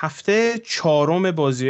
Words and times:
هفته 0.00 0.58
چهارم 0.58 1.30
بازی 1.30 1.68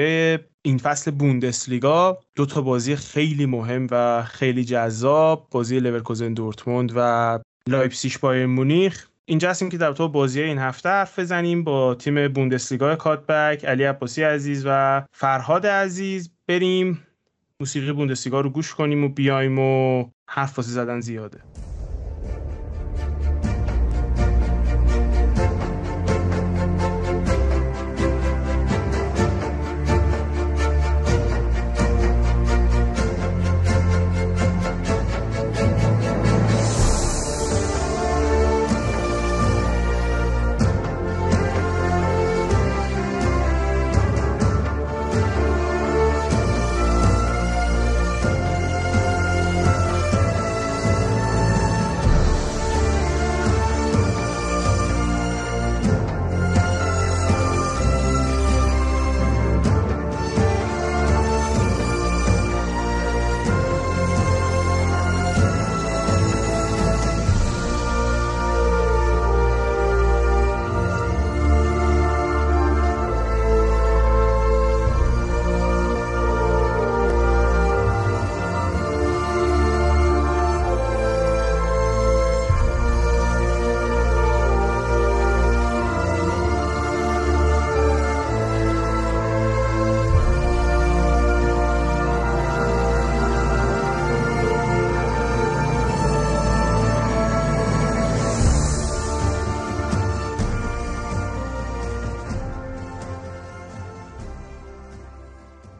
این 0.62 0.78
فصل 0.78 1.10
بوندسلیگا. 1.10 2.18
دو 2.34 2.46
تا 2.46 2.60
بازی 2.60 2.96
خیلی 2.96 3.46
مهم 3.46 3.86
و 3.90 4.22
خیلی 4.22 4.64
جذاب. 4.64 5.48
بازی 5.50 5.80
لورکوزن 5.80 6.34
دورتموند 6.34 6.92
و 6.96 7.38
لایپزیش 7.68 8.18
بایرن 8.18 8.46
مونیخ. 8.46 9.08
اینجا 9.24 9.50
هستیم 9.50 9.68
که 9.68 9.78
در 9.78 9.92
تو 9.92 10.08
بازی 10.08 10.42
این 10.42 10.58
هفته 10.58 10.88
حرف 10.88 11.18
بزنیم 11.18 11.64
با 11.64 11.94
تیم 11.94 12.28
بوندسلیگا 12.28 12.96
Cutback 12.96 13.64
علی 13.64 13.84
عباسی 13.84 14.22
عزیز 14.22 14.62
و 14.66 15.02
فرهاد 15.12 15.66
عزیز. 15.66 16.30
بریم 16.48 17.06
موسیقی 17.60 17.92
بوندسلیگا 17.92 18.40
رو 18.40 18.50
گوش 18.50 18.74
کنیم 18.74 19.04
و 19.04 19.08
بیایم 19.08 19.58
و 19.58 20.04
حرف 20.30 20.58
واسه 20.58 20.70
زدن 20.70 21.00
زیاده. 21.00 21.38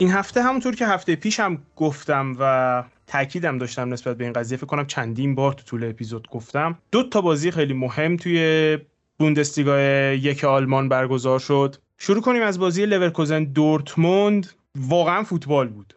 این 0.09 0.17
هفته 0.17 0.43
همونطور 0.43 0.75
که 0.75 0.87
هفته 0.87 1.17
پیشم 1.17 1.59
گفتم 1.77 2.37
و 2.41 2.85
تاکیدم 3.07 3.59
داشتم 3.59 3.93
نسبت 3.93 4.17
به 4.17 4.25
این 4.25 4.33
قضیه 4.33 4.59
فکر 4.59 4.67
کنم 4.67 4.87
چندین 4.87 5.35
بار 5.35 5.53
تو 5.53 5.63
طول 5.63 5.85
اپیزود 5.85 6.29
گفتم 6.29 6.79
دو 6.93 7.03
تا 7.03 7.21
بازی 7.21 7.51
خیلی 7.51 7.75
مهم 7.75 8.17
توی 8.17 8.79
بوندسلیگا 9.19 9.81
یک 10.13 10.45
آلمان 10.45 10.89
برگزار 10.89 11.39
شد. 11.39 11.77
شروع 11.99 12.23
کنیم 12.23 12.43
از 12.43 12.59
بازی 12.59 12.87
لورکوزن 12.87 13.45
دورتموند. 13.45 14.51
واقعا 14.79 15.23
فوتبال 15.23 15.69
بود. 15.69 15.95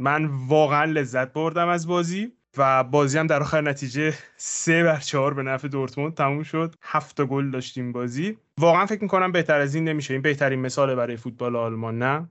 من 0.00 0.24
واقعا 0.48 0.84
لذت 0.84 1.32
بردم 1.32 1.68
از 1.68 1.86
بازی 1.86 2.32
و 2.56 2.84
بازی 2.84 3.18
هم 3.18 3.26
در 3.26 3.42
آخر 3.42 3.60
نتیجه 3.60 4.14
سه 4.36 4.82
بر 4.82 4.98
چهار 4.98 5.34
به 5.34 5.42
نفع 5.42 5.68
دورتموند 5.68 6.14
تموم 6.14 6.42
شد. 6.42 6.74
هفت 6.82 7.20
گل 7.20 7.50
داشتیم 7.50 7.92
بازی. 7.92 8.36
واقعا 8.58 8.86
فکر 8.86 9.02
می‌کنم 9.02 9.32
بهتر 9.32 9.60
از 9.60 9.74
این 9.74 9.84
نمیشه. 9.84 10.14
این 10.14 10.22
بهترین 10.22 10.60
مثال 10.60 10.94
برای 10.94 11.16
فوتبال 11.16 11.56
آلمان 11.56 11.98
نه؟ 11.98 12.28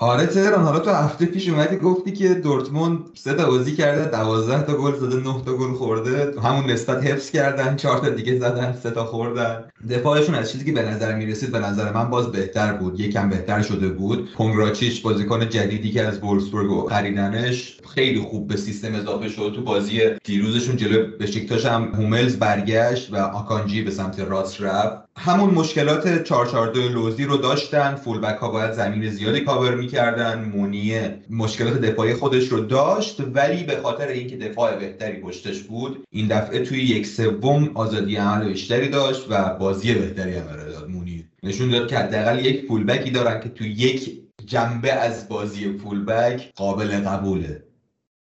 آره 0.00 0.26
تهران 0.26 0.62
حالا 0.64 0.78
تو 0.78 0.90
هفته 0.90 1.26
پیش 1.26 1.48
اومدی 1.48 1.76
گفتی 1.76 2.12
که 2.12 2.34
دورتموند 2.34 2.98
سه 3.14 3.34
تا 3.34 3.46
بازی 3.46 3.76
کرده 3.76 4.04
دوازده 4.04 4.62
تا 4.62 4.76
گل 4.76 4.94
زده 4.94 5.16
نه 5.16 5.42
تا 5.44 5.56
گل 5.56 5.74
خورده. 5.74 6.40
همون 6.40 6.70
نسبت 6.70 7.04
حفظ 7.04 7.30
کردن 7.30 7.76
چهار 7.76 7.98
تا 7.98 8.08
دیگه 8.08 8.38
زدن 8.38 8.78
سه 8.82 8.90
تا 8.90 9.04
خوردن. 9.04 9.64
دفاعشون 9.90 10.34
از 10.34 10.52
چیزی 10.52 10.64
که 10.64 10.72
به 10.72 10.82
نظر 10.82 11.14
می‌رسید 11.14 11.52
به 11.52 11.58
نظر 11.58 11.92
من 11.92 12.10
باز 12.10 12.32
بهتر 12.32 12.72
بود. 12.72 13.00
یکم 13.00 13.30
بهتر 13.30 13.62
شده 13.62 13.88
بود. 13.88 14.32
پونگراچیچ 14.34 15.02
بازیکن 15.02 15.48
جدیدی 15.48 15.90
که 15.90 16.02
از 16.06 16.18
وولفسبورگ 16.18 16.88
خریدنش 16.88 17.78
خیلی 17.94 18.20
خوب 18.20 18.48
به 18.48 18.56
سیستم 18.56 18.94
اضافه 18.94 19.28
شد. 19.28 19.52
تو 19.54 19.62
بازی 19.62 20.00
دیروزشون 20.24 20.76
جلو 20.76 21.06
بشکتاش 21.20 21.66
هم 21.66 21.82
هوملز 21.94 22.36
برگشت 22.36 23.12
و 23.12 23.16
آکانجی 23.16 23.82
به 23.82 23.90
سمت 23.90 24.20
راست 24.20 24.60
رفت. 24.60 25.07
همون 25.18 25.54
مشکلات 25.54 26.22
442 26.22 26.88
لوزی 26.88 27.24
رو 27.24 27.36
داشتن. 27.36 27.94
فولبک 27.94 28.38
ها 28.38 28.50
باید 28.50 28.72
زمین 28.72 29.10
زیادی 29.10 29.40
کاور 29.40 29.74
می‌کردن. 29.74 30.44
مونیه 30.44 31.18
مشکلات 31.30 31.80
دفاعی 31.80 32.14
خودش 32.14 32.48
رو 32.48 32.60
داشت 32.60 33.20
ولی 33.20 33.62
به 33.62 33.76
خاطر 33.76 34.08
اینکه 34.08 34.36
دفاع 34.36 34.76
بهتری 34.76 35.20
پشتش 35.20 35.62
بود 35.62 36.04
این 36.10 36.26
دفعه 36.26 36.64
توی 36.64 36.78
یک 36.78 37.06
سوم 37.06 37.70
آزادی 37.74 38.16
عمل 38.16 38.48
بیشتری 38.48 38.88
داشت 38.88 39.26
و 39.30 39.54
بازی 39.54 39.94
بهتری 39.94 40.36
هم 40.36 40.46
داد 40.46 40.90
مونیه 40.90 41.24
نشون 41.42 41.70
داد 41.70 41.88
که 41.88 41.98
حداقل 41.98 42.44
یک 42.46 42.66
fullback 42.68 43.05
ی 43.05 43.10
دارن 43.10 43.40
که 43.40 43.48
توی 43.48 43.70
یک 43.70 44.20
جنبه 44.46 44.92
از 44.92 45.28
بازی 45.28 45.78
fullback 45.78 46.50
قابل 46.56 46.88
قبوله. 46.88 47.67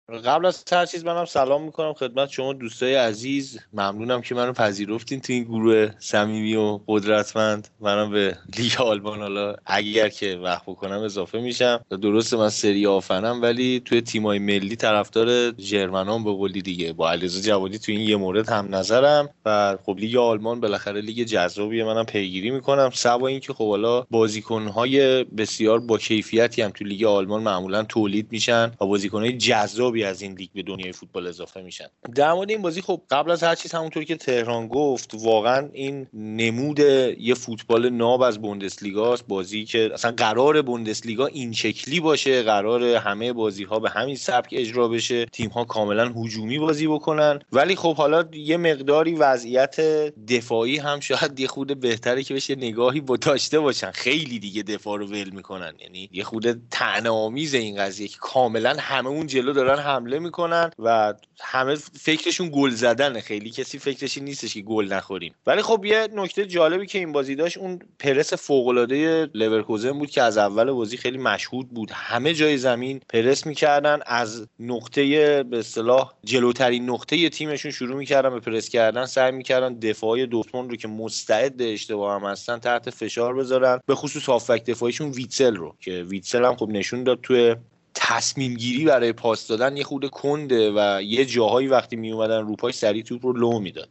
قبل 0.10 0.46
از 0.46 0.64
هر 0.72 0.86
چیز 0.86 1.06
منم 1.06 1.26
سلام 1.26 1.64
می‌کنم 1.64 1.94
خدمت 1.94 2.30
شما 2.30 2.54
دوستای 2.54 2.96
عزیز. 2.96 3.60
ممنونم 3.74 4.22
که 4.22 4.36
منو 4.36 4.54
پذیرفتین 4.54 5.22
تو 5.22 5.34
این 5.34 5.44
گروه 5.44 5.90
صمیمی 6.00 6.56
و 6.56 6.80
قدرتمند. 6.88 7.68
منم 7.80 8.12
به 8.12 8.38
لیگ 8.58 8.82
آلمان 8.82 9.20
حالا 9.20 9.56
اگر 9.66 10.10
که 10.10 10.36
وقت 10.36 10.64
بکنم 10.66 11.00
اضافه 11.00 11.40
میشم. 11.40 11.86
درسته 12.02 12.38
من 12.38 12.50
سری 12.50 12.86
آفنم 12.88 13.42
ولی 13.42 13.82
توی 13.86 14.02
تیمای 14.02 14.40
ملی 14.40 14.76
طرفدار 14.76 15.54
ژرمنام 15.60 16.24
به 16.24 16.32
قولی 16.32 16.62
دیگه. 16.62 16.94
با 16.94 17.12
علیرضا 17.12 17.42
جوادی 17.42 17.80
تو 17.80 17.92
این 17.92 18.02
یه 18.02 18.16
مورد 18.16 18.50
هم 18.50 18.76
نظرم. 18.76 19.30
و 19.46 19.78
خب 19.86 19.98
لیگ 20.00 20.16
آلمان 20.16 20.60
بالاخره 20.60 21.02
لیگ 21.02 21.24
جذابیه 21.28 21.84
منم 21.84 22.06
پیگیری 22.06 22.52
می‌کنم. 22.52 22.90
سوا 22.94 23.28
اینکه 23.28 23.54
خب 23.54 23.70
حالا 23.70 24.02
بازیکنهای 24.02 25.24
بسیار 25.24 25.80
با 25.80 25.98
کیفیتی 25.98 26.62
هم 26.62 26.72
تو 26.72 26.86
لیگ 26.86 27.04
آلمان 27.04 27.44
معمولا 27.44 27.84
تولید 27.84 28.28
میشن 28.32 28.72
و 28.82 28.86
بازیکنهای 28.86 29.38
جذاب 29.38 29.95
از 30.04 30.22
این 30.22 30.34
لیگ 30.34 30.50
به 30.54 30.64
دنیای 30.64 30.92
فوتبال 30.92 31.28
اضافه 31.28 31.62
میشن. 31.62 31.88
در 32.16 32.34
مورد 32.34 32.50
این 32.50 32.62
بازی 32.62 32.82
خب 32.82 33.02
قبل 33.10 33.32
از 33.32 33.44
هر 33.44 33.56
چیز 33.56 33.72
همونطور 33.72 34.04
که 34.04 34.16
تهران 34.16 34.68
گفت 34.68 35.12
واقعا 35.14 35.70
این 35.74 36.08
نمود 36.14 36.80
یه 37.20 37.34
فوتبال 37.34 37.90
ناب 37.90 38.22
از 38.22 38.42
بوندسلیگاست 38.42 39.28
بازی 39.28 39.66
که 39.66 39.90
اصلا 39.94 40.12
قرار 40.12 40.62
بوندسلیگا 40.62 41.26
این 41.26 41.54
شکلی 41.54 42.00
باشه 42.00 42.44
قرار 42.44 42.84
همه 42.84 43.34
بازی 43.34 43.64
ها 43.64 43.80
به 43.80 43.90
همین 43.90 44.16
سبک 44.16 44.50
اجرا 44.52 44.88
بشه 44.88 45.26
تیم 45.26 45.50
ها 45.50 45.64
کاملا 45.64 46.10
هجومی 46.10 46.60
بازی 46.60 46.88
بکنن. 46.88 47.40
ولی 47.52 47.76
خب 47.76 47.96
حالا 47.96 48.26
یه 48.34 48.58
مقداری 48.58 49.16
وضعیت 49.16 49.80
دفاعی 50.28 50.78
هم 50.78 51.00
شاید 51.00 51.40
یه 51.40 51.48
خود 51.48 51.80
بهتره 51.80 52.24
که 52.24 52.34
بشه 52.34 52.56
نگاهی 52.56 53.02
با 53.02 53.18
داشته 53.18 53.60
باشن. 53.60 53.92
خیلی 53.92 54.40
دیگه 54.40 54.64
دفاع 54.64 54.98
رو 54.98 55.08
ول 55.08 55.30
می‌کنن. 55.30 55.74
یعنی 55.80 56.10
یه 56.12 56.24
خود 56.24 56.70
طعنه 56.70 57.10
این 57.54 57.78
قضیه 57.78 58.08
که 58.08 58.18
کاملا 58.20 58.76
همه 58.80 59.08
اون 59.08 59.28
جلو 59.28 59.54
دارن 59.54 59.80
حمله 59.86 60.20
می‌کنن 60.20 60.72
و 60.80 61.14
همه 61.42 61.76
فکرشون 61.76 62.50
گل 62.54 62.70
زدنه. 62.70 63.22
خیلی 63.22 63.50
کسی 63.50 63.80
فکرش 63.80 64.18
نیستش 64.18 64.54
که 64.54 64.62
گل 64.62 64.94
نخوریم. 64.94 65.36
ولی 65.48 65.62
خب 65.62 65.86
یه 65.86 66.08
نکته 66.14 66.46
جالبی 66.46 66.86
که 66.86 67.00
این 67.00 67.12
بازی 67.12 67.36
داشت 67.36 67.58
اون 67.58 67.80
پرس 68.00 68.34
فوق 68.34 68.68
العاده 68.68 69.30
لورکوزن 69.34 69.92
بود 69.92 70.10
که 70.10 70.22
از 70.22 70.38
اول 70.38 70.72
بازی 70.72 70.98
خیلی 70.98 71.18
مشهود 71.18 71.70
بود. 71.70 71.92
همه 71.94 72.34
جای 72.34 72.58
زمین 72.58 73.02
پرس 73.10 73.46
می‌کردن 73.46 74.00
از 74.06 74.48
نقطه 74.60 75.44
به 75.44 75.60
اصطلاح 75.60 76.14
جلوترین 76.24 76.90
نقطه 76.90 77.30
تیمشون 77.30 77.72
شروع 77.72 77.98
می‌کردن 77.98 78.30
به 78.30 78.40
پرس 78.40 78.70
کردن 78.70 79.06
سعی 79.06 79.32
می‌کردن 79.32 79.80
دفاعی 79.80 80.26
دورتموند 80.26 80.70
رو 80.70 80.76
که 80.76 80.88
مستعد 80.88 81.62
اشتباه 81.62 82.22
هم 82.22 82.28
هستن 82.28 82.60
تحت 82.60 82.90
فشار 82.90 83.36
بذارن. 83.36 83.80
به 83.86 83.96
خصوص 83.96 84.26
هافبک 84.26 84.66
دفاعیشون 84.66 85.12
ویتسل 85.12 85.56
رو 85.56 85.76
که 85.80 85.92
ویتسل 85.92 86.46
هم 86.46 86.56
خب 86.56 86.70
نشون 86.70 87.04
داد 87.04 87.20
توی 87.24 87.56
تصمیم 87.96 88.54
گیری 88.54 88.86
برای 88.86 89.12
پاس 89.12 89.48
دادن 89.48 89.78
یه 89.78 89.84
خرده 89.84 90.10
کنده 90.10 90.72
و 90.76 91.02
یه 91.02 91.26
جاهایی 91.26 91.68
وقتی 91.68 91.96
می 91.96 92.12
اومدن 92.12 92.48
روپای 92.48 92.72
سری 92.72 93.04
توپ 93.04 93.26
رو 93.26 93.34
لو 93.34 93.60
می‌داد. 93.60 93.90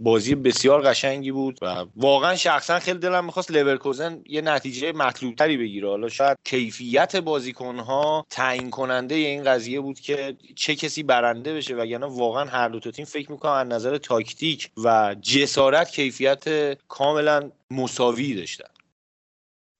بازی 0.00 0.34
بسیار 0.34 0.82
قشنگی 0.82 1.32
بود 1.32 1.58
و 1.62 1.86
واقعا 1.96 2.36
شخصا 2.36 2.78
خیلی 2.78 2.98
دلم 2.98 3.24
می‌خواست 3.24 3.50
لورکوزن 3.50 4.20
یه 4.26 4.40
نتیجه 4.40 4.92
مطلوب 4.92 5.34
تری 5.34 5.56
بگیره. 5.56 5.88
حالا 5.88 6.08
شاید 6.08 6.38
کیفیت 6.44 7.16
بازیکنها 7.16 8.26
تعیین 8.30 8.70
کننده 8.70 9.14
این 9.14 9.44
قضیه 9.44 9.80
بود 9.80 10.00
که 10.00 10.36
چه 10.56 10.74
کسی 10.74 11.02
برنده 11.02 11.54
بشه 11.54 11.74
وگرنه 11.74 12.06
واقعا 12.06 12.44
هر 12.44 12.68
دو 12.68 12.90
تیم 12.90 13.04
فکر 13.04 13.32
می‌کنم 13.32 13.52
از 13.52 13.66
نظر 13.66 13.98
تاکتیک 13.98 14.70
و 14.84 15.16
جسارت 15.22 15.90
کیفیت 15.90 16.74
کاملا 16.88 17.50
مساوی 17.70 18.34
داشتن. 18.34 18.68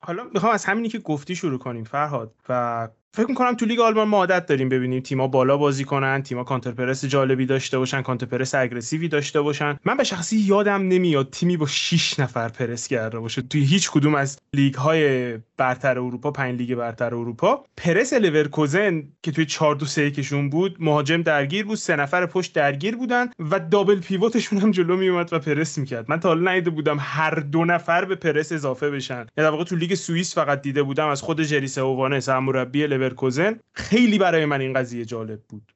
حالا 0.05 0.25
می‌خوام 0.25 0.53
از 0.53 0.65
همینی 0.65 0.89
که 0.89 0.99
گفتی 0.99 1.37
شروع 1.37 1.59
کنیم 1.59 1.85
فرهاد. 1.85 2.35
و 2.49 2.89
فکر 3.15 3.29
می‌کنم 3.29 3.55
تو 3.55 3.67
لیگ 3.67 3.81
آلمان 3.81 4.09
ما 4.09 4.17
عادت 4.17 4.47
داریم 4.47 4.69
ببینیم 4.69 5.01
تیما 5.01 5.29
بالا 5.29 5.57
بازی 5.57 5.85
کنن 5.85 6.23
تیما 6.23 6.45
counter 6.45 6.71
press 6.71 7.05
جالبی 7.05 7.47
داشته 7.47 7.79
باشن 7.79 8.03
counter 8.03 8.27
press 8.27 8.55
aggressive 8.55 9.04
ی 9.04 9.09
داشته 9.09 9.41
باشن. 9.41 9.77
من 9.85 9.97
به 9.97 10.05
شخصه 10.05 10.37
یادم 10.37 10.89
نمیاد 10.89 11.31
تیمی 11.31 11.57
با 11.57 11.67
6 11.67 12.21
نفر 12.21 12.49
پرس 12.49 12.89
کرده 12.89 13.19
باشه. 13.19 13.43
توی 13.43 13.65
هیچ 13.65 13.91
کدوم 13.91 14.15
از 14.15 14.39
لیگ 14.55 14.75
های 14.75 15.35
برتر 15.57 15.99
اروپا 15.99 16.31
پنج 16.31 16.59
لیگ 16.59 16.75
برتر 16.75 17.15
اروپا. 17.15 17.65
پرس 17.77 18.13
لورکوزن 18.13 19.03
که 19.23 19.33
توی 19.33 19.47
4 19.47 19.75
2 19.75 19.87
3 19.87 20.11
یکشون 20.11 20.51
بود 20.51 20.77
مهاجم 20.81 21.23
درگیر 21.23 21.65
بود 21.65 21.77
سه 21.77 21.97
نفر 21.97 22.27
پشت 22.27 22.55
درگیر 22.55 22.97
بودن 22.97 23.27
و 23.51 23.61
double 23.61 24.01
pivot 24.01 24.33
شون 24.33 24.59
هم 24.59 24.71
جلو 24.71 24.97
میومد 24.97 25.33
و 25.33 25.39
پرس 25.39 25.79
می‌کرد. 25.79 26.11
من 26.11 26.21
تا 26.21 26.29
حالا 26.29 26.51
ندیده 26.51 26.71
بودم 26.71 26.97
هر 27.01 27.35
دو 27.35 27.65
نفر 27.65 28.05
به 28.05 28.15
پرس 28.15 28.53
اضافه 28.53 28.91
بشن. 28.91 29.15
یعنی 29.15 29.29
در 29.37 29.51
واقع 29.51 29.65
تو 29.65 29.77
لیگ 29.77 29.95
سوئیس 29.95 30.35
فقط 30.35 30.63
دیده 30.63 30.83
بودم 30.83 31.09
از 31.09 31.23
خود 31.23 31.43
جراردو 31.43 31.81
سئوانه 31.81 32.21
سرمربی 32.21 33.02
لورکوزن 33.03 33.59
خیلی 33.75 34.19
برای 34.19 34.45
من 34.45 34.61
این 34.61 34.73
قضیه 34.73 35.05
جالب 35.05 35.41
بود. 35.49 35.73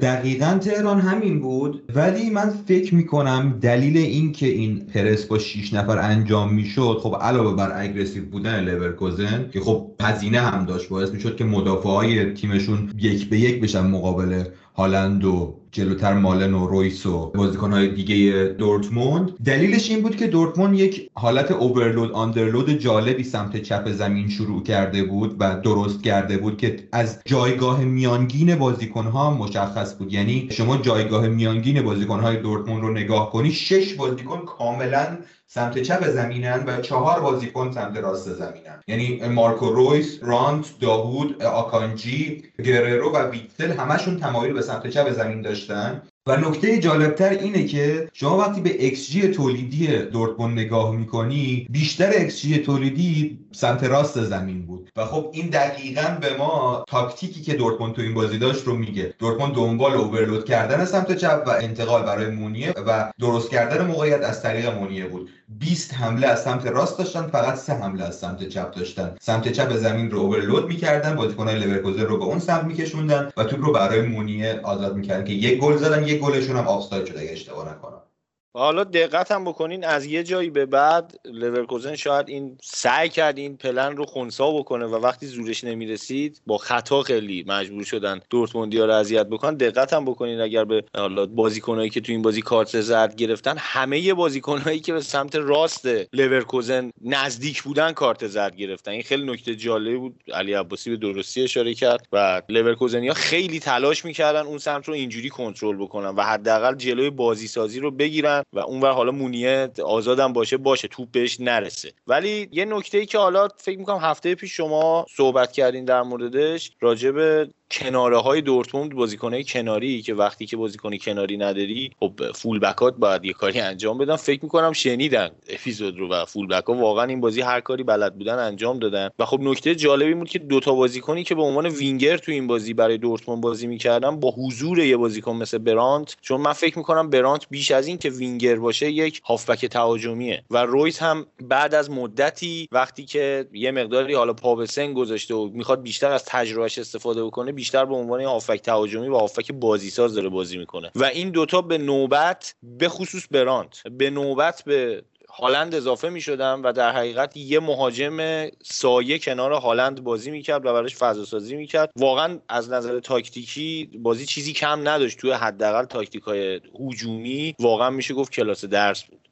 دقیقا 0.00 0.58
تهران 0.62 1.00
همین 1.00 1.40
بود 1.40 1.92
ولی 1.94 2.30
من 2.30 2.50
فکر 2.50 2.94
می‌کنم 2.94 3.58
دلیل 3.60 3.96
این 3.96 4.32
که 4.32 4.46
این 4.46 4.86
پرس 4.86 5.24
با 5.24 5.38
6 5.38 5.74
نفر 5.74 5.98
انجام 5.98 6.54
می‌شد 6.54 6.98
خب 7.02 7.16
علاوه 7.20 7.56
بر 7.56 7.82
aggressive 7.82 8.24
بودن 8.24 8.64
لورکوزن 8.64 9.50
که 9.52 9.60
خب 9.60 9.90
هزینه 10.00 10.40
هم 10.40 10.64
داشت 10.64 10.88
باعث 10.88 11.10
می‌شد 11.10 11.36
که 11.36 11.44
مدافع 11.44 11.88
های 11.88 12.32
تیمشون 12.32 12.92
یک 12.96 13.28
به 13.28 13.38
یک 13.38 13.60
بشن 13.60 13.86
مقابل 13.86 14.44
هالند 14.80 15.24
و 15.24 15.60
جلوتر 15.72 16.14
مالن 16.14 16.54
و 16.54 16.66
رویس 16.66 17.06
و 17.06 17.32
بازیکنهای 17.34 17.88
دیگه 17.88 18.42
دورتموند. 18.58 19.30
دلیلش 19.44 19.90
این 19.90 20.02
بود 20.02 20.16
که 20.16 20.26
دورتموند 20.26 20.78
یک 20.78 21.10
حالت 21.14 21.50
overload 21.50 22.12
underload 22.12 22.70
جالبی 22.70 23.24
سمت 23.24 23.56
چپ 23.56 23.90
زمین 23.90 24.28
شروع 24.28 24.62
کرده 24.62 25.04
بود 25.04 25.36
و 25.40 25.60
درست 25.60 26.02
کرده 26.02 26.38
بود 26.38 26.56
که 26.56 26.88
از 26.92 27.20
جایگاه 27.24 27.84
میانگین 27.84 28.54
بازیکنها 28.54 29.34
مشخص 29.34 29.98
بود. 29.98 30.12
یعنی 30.12 30.48
شما 30.50 30.76
جایگاه 30.76 31.28
میانگین 31.28 31.82
بازیکنهای 31.82 32.36
دورتموند 32.36 32.82
رو 32.82 32.92
نگاه 32.92 33.30
کنی 33.30 33.52
شش 33.52 33.94
بازیکن 33.94 34.44
کاملا 34.46 35.18
سمت 35.52 35.78
چپ 35.78 36.08
زمینن 36.08 36.64
و 36.66 36.80
چهار 36.80 37.20
بازیکن 37.20 37.72
سمت 37.72 37.96
راست 37.96 38.34
زمینن. 38.34 38.82
یعنی 38.88 39.28
مارکو 39.28 39.70
رویس 39.70 40.18
رانت 40.22 40.66
داوود 40.80 41.42
آکانجی 41.42 42.44
گررو 42.64 43.12
و 43.12 43.30
ویتسل 43.30 43.72
همشون 43.72 44.16
تمایل 44.16 44.52
به 44.52 44.62
سمت 44.62 44.86
چپ 44.86 45.12
زمین 45.12 45.42
داشتن. 45.42 46.02
و 46.26 46.36
نکته 46.36 46.78
جالبتر 46.78 47.28
اینه 47.28 47.64
که 47.64 48.08
شما 48.12 48.38
وقتی 48.38 48.60
به 48.60 48.90
XG 48.90 49.36
تولیدی 49.36 49.98
دورتموند 49.98 50.58
نگاه 50.58 50.96
می‌کنی 50.96 51.66
بیشتر 51.70 52.28
XG 52.28 52.58
تولیدی 52.66 53.38
سمت 53.52 53.84
راست 53.84 54.24
زمین 54.24 54.66
بود. 54.66 54.90
و 54.96 55.04
خب 55.04 55.30
این 55.32 55.46
دقیقا 55.46 56.18
به 56.20 56.36
ما 56.36 56.84
تاکتیکی 56.88 57.42
که 57.42 57.54
دورتموند 57.54 57.94
تو 57.94 58.02
این 58.02 58.14
بازی 58.14 58.38
داشت 58.38 58.64
رو 58.64 58.76
میگه. 58.76 59.14
دورتموند 59.18 59.54
دنبال 59.54 59.92
اوورلود 59.92 60.44
کردن 60.44 60.84
سمت 60.84 61.16
چپ 61.16 61.42
و 61.46 61.50
انتقال 61.50 62.02
برای 62.02 62.30
مونیه 62.30 62.72
و 62.86 63.12
درست 63.20 63.50
کردن 63.50 63.86
موقعیت 63.86 64.22
از 64.22 64.42
طریق 64.42 64.74
مونیه 64.74 65.06
بود. 65.06 65.30
20 65.58 65.94
حمله 65.94 66.26
از 66.26 66.42
سمت 66.42 66.66
راست 66.66 66.98
داشتن 66.98 67.22
فقط 67.22 67.54
سه 67.54 67.74
حمله 67.74 68.04
از 68.04 68.18
سمت 68.18 68.48
چپ 68.48 68.74
داشتن. 68.74 69.16
سمت 69.20 69.52
چپ 69.52 69.76
زمین 69.76 70.10
رو 70.10 70.18
overload 70.18 70.66
می‌کردن 70.68 71.16
بازیکنان 71.16 71.54
لورکوزن 71.54 72.02
رو 72.02 72.18
به 72.18 72.24
اون 72.24 72.38
سمت 72.38 72.64
میکشوندن 72.64 73.30
و 73.36 73.44
توپ 73.44 73.64
رو 73.64 73.72
برای 73.72 74.00
مونیه 74.00 74.60
آزاد 74.62 74.96
می‌کردن 74.96 75.24
که 75.24 75.32
یک 75.32 75.58
گل 75.58 75.76
زدن 75.76 76.09
یک 76.10 76.20
گلشون 76.20 76.56
هم 76.56 76.66
آفساید 76.66 77.06
شده 77.06 77.20
اگه 77.20 77.32
اشتباه 77.32 77.70
نکنم. 77.76 78.09
حالا 78.54 78.84
دقت 78.84 79.32
هم 79.32 79.44
بکنین 79.44 79.84
از 79.84 80.06
یه 80.06 80.22
جایی 80.22 80.50
به 80.50 80.66
بعد 80.66 81.14
لورکوزن 81.24 81.96
شاید 81.96 82.28
این 82.28 82.58
سعی 82.62 83.08
کرد 83.08 83.38
این 83.38 83.56
پلن 83.56 83.96
رو 83.96 84.04
خونسا 84.04 84.52
بکنه 84.52 84.86
و 84.86 84.94
وقتی 84.94 85.26
زورش 85.26 85.64
نمی‌رسید 85.64 86.40
با 86.46 86.58
خطا 86.58 87.02
خیلی 87.02 87.44
مجبور 87.46 87.84
شدن 87.84 88.20
دورتموندیا 88.30 88.84
رو 88.86 88.92
اذیت 88.92 89.26
بکنن. 89.26 89.54
دقت 89.54 89.92
هم 89.92 90.04
بکنین 90.04 90.40
اگر 90.40 90.64
به 90.64 90.84
حالا 90.96 91.26
بازیکنایی 91.26 91.90
که 91.90 92.00
تو 92.00 92.12
این 92.12 92.22
بازی 92.22 92.42
کارت 92.42 92.80
زرد 92.80 93.16
گرفتن 93.16 93.54
همه 93.58 94.14
بازیکنایی 94.14 94.80
که 94.80 94.92
به 94.92 95.00
سمت 95.00 95.36
راست 95.36 95.86
لورکوزن 96.12 96.90
نزدیک 97.04 97.62
بودن 97.62 97.92
کارت 97.92 98.26
زرد 98.26 98.56
گرفتن. 98.56 98.90
این 98.92 99.02
خیلی 99.02 99.32
نکته 99.32 99.56
جالبی 99.56 99.96
بود. 99.96 100.22
علی 100.34 100.52
عباسی 100.52 100.90
به 100.90 100.96
درستی 100.96 101.42
اشاره 101.42 101.74
کرد 101.74 102.06
و 102.12 102.42
لورکوزنیا 102.48 103.14
خیلی 103.14 103.60
تلاش 103.60 104.04
می‌کردن 104.04 104.40
اون 104.40 104.58
سمت 104.58 104.88
رو 104.88 104.94
اینجوری 104.94 105.28
کنترل 105.28 105.76
بکنن 105.76 106.08
و 106.08 106.22
حداقل 106.22 106.74
جلوی 106.74 107.10
بازی 107.10 107.48
سازی 107.48 107.80
رو 107.80 107.90
بگیرن. 107.90 108.39
و 108.52 108.58
اونور 108.58 108.92
حالا 108.92 109.12
مونیه 109.12 109.68
آزادم 109.84 110.32
باشه 110.32 110.56
باشه 110.56 110.88
توپ 110.88 111.10
بهش 111.10 111.40
نرسه. 111.40 111.92
ولی 112.06 112.48
یه 112.52 112.64
نکته 112.64 112.98
ای 112.98 113.06
که 113.06 113.18
حالا 113.18 113.48
فکر 113.56 113.78
می‌کنم 113.78 113.98
هفته 113.98 114.34
پیش 114.34 114.56
شما 114.56 115.06
صحبت 115.16 115.52
کردین 115.52 115.84
در 115.84 116.02
موردش 116.02 116.70
راجع 116.80 117.10
به 117.10 117.48
کناره 117.70 118.18
های 118.18 118.40
دورتموند 118.40 118.94
بازیکنهای 118.94 119.44
کناری 119.44 120.02
که 120.02 120.14
وقتی 120.14 120.46
که 120.46 120.56
بازیکن 120.56 120.96
کناری 120.96 121.36
نداری 121.36 121.90
خب 122.00 122.32
full 122.34 122.58
back 122.58 122.88
ات 122.88 122.96
باید 122.96 123.24
یه 123.24 123.32
کاری 123.32 123.60
انجام 123.60 123.98
بدن. 123.98 124.16
فکر 124.16 124.40
می‌کنم 124.42 124.72
شنیدن 124.72 125.30
اپیزود 125.48 125.98
رو 125.98 126.08
و 126.08 126.24
full 126.24 126.46
back 126.46 126.64
ها 126.64 126.74
واقعا 126.74 127.04
این 127.04 127.20
بازی 127.20 127.40
هر 127.40 127.60
کاری 127.60 127.82
بلد 127.82 128.18
بودن 128.18 128.38
انجام 128.38 128.78
دادن. 128.78 129.08
و 129.18 129.24
خب 129.24 129.40
نکته 129.40 129.74
جالبی 129.74 130.14
بود 130.14 130.28
که 130.28 130.38
دوتا 130.38 130.74
بازیکنی 130.74 131.24
که 131.24 131.34
به 131.34 131.42
عنوان 131.42 131.66
وینگر 131.66 132.16
تو 132.16 132.32
این 132.32 132.46
بازی 132.46 132.74
برای 132.74 132.98
دورتموند 132.98 133.42
بازی 133.42 133.66
می‌کردن 133.66 134.20
با 134.20 134.30
حضور 134.30 134.78
یه 134.78 134.96
بازیکن 134.96 135.36
مثل 135.36 135.58
برانت 135.58 136.16
چون 136.20 136.40
من 136.40 136.52
فکر 136.52 136.78
می‌کنم 136.78 137.10
برانت 137.10 137.46
بیش 137.50 137.70
از 137.70 137.86
این 137.86 137.98
که 137.98 138.10
وینگر 138.10 138.56
باشه 138.56 138.90
یک 138.90 139.20
هافبک 139.24 139.66
تهاجمیه. 139.66 140.42
و 140.50 140.58
رویز 140.58 140.98
هم 140.98 141.26
بعد 141.40 141.74
از 141.74 141.90
مدتی 141.90 142.68
وقتی 142.72 143.04
که 143.04 143.46
یه 143.52 143.70
مقداری 143.70 144.14
حالا 144.14 144.32
پا 144.32 144.54
به 144.54 144.66
سن 144.66 144.92
گذاشته 144.92 145.34
و 145.34 145.50
می‌خواد 145.52 145.82
بیشتر 145.82 146.12
از 146.12 146.24
تجربهش 146.24 146.78
استفاده 146.78 147.24
بکنه 147.24 147.52
بیشتر 147.60 147.84
به 147.84 147.94
عنوان 147.94 148.20
هافک 148.20 148.60
تهاجمی 148.60 149.08
و 149.08 149.16
هافک 149.16 149.52
بازیساز 149.52 150.14
داره 150.14 150.28
بازی 150.28 150.58
می‌کنه. 150.58 150.90
و 150.94 151.04
این 151.04 151.30
دوتا 151.30 151.62
به 151.62 151.78
نوبت 151.78 152.54
به 152.62 152.88
خصوص 152.88 153.26
برانت 153.30 153.82
به 153.90 154.10
نوبت 154.10 154.62
به 154.66 155.02
هالند 155.28 155.74
اضافه 155.74 156.08
می 156.08 156.20
شدم 156.20 156.60
و 156.64 156.72
در 156.72 156.92
حقیقت 156.92 157.36
یه 157.36 157.60
مهاجم 157.60 158.46
سایه 158.62 159.18
کنار 159.18 159.52
هالند 159.52 160.04
بازی 160.04 160.30
می‌کرد 160.30 160.66
و 160.66 160.72
براش 160.72 160.96
فضا 160.96 161.24
سازی 161.24 161.56
می‌کرد. 161.56 161.90
واقعا 161.96 162.38
از 162.48 162.70
نظر 162.70 163.00
تاکتیکی 163.00 163.90
بازی 163.98 164.26
چیزی 164.26 164.52
کم 164.52 164.88
نداشت 164.88 165.18
توی 165.18 165.30
حداقل 165.32 165.84
تاکتیک 165.84 166.22
های 166.22 166.60
هجومی. 166.80 167.54
واقعا 167.58 167.90
میشه 167.90 168.14
گفت 168.14 168.32
کلاس 168.32 168.64
درس 168.64 169.04
بود. 169.04 169.29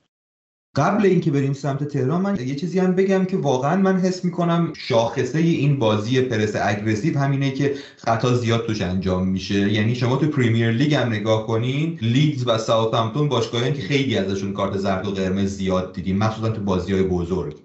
قبل 0.75 1.07
اینکه 1.07 1.31
بریم 1.31 1.53
سمت 1.53 1.85
تهران 1.85 2.21
من 2.21 2.37
یه 2.37 2.55
چیزی 2.55 2.79
هم 2.79 2.95
بگم 2.95 3.25
که 3.25 3.37
واقعا 3.37 3.77
من 3.77 3.97
حس 3.97 4.25
می‌کنم 4.25 4.73
شاخصه 4.77 5.39
این 5.39 5.79
بازی 5.79 6.21
پرس 6.21 6.57
aggressive 6.57 7.19
همینه 7.19 7.51
که 7.51 7.75
خطا 7.97 8.35
زیاد 8.35 8.67
توش 8.67 8.83
انجام 8.83 9.29
میشه. 9.29 9.73
یعنی 9.73 9.95
شما 9.95 10.17
تو 10.17 10.27
پریمیر 10.27 10.71
لیگ 10.71 10.95
هم 10.95 11.09
نگاه 11.09 11.47
کنین 11.47 11.99
لیدز 12.03 12.49
و 12.49 12.59
ساوثهامپتون 12.59 13.29
باشگاهی 13.29 13.73
که 13.73 13.83
خیلی 13.83 14.19
ازشون 14.19 14.53
کارت 14.53 14.77
زرد 14.77 15.07
و 15.07 15.11
قرمز 15.11 15.57
زیاد 15.57 15.93
دیدیم 15.93 16.19
مخصوصا 16.19 16.49
تو 16.51 16.61
بازی 16.61 16.93
های 16.93 17.03
بزرگ. 17.03 17.57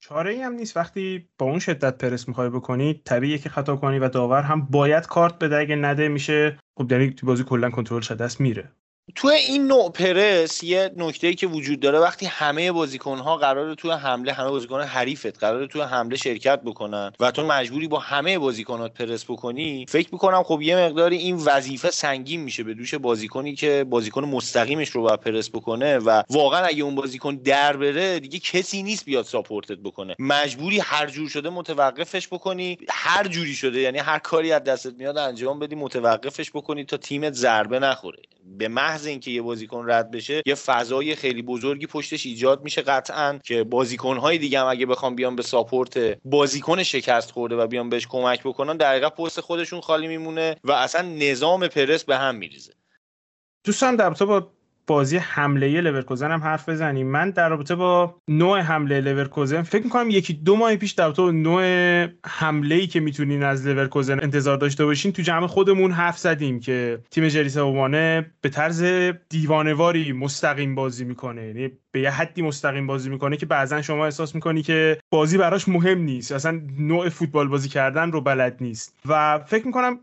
چاره 0.00 0.32
ای 0.32 0.42
هم 0.42 0.52
نیست. 0.52 0.76
وقتی 0.76 1.28
با 1.38 1.46
اون 1.46 1.58
شدت 1.58 1.98
پرس 1.98 2.28
می‌خوای 2.28 2.50
بکنی 2.50 3.00
طبیعیه 3.04 3.38
که 3.38 3.48
خطا 3.48 3.76
کنی 3.76 3.98
و 3.98 4.08
داور 4.08 4.42
هم 4.42 4.60
باید 4.60 5.06
کارت 5.06 5.38
بده. 5.38 5.56
اگه 5.56 5.76
نده 5.76 6.08
میشه 6.08 6.58
خب 6.78 6.92
یعنی 6.92 7.10
تو 7.10 7.26
بازی 7.26 7.44
کلا 7.44 7.70
کنترلش 7.70 8.00
از 8.00 8.24
دست 8.24 8.40
میره. 8.40 8.70
تو 9.14 9.28
این 9.28 9.66
نوع 9.66 9.90
پرس 9.90 10.62
یه 10.62 10.90
نکته 10.96 11.34
که 11.34 11.46
وجود 11.46 11.80
داره 11.80 11.98
وقتی 11.98 12.26
همه 12.26 12.72
بازیکن 12.72 13.18
ها 13.18 13.36
قرار 13.36 13.74
تو 13.74 13.92
حمله 13.92 14.32
همه 14.32 14.50
بازیکن 14.50 14.80
حریفت 14.80 15.38
قرار 15.38 15.66
تو 15.66 15.82
حمله 15.82 16.16
شرکت 16.16 16.60
بکنن 16.62 17.12
و 17.20 17.30
تو 17.30 17.46
مجبوری 17.46 17.88
با 17.88 17.98
همه 17.98 18.38
بازیکنات 18.38 18.94
پرس 18.94 19.24
بکنی 19.24 19.86
فکر 19.88 20.08
می‌کنم 20.12 20.42
خب 20.42 20.62
یه 20.62 20.76
مقداری 20.76 21.16
این 21.16 21.36
وظیفه 21.36 21.90
سنگین 21.90 22.40
میشه 22.40 22.62
به 22.62 22.74
دوش 22.74 22.94
بازیکنی 22.94 23.54
که 23.54 23.86
بازیکن 23.90 24.24
مستقیمش 24.24 24.88
رو 24.88 25.02
باید 25.02 25.20
پرس 25.20 25.50
بکنه 25.50 25.98
و 25.98 26.22
واقعا 26.30 26.64
اگه 26.64 26.82
اون 26.82 26.94
بازیکن 26.94 27.34
در 27.34 27.76
بره 27.76 28.20
دیگه 28.20 28.38
کسی 28.38 28.82
نیست 28.82 29.04
بیاد 29.04 29.24
ساپورتت 29.24 29.78
بکنه. 29.78 30.16
مجبوری 30.18 30.78
هر 30.78 31.06
جور 31.06 31.28
شده 31.28 31.50
متوقفش 31.50 32.28
بکنی 32.28 32.78
هر 32.88 33.28
جوری 33.28 33.54
شده 33.54 33.80
یعنی 33.80 33.98
هر 33.98 34.18
کاری 34.18 34.52
از 34.52 34.64
دستت 34.64 34.94
میاد 34.98 35.18
انجام 35.18 35.58
بدی 35.58 35.74
متوقفش 35.74 36.50
بکنی 36.50 36.84
تا 36.84 36.96
تیمت 36.96 37.32
ضربه 37.32 37.78
نخوره. 37.78 38.22
به 38.58 38.68
محض 38.68 38.95
اینکه 39.04 39.30
یه 39.30 39.42
بازیکن 39.42 39.90
رد 39.90 40.10
بشه 40.10 40.42
یه 40.46 40.54
فضای 40.54 41.14
خیلی 41.14 41.42
بزرگی 41.42 41.86
پشتش 41.86 42.26
ایجاد 42.26 42.64
میشه 42.64 42.82
قطعا 42.82 43.38
که 43.44 43.64
بازیکنهای 43.64 44.38
دیگه 44.38 44.60
هم 44.60 44.66
اگه 44.66 44.86
بخوام 44.86 45.14
بیان 45.14 45.36
به 45.36 45.42
support 45.42 46.18
بازیکن 46.24 46.82
شکست 46.82 47.30
خورده 47.30 47.56
و 47.56 47.66
بیان 47.66 47.88
بهش 47.88 48.06
کمک 48.06 48.42
بکنن 48.42 48.76
دقیقا 48.76 49.10
پست 49.10 49.40
خودشون 49.40 49.80
خالی 49.80 50.08
میمونه 50.08 50.56
و 50.64 50.72
اصلا 50.72 51.02
نظام 51.02 51.68
پرس 51.68 52.04
به 52.04 52.16
هم 52.16 52.34
میریزه. 52.34 52.72
دوستان 53.64 53.96
درباره 53.96 54.55
بازی 54.86 55.16
حمله 55.16 55.80
لورکوزن 55.80 56.30
هم 56.30 56.40
حرف 56.40 56.68
بزنیم. 56.68 57.06
من 57.06 57.30
در 57.30 57.48
رابطه 57.48 57.74
با 57.74 58.14
نوع 58.28 58.60
حمله 58.60 59.00
لورکوزن 59.00 59.62
فکر 59.62 59.84
می‌کنم 59.84 60.10
یکی 60.10 60.32
دو 60.32 60.56
ماه 60.56 60.76
پیش 60.76 60.92
در 60.92 61.04
رابطه 61.04 61.22
با 61.22 61.30
نوع 61.30 61.62
حمله 62.26 62.74
ای 62.74 62.86
که 62.86 63.00
می‌تونین 63.00 63.42
از 63.42 63.66
لورکوزن 63.66 64.20
انتظار 64.20 64.56
داشته 64.56 64.84
باشین 64.84 65.12
تو 65.12 65.22
جمع 65.22 65.46
خودمون 65.46 65.90
حرف 65.90 66.18
زدیم 66.18 66.60
که 66.60 66.98
تیم 67.10 67.28
جراردو 67.28 67.56
سئوآنه 67.56 68.26
به 68.40 68.48
طرز 68.48 68.84
دیوانه‌واری 69.28 70.12
مستقیم 70.12 70.74
بازی 70.74 71.04
می‌کنه. 71.04 71.46
یعنی 71.46 71.70
به 71.92 72.00
یه 72.00 72.10
حدی 72.10 72.42
مستقیم 72.42 72.86
بازی 72.86 73.10
می‌کنه 73.10 73.36
که 73.36 73.46
بعضا 73.46 73.82
شما 73.82 74.04
احساس 74.04 74.34
می‌کنی 74.34 74.62
که 74.62 74.98
بازی 75.10 75.38
براش 75.38 75.68
مهم 75.68 75.98
نیست. 75.98 76.32
اصلا 76.32 76.60
نوع 76.78 77.08
فوتبال 77.08 77.48
بازی 77.48 77.68
کردن 77.68 78.12
رو 78.12 78.20
بلد 78.20 78.56
نیست. 78.60 78.98
و 79.08 79.38
فکر 79.38 79.66
می‌کنم 79.66 80.00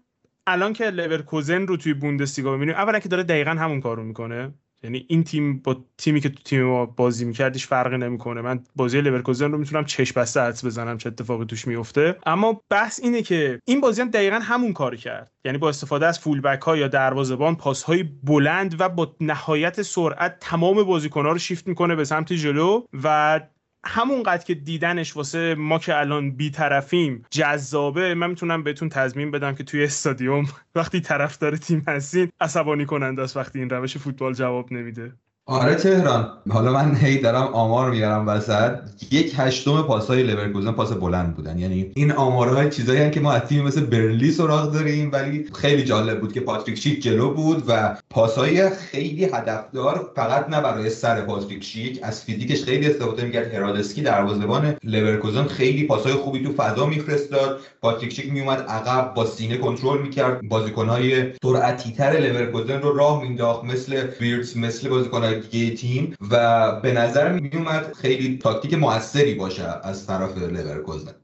الان 0.47 0.73
که 0.73 0.89
لورکوزن 0.89 1.67
رو 1.67 1.77
توی 1.77 1.93
بوندسلیگا 1.93 2.51
می‌بینیم 2.53 2.75
اولا 2.75 2.99
که 2.99 3.09
داره 3.09 3.23
دقیقا 3.23 3.51
همون 3.51 3.81
کار 3.81 3.97
رو 3.97 4.03
می‌کنه. 4.03 4.53
یعنی 4.83 5.05
این 5.09 5.23
تیم 5.23 5.59
با 5.59 5.85
تیمی 5.97 6.21
که 6.21 6.29
تو 6.29 6.43
تیم 6.43 6.63
ما 6.63 6.85
بازی 6.85 7.25
میکردش 7.25 7.67
فرقی 7.67 7.97
نمی‌کنه. 7.97 8.41
من 8.41 8.59
بازی 8.75 9.01
لورکوزن 9.01 9.51
رو 9.51 9.57
می‌تونم 9.57 9.85
چش 9.85 10.13
بسته 10.13 10.41
حدس 10.41 10.65
بزنم 10.65 10.97
چه 10.97 11.07
اتفاقی 11.09 11.45
توش 11.45 11.67
میفته 11.67 12.15
اما 12.25 12.61
بحث 12.69 12.99
اینه 13.03 13.21
که 13.21 13.59
این 13.65 13.81
بازی 13.81 14.01
هم 14.01 14.09
دقیقا 14.09 14.39
همون 14.39 14.73
کار 14.73 14.95
کرد. 14.95 15.31
یعنی 15.45 15.57
با 15.57 15.69
استفاده 15.69 16.05
از 16.05 16.19
full 16.19 16.41
back 16.41 16.61
ها 16.61 16.77
یا 16.77 16.87
دروازه‌بان 16.87 17.55
پاس 17.55 17.83
های 17.83 18.03
بلند 18.23 18.75
و 18.79 18.89
با 18.89 19.15
نهایت 19.21 19.81
سرعت 19.81 20.37
تمام 20.39 20.83
بازیکن‌ها 20.83 21.31
رو 21.31 21.37
شیفت 21.37 21.67
می‌کنه 21.67 21.95
به 21.95 22.05
سمت 22.05 22.33
جلو 22.33 22.83
و 23.03 23.39
همونقدر 23.85 24.43
که 24.43 24.53
دیدنش 24.55 25.15
واسه 25.17 25.55
ما 25.55 25.79
که 25.79 25.97
الان 25.97 26.31
بیطرفیم 26.31 27.25
جذابه 27.29 28.13
من 28.13 28.29
می‌تونم 28.29 28.63
بهتون 28.63 28.89
تضمین 28.89 29.31
بدم 29.31 29.55
که 29.55 29.63
توی 29.63 29.83
استادیوم 29.83 30.45
وقتی 30.75 31.01
طرفدار 31.01 31.57
تیم 31.57 31.83
هستین 31.87 32.31
عصبانی 32.41 32.85
کننده 32.85 33.21
است 33.21 33.37
وقتی 33.37 33.59
این 33.59 33.69
روش 33.69 33.97
فوتبال 33.97 34.33
جواب 34.33 34.73
نمیده. 34.73 35.13
آره 35.45 35.75
تهران. 35.75 36.27
حالا 36.49 36.71
من 36.71 36.95
هی 36.95 37.17
دارم 37.17 37.43
آمار 37.43 37.91
میارم 37.91 38.27
وسط. 38.27 38.71
یک 39.11 39.33
هشتم 39.37 39.81
پاسهای 39.81 40.23
لورکوزن 40.23 40.71
پاس 40.71 40.91
بلند 40.91 41.35
بودن. 41.35 41.59
یعنی 41.59 41.91
این 41.95 42.11
آمارهای 42.11 42.69
چیزایی 42.69 43.11
که 43.11 43.19
ما 43.19 43.31
از 43.31 43.41
تیم 43.41 43.63
مثل 43.63 43.85
برنلی 43.85 44.31
سراغ 44.31 44.73
داریم 44.73 45.11
ولی 45.13 45.45
خیلی 45.55 45.83
جالب 45.83 46.19
بود 46.19 46.33
که 46.33 46.39
پاتریک 46.39 46.77
شیک 46.77 47.01
جلو 47.01 47.33
بود 47.33 47.63
و 47.67 47.97
پاسهای 48.09 48.69
خیلی 48.69 49.25
هدفدار 49.25 50.11
فقط 50.15 50.49
نه 50.49 50.61
برای 50.61 50.89
سر 50.89 51.21
پاتریک 51.21 51.63
شیک. 51.63 51.99
از 52.03 52.23
فیزیکش 52.23 52.63
خیلی 52.63 52.87
استفاده 52.87 53.25
می‌کرد. 53.25 53.53
هرادسکی 53.53 54.01
دروازه‌بان 54.01 54.75
لورکوزن 54.83 55.43
خیلی 55.43 55.83
پاسهای 55.83 56.13
خوبی 56.13 56.43
تو 56.43 56.53
فضا 56.53 56.85
میفرستاد. 56.85 57.59
پاتریک 57.81 58.13
شیک 58.13 58.31
میومد 58.31 58.59
عقب 58.59 59.13
با 59.13 59.25
سینه 59.25 59.57
کنترل 59.57 60.01
می‌کرد. 60.01 60.41
بازیکنهای 60.41 61.23
سرعتی‌تر 61.43 62.11
لورکوزن 62.11 62.81
رو 62.81 62.97
راه 62.97 63.23
مینداخت 63.23 63.63
مثل 63.63 64.03
ویرتس 64.21 64.57
مثل 64.57 64.89
بازیکنهای 64.89 65.32
دیگه 65.33 65.75
تیم 65.75 66.15
و 66.31 66.71
به 66.81 66.91
نظر 66.91 67.31
می 67.31 67.49
اومد 67.53 67.93
خیلی 67.93 68.37
تاکتیک 68.37 68.73
موثری 68.73 69.33
باشه 69.35 69.63
از 69.83 70.07
طرف 70.07 70.37
لورکوزن 70.37 71.15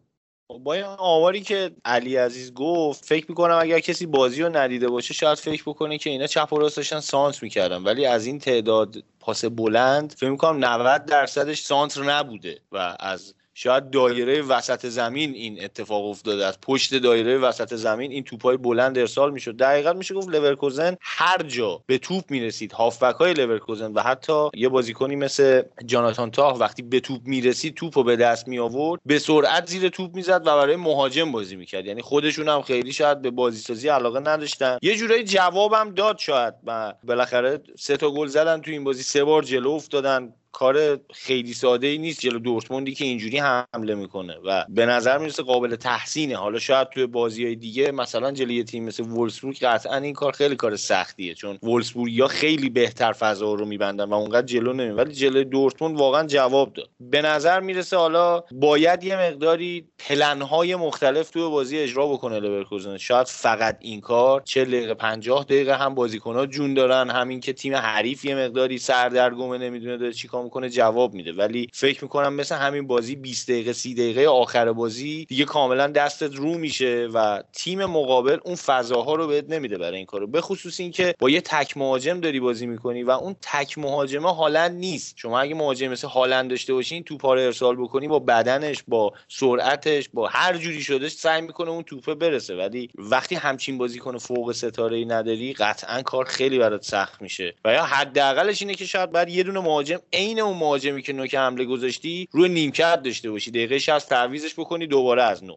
با 0.64 0.74
این 0.74 0.84
آماری 0.84 1.42
که 1.42 1.72
علی 1.86 2.16
عزیز 2.16 2.54
گفت 2.54 3.06
فکر 3.06 3.26
می‌کنم 3.30 3.58
اگر 3.62 3.80
کسی 3.80 4.06
بازی 4.06 4.42
رو 4.42 4.58
ندیده 4.58 4.88
باشه 4.88 5.14
شاید 5.14 5.38
فکر 5.38 5.64
بکنه 5.66 5.98
که 5.98 6.10
اینا 6.10 6.28
چپ 6.28 6.54
و 6.54 6.58
راست 6.58 6.78
داشتن 6.78 7.00
سانتر 7.00 7.44
می‌کردن. 7.44 7.84
ولی 7.84 8.06
از 8.06 8.26
این 8.26 8.40
تعداد 8.40 9.04
پاس 9.20 9.46
بلند 9.46 10.14
فکر 10.18 10.30
می‌کنم 10.30 10.66
90 10.66 11.06
درصدش 11.06 11.62
سانتر 11.62 12.04
نبوده 12.04 12.60
و 12.72 12.96
از 13.00 13.34
شاید 13.62 13.90
دایره 13.90 14.42
وسط 14.42 14.86
زمین 14.86 15.34
این 15.34 15.64
اتفاق 15.64 16.06
افتاده 16.06 16.46
از 16.46 16.62
پشت 16.62 16.96
دایره 16.96 17.38
وسط 17.38 17.76
زمین 17.76 18.12
این 18.12 18.24
توپای 18.24 18.58
بلند 18.58 18.98
ارسال 18.98 19.32
می‌شد. 19.32 19.58
دقیقا 19.58 19.94
میشه 19.94 20.14
گفت 20.14 20.30
لورکوزن 20.30 20.98
هر 21.02 21.44
جا 21.44 21.82
به 21.86 21.98
توپ 21.98 22.32
می‌رسید 22.32 22.72
هافبک 22.72 23.16
های 23.16 23.34
لورکوزن 23.34 23.94
و 23.94 24.02
حتی 24.02 24.50
یه 24.54 24.70
بازیکنی 24.70 25.16
مثل 25.16 25.62
جاناتان 25.86 26.32
تاه 26.32 26.60
وقتی 26.60 26.82
به 26.82 27.00
توپ 27.00 27.22
می‌رسید 27.26 27.76
توپ 27.76 27.98
رو 27.98 28.04
به 28.04 28.16
دست 28.16 28.48
می 28.48 28.60
آورد 28.60 29.02
به 29.06 29.20
سرعت 29.20 29.70
زیر 29.70 29.90
توپ 29.90 30.16
می‌زد 30.16 30.42
و 30.42 30.58
برای 30.58 30.76
مهاجم 30.76 31.32
بازی 31.32 31.56
می‌کرد. 31.56 31.86
یعنی 31.86 32.02
خودشون 32.02 32.50
هم 32.50 32.62
خیلی 32.62 32.94
شاید 32.94 33.22
به 33.22 33.32
بازی 33.32 33.60
سازی 33.60 33.90
علاقه 33.90 34.20
نداشتن. 34.20 34.78
یه 34.82 34.96
جورایی 34.96 35.24
جوابم 35.24 35.90
داد 35.90 36.18
شاید 36.18 36.54
و 36.64 36.94
بالاخره 37.04 37.60
سه 37.80 37.98
تا 37.98 38.12
گل 38.12 38.28
زدن 38.28 38.62
تو 38.62 38.72
این 38.72 38.84
بازی 38.84 39.04
سه 39.04 39.24
بار 39.24 39.44
جلو 39.44 39.72
افتادن. 39.72 40.34
کار 40.52 41.00
خیلی 41.14 41.54
ساده 41.54 41.88
ای 41.88 41.98
نیست 41.98 42.20
جلو 42.20 42.40
دورتموندی 42.40 42.94
که 42.94 43.06
اینجوری 43.06 43.38
حمله 43.38 43.96
می‌کنه 43.96 44.36
و 44.46 44.66
به 44.70 44.86
نظر 44.86 45.18
می‌رسه 45.18 45.44
قابل 45.44 45.76
تحسینه. 45.76 46.38
حالا 46.38 46.60
شاید 46.60 46.90
توی 46.90 47.06
بازی 47.06 47.46
های 47.46 47.56
دیگه 47.56 47.92
مثلا 47.92 48.32
جلوی 48.32 48.64
تیم 48.64 48.84
مثل 48.84 49.04
وولسبورگ 49.04 49.60
قطعا 49.60 49.96
این 49.96 50.14
کار 50.14 50.32
خیلی 50.32 50.56
کار 50.56 50.76
سختیه 50.76 51.34
چون 51.34 51.60
وولسبورگ 51.64 52.14
یا 52.14 52.28
خیلی 52.28 52.70
بهتر 52.70 53.14
فضا 53.14 53.54
رو 53.54 53.66
میبندن 53.66 54.04
و 54.04 54.14
اونقدر 54.14 54.46
جلو 54.46 54.74
نمی 54.74 54.92
ولی 54.92 55.14
جلوی 55.14 55.46
دورتموند 55.46 55.98
واقعا 55.98 56.28
جواب 56.28 56.74
داد. 56.74 56.90
به 57.00 57.22
نظر 57.22 57.60
می‌رسه 57.60 57.98
حالا 57.98 58.44
باید 58.52 59.04
یه 59.04 59.18
مقداری 59.18 59.88
پلنهای 60.00 60.76
مختلف 60.76 61.30
توی 61.30 61.42
بازی 61.42 61.78
اجرا 61.78 62.08
بکنه 62.08 62.40
لورکوزن 62.40 62.98
شاید 62.98 63.28
فقط 63.28 63.78
این 63.82 64.02
کار 64.02 64.42
40 64.46 64.68
دقیقه 64.68 64.94
50 64.94 65.44
دقیقه 65.44 65.78
هم 65.78 65.96
بازیکن‌ها 65.96 66.46
جون 66.46 66.74
دارن. 66.74 67.10
همین 67.10 67.40
که 67.40 67.54
تیم 67.54 67.76
حریف 67.76 68.26
یه 68.26 68.36
مقداری 68.36 68.78
سردرگمه 68.78 69.58
نمی‌دونه 69.58 69.98
داره 69.98 70.14
چیکار 70.14 70.39
می‌کنه 70.44 70.70
جواب 70.70 71.14
میده. 71.14 71.34
ولی 71.34 71.68
فکر 71.74 72.04
می‌کنم 72.04 72.34
مثل 72.34 72.56
همین 72.56 72.88
بازی 72.88 73.16
20 73.16 73.50
دقیقه 73.50 73.74
30 73.74 73.94
دقیقه 73.94 74.28
آخر 74.28 74.72
بازی 74.72 75.26
دیگه 75.26 75.46
کاملا 75.46 75.88
دستت 75.88 76.36
رو 76.36 76.58
میشه 76.58 77.10
و 77.14 77.44
تیم 77.54 77.86
مقابل 77.86 78.38
اون 78.44 78.56
فضاها 78.56 79.16
رو 79.16 79.28
بهت 79.28 79.50
نمیده 79.50 79.78
برای 79.78 79.98
این 79.98 80.06
کارو. 80.06 80.28
به 80.28 80.42
خصوص 80.42 80.80
اینکه 80.80 81.16
با 81.20 81.30
یه 81.30 81.42
تک 81.42 81.78
مهاجم 81.78 82.20
داری 82.20 82.40
بازی 82.40 82.68
می‌کنی 82.68 83.04
و 83.04 83.12
اون 83.12 83.36
تک 83.42 83.78
مهاجمه 83.78 84.36
هالند 84.36 84.76
نیست. 84.76 85.14
شما 85.18 85.40
اگه 85.40 85.56
مهاجم 85.56 85.88
مثل 85.88 86.08
هالند 86.08 86.50
داشته 86.50 86.74
باشین 86.74 87.04
توپ 87.04 87.26
رو 87.26 87.40
ارسال 87.40 87.76
بکنی 87.76 88.08
با 88.08 88.20
بدنش 88.20 88.84
با 88.88 89.14
سرعتش 89.28 90.10
با 90.14 90.28
هر 90.28 90.58
جوری 90.58 90.82
شدهش 90.82 91.12
سعی 91.12 91.42
می‌کنه 91.42 91.70
اون 91.70 91.84
توپه 91.84 92.16
برسه. 92.16 92.56
ولی 92.56 92.90
وقتی 92.96 93.36
همچین 93.36 93.78
بازیکن 93.78 94.18
فوق 94.18 94.52
ستاره 94.52 94.98
ای 94.98 95.06
نداری 95.06 95.54
قطعا 95.54 96.02
کار 96.02 96.26
خیلی 96.26 96.60
برات 96.60 96.84
سخت 96.84 97.22
میشه. 97.22 97.56
و 97.66 97.74
یا 97.74 97.84
حداقلش 97.84 98.62
اینه 98.62 98.76
که 98.76 98.86
شاید 98.86 99.12
بعد 99.12 99.30
یه 99.30 99.44
دونه 99.44 99.60
مهاجم 99.60 100.00
اون 100.38 100.58
مهاجمی 100.58 101.02
که 101.02 101.14
نوک 101.14 101.36
حمله 101.36 101.66
گذاشتی 101.66 102.28
روی 102.32 102.50
نیمکت 102.50 103.02
داشته 103.04 103.32
باشی. 103.32 103.52
دقیقه 103.52 103.80
60 103.80 104.10
تعویزش 104.10 104.60
بکنی 104.60 104.88
دوباره 104.88 105.24
از 105.24 105.44
نو. 105.44 105.56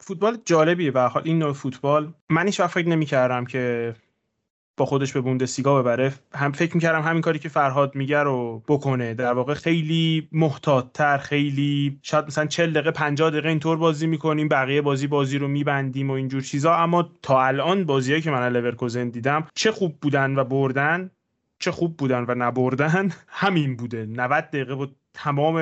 فوتبال 0.00 0.38
جالبیه 0.44 0.90
به 0.90 1.00
حال. 1.00 1.22
این 1.24 1.38
نوع 1.38 1.52
فوتبال 1.52 2.12
من 2.28 2.46
هیچ 2.46 2.60
فکر 2.60 2.88
نمی‌کردم 2.88 3.44
که 3.44 3.94
با 4.76 4.86
خودش 4.86 5.12
به 5.12 5.20
بوندسلیگا 5.20 5.82
ببره. 5.82 6.12
هم 6.34 6.52
فکر 6.52 6.74
می‌کردم 6.74 7.02
همین 7.02 7.22
کاری 7.22 7.38
که 7.38 7.48
فرهاد 7.48 7.94
میگه 7.94 8.18
رو 8.18 8.62
بکنه. 8.68 9.14
در 9.14 9.32
واقع 9.32 9.54
خیلی 9.54 10.28
محتاطتر 10.32 11.18
خیلی 11.18 11.98
شاید 12.02 12.24
مثلا 12.26 12.46
40 12.46 12.72
دقیقه 12.72 12.90
50 12.90 13.30
دقیقه 13.30 13.48
اینطور 13.48 13.76
بازی 13.76 14.06
می‌کنیم 14.06 14.48
بقیه 14.48 14.82
بازی 14.82 15.06
بازی 15.06 15.38
رو 15.38 15.48
میبندیم 15.48 16.10
و 16.10 16.12
اینجور 16.12 16.42
چیزا. 16.42 16.74
اما 16.74 17.10
تا 17.22 17.42
الان 17.42 17.84
بازیایی 17.84 18.22
که 18.22 18.30
من 18.30 18.52
لورکوزن 18.52 19.08
دیدم 19.08 19.46
چه 19.54 19.72
خوب 19.72 20.00
بودن 20.00 20.38
و 20.38 20.44
بردن 20.44 21.10
چه 21.60 21.70
خوب 21.70 21.96
بودن 21.96 22.24
و 22.28 22.34
نبردن 22.34 23.12
همین 23.28 23.76
بوده. 23.76 24.06
90 24.06 24.44
دقیقه 24.44 24.74
بود 24.74 24.96
تمام 25.14 25.56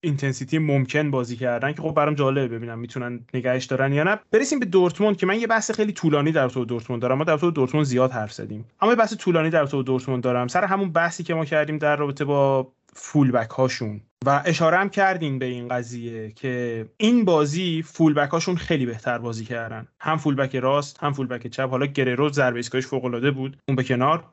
intensity 0.00 0.58
ممکن 0.58 1.10
بازی 1.10 1.36
کردن 1.36 1.72
که 1.72 1.82
خب 1.82 1.94
برام 1.94 2.14
جالبه 2.14 2.48
ببینم 2.58 2.78
می‌تونن 2.78 3.20
نگهش 3.34 3.64
دارن 3.64 3.92
یا 3.92 4.04
نه. 4.04 4.18
برسیم 4.30 4.58
به 4.58 4.66
دورتموند 4.66 5.16
که 5.16 5.26
من 5.26 5.40
یه 5.40 5.46
بحث 5.46 5.70
خیلی 5.70 5.92
طولانی 5.92 6.32
در 6.32 6.48
تو 6.48 6.64
دورتموند 6.64 7.02
دارم. 7.02 7.18
ما 7.18 7.24
در 7.24 7.36
تو 7.36 7.50
دورتموند 7.50 7.86
زیاد 7.86 8.12
حرف 8.12 8.32
زدیم. 8.32 8.64
اما 8.80 8.90
یه 8.90 8.96
بحث 8.96 9.16
طولانی 9.16 9.50
در 9.50 9.66
تو 9.66 9.82
دورتموند 9.82 10.22
دارم. 10.22 10.48
سر 10.48 10.64
همون 10.64 10.92
بحثی 10.92 11.22
که 11.22 11.34
ما 11.34 11.44
کردیم 11.44 11.78
در 11.78 11.96
رابطه 11.96 12.24
با 12.24 12.72
full 12.94 13.22
back 13.22 13.50
هاشون 13.50 14.00
و 14.26 14.42
اشاره 14.44 14.76
هم 14.76 14.88
کردیم 14.88 15.38
به 15.38 15.46
این 15.46 15.68
قضیه 15.68 16.32
که 16.32 16.86
این 16.96 17.24
بازی 17.24 17.82
full 17.82 18.06
back 18.06 18.30
هاشون 18.30 18.56
خیلی 18.56 18.86
بهتر 18.86 19.18
بازی 19.18 19.44
کردن. 19.44 19.86
هم 20.00 20.16
full 20.16 20.36
back 20.36 20.56
راست 20.56 21.02
هم 21.02 21.12
full 21.12 21.29
back 21.29 21.46
چپ. 21.46 21.70
حالا 21.70 21.86
گررو 21.86 22.28
ضربه 22.28 22.56
ایستگاهش 22.56 22.86
فوق 22.86 23.04
العاده 23.04 23.30
بود. 23.30 23.56
اون 23.68 23.76
به 23.76 23.84
کنار. 23.84 24.24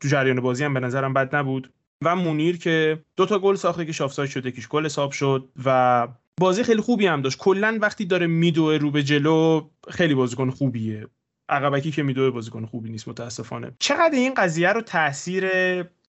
تو 0.00 0.08
جریان 0.08 0.40
بازی 0.40 0.64
هم 0.64 0.74
به 0.74 0.80
نظرم 0.80 1.14
بد 1.14 1.36
نبود. 1.36 1.72
و 2.04 2.16
مونیر 2.16 2.58
که 2.58 3.02
دو 3.16 3.26
تا 3.26 3.38
گل 3.38 3.54
ساخته 3.54 3.86
که 3.86 3.92
شافساید 3.92 4.30
شده 4.30 4.50
کیش 4.50 4.68
گل 4.68 4.84
حساب 4.84 5.12
شد 5.12 5.48
و 5.64 6.08
بازی 6.40 6.62
خیلی 6.62 6.80
خوبی 6.80 7.06
هم 7.06 7.22
داشت. 7.22 7.38
کلا 7.38 7.78
وقتی 7.82 8.04
داره 8.04 8.26
میدوه 8.26 8.76
رو 8.76 8.90
به 8.90 9.02
جلو 9.02 9.68
خیلی 9.90 10.14
بازیکن 10.14 10.50
خوبیه. 10.50 11.06
عقبکی 11.48 11.90
که 11.90 12.02
میدوه 12.02 12.30
بازیکن 12.30 12.66
خوبی 12.66 12.90
نیست 12.90 13.08
متاسفانه. 13.08 13.72
چقدر 13.78 14.14
این 14.14 14.34
قضیه 14.34 14.72
رو 14.72 14.80
تاثیر 14.80 15.44